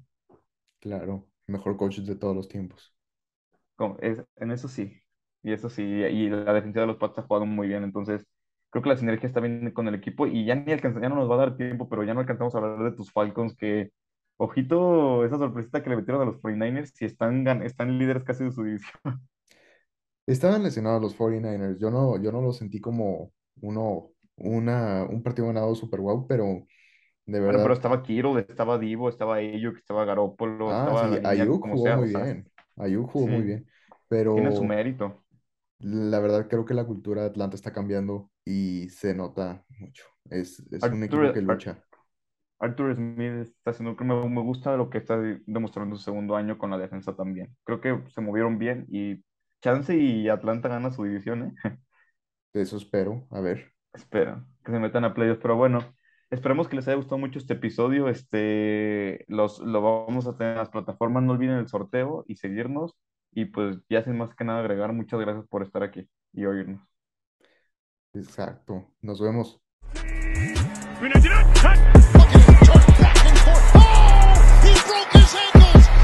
Claro, 0.78 1.26
mejor 1.46 1.76
coach 1.78 2.00
de 2.00 2.16
todos 2.16 2.36
los 2.36 2.48
tiempos. 2.48 2.94
Como- 3.76 3.96
es- 4.00 4.22
en 4.36 4.50
eso 4.50 4.68
sí. 4.68 5.00
Y 5.42 5.52
eso 5.52 5.70
sí, 5.70 5.82
y 5.82 6.28
la 6.28 6.52
defensiva 6.52 6.82
de 6.82 6.88
los 6.88 6.96
Pats 6.98 7.18
ha 7.18 7.22
jugado 7.22 7.46
muy 7.46 7.66
bien, 7.68 7.82
entonces 7.82 8.26
creo 8.70 8.82
que 8.82 8.90
la 8.90 8.96
sinergia 8.96 9.26
está 9.26 9.40
bien 9.40 9.70
con 9.72 9.88
el 9.88 9.94
equipo 9.94 10.26
y 10.26 10.44
ya 10.44 10.54
ni 10.54 10.70
alcanza, 10.72 11.00
ya 11.00 11.08
no 11.08 11.14
nos 11.16 11.30
va 11.30 11.34
a 11.36 11.38
dar 11.38 11.56
tiempo, 11.56 11.88
pero 11.88 12.04
ya 12.04 12.12
no 12.14 12.20
alcanzamos 12.20 12.54
a 12.54 12.58
hablar 12.58 12.90
de 12.90 12.96
tus 12.96 13.10
Falcons 13.10 13.56
que, 13.56 13.90
ojito, 14.40 15.24
esa 15.24 15.38
sorpresita 15.38 15.82
que 15.82 15.90
le 15.90 15.96
metieron 15.96 16.22
a 16.22 16.24
los 16.26 16.36
49ers, 16.38 16.92
si 16.94 17.04
están, 17.06 17.46
están 17.62 17.98
líderes 17.98 18.24
casi 18.24 18.44
de 18.44 18.52
su 18.52 18.64
división. 18.64 18.92
Estaban 20.26 20.62
lesionados 20.62 21.02
los 21.02 21.14
49ers. 21.16 21.78
Yo 21.78 21.90
no, 21.90 22.20
yo 22.22 22.32
no 22.32 22.40
lo 22.40 22.52
sentí 22.52 22.80
como 22.80 23.32
uno, 23.60 24.10
una, 24.36 25.04
un 25.04 25.22
partido 25.22 25.48
ganado 25.48 25.74
super 25.74 26.00
wow, 26.00 26.26
pero 26.26 26.66
de 27.26 27.40
Bueno, 27.44 27.60
pero 27.62 27.74
verdad. 27.74 27.74
estaba 27.74 28.02
Kittle, 28.02 28.40
estaba 28.48 28.78
Divo, 28.78 29.08
estaba 29.08 29.36
Ayuk, 29.36 29.76
estaba 29.78 30.04
Garoppolo, 30.04 30.72
Ah, 30.72 30.72
estaba 30.72 31.08
sí, 31.08 31.18
línea 31.18 31.24
Ayuk 31.24 31.60
como 31.60 31.76
jugó 31.76 31.78
sea, 31.78 31.98
o 32.00 32.06
muy 32.06 32.08
sea, 32.08 32.20
bien. 32.22 32.50
Ayuk 32.76 33.10
jugó 33.10 33.28
muy 33.28 33.42
bien. 33.42 33.66
tiene 34.34 34.52
su 34.52 34.64
Pero 34.64 34.64
mérito. 34.64 35.24
la 35.80 36.20
verdad 36.20 36.48
creo 36.48 36.64
que 36.64 36.74
la 36.74 36.86
cultura 36.86 37.22
de 37.22 37.28
Atlanta 37.28 37.56
está 37.56 37.72
cambiando 37.72 38.30
y 38.44 38.88
se 38.90 39.14
nota 39.14 39.64
mucho. 39.78 40.04
Es, 40.30 40.60
es 40.72 40.90
un 40.90 41.02
equipo 41.04 41.32
que 41.32 41.40
lucha. 41.42 41.84
Arthur 42.60 42.94
Smith 42.94 43.32
está 43.40 43.70
haciendo, 43.70 43.96
que 43.96 44.04
me, 44.04 44.14
me 44.28 44.42
gusta 44.42 44.76
lo 44.76 44.90
que 44.90 44.98
está 44.98 45.18
demostrando 45.46 45.94
en 45.94 45.98
su 45.98 46.04
segundo 46.04 46.36
año 46.36 46.58
con 46.58 46.70
la 46.70 46.78
defensa 46.78 47.16
también. 47.16 47.56
Creo 47.64 47.80
que 47.80 48.02
se 48.10 48.20
movieron 48.20 48.58
bien 48.58 48.86
y 48.90 49.24
Chance 49.62 49.96
y 49.96 50.28
Atlanta 50.28 50.68
gana 50.68 50.90
su 50.90 51.04
división, 51.04 51.56
¿eh? 51.64 51.78
Eso 52.52 52.76
espero. 52.76 53.26
A 53.30 53.40
ver. 53.40 53.72
Espero 53.92 54.44
que 54.64 54.72
se 54.72 54.78
metan 54.78 55.04
a 55.04 55.14
playoffs, 55.14 55.40
pero 55.40 55.56
bueno, 55.56 55.80
esperemos 56.30 56.68
que 56.68 56.76
les 56.76 56.86
haya 56.88 56.96
gustado 56.96 57.18
mucho 57.18 57.38
este 57.38 57.54
episodio. 57.54 58.08
Este, 58.08 59.24
los, 59.28 59.58
lo 59.60 59.82
vamos 59.82 60.26
a 60.26 60.36
tener 60.36 60.52
en 60.52 60.58
las 60.58 60.70
plataformas, 60.70 61.22
no 61.22 61.32
olviden 61.32 61.56
el 61.56 61.68
sorteo 61.68 62.24
y 62.26 62.36
seguirnos. 62.36 62.96
Y 63.32 63.46
pues 63.46 63.78
ya 63.88 64.02
sin 64.02 64.18
más 64.18 64.34
que 64.34 64.44
nada 64.44 64.60
agregar, 64.60 64.92
muchas 64.92 65.20
gracias 65.20 65.46
por 65.46 65.62
estar 65.62 65.82
aquí 65.82 66.08
y 66.32 66.44
oírnos. 66.44 66.80
Exacto. 68.12 68.88
Nos 69.00 69.20
vemos. 69.20 69.60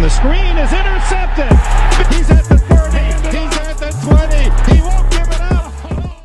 The 0.07 0.11
screen 0.11 0.57
is 0.57 0.73
intercepted. 0.73 1.51
He's 2.15 2.31
at 2.31 2.45
the 2.45 2.59
30. 2.59 3.37
He's 3.37 3.59
at 3.59 3.77
the 3.77 3.91
20. 4.05 4.76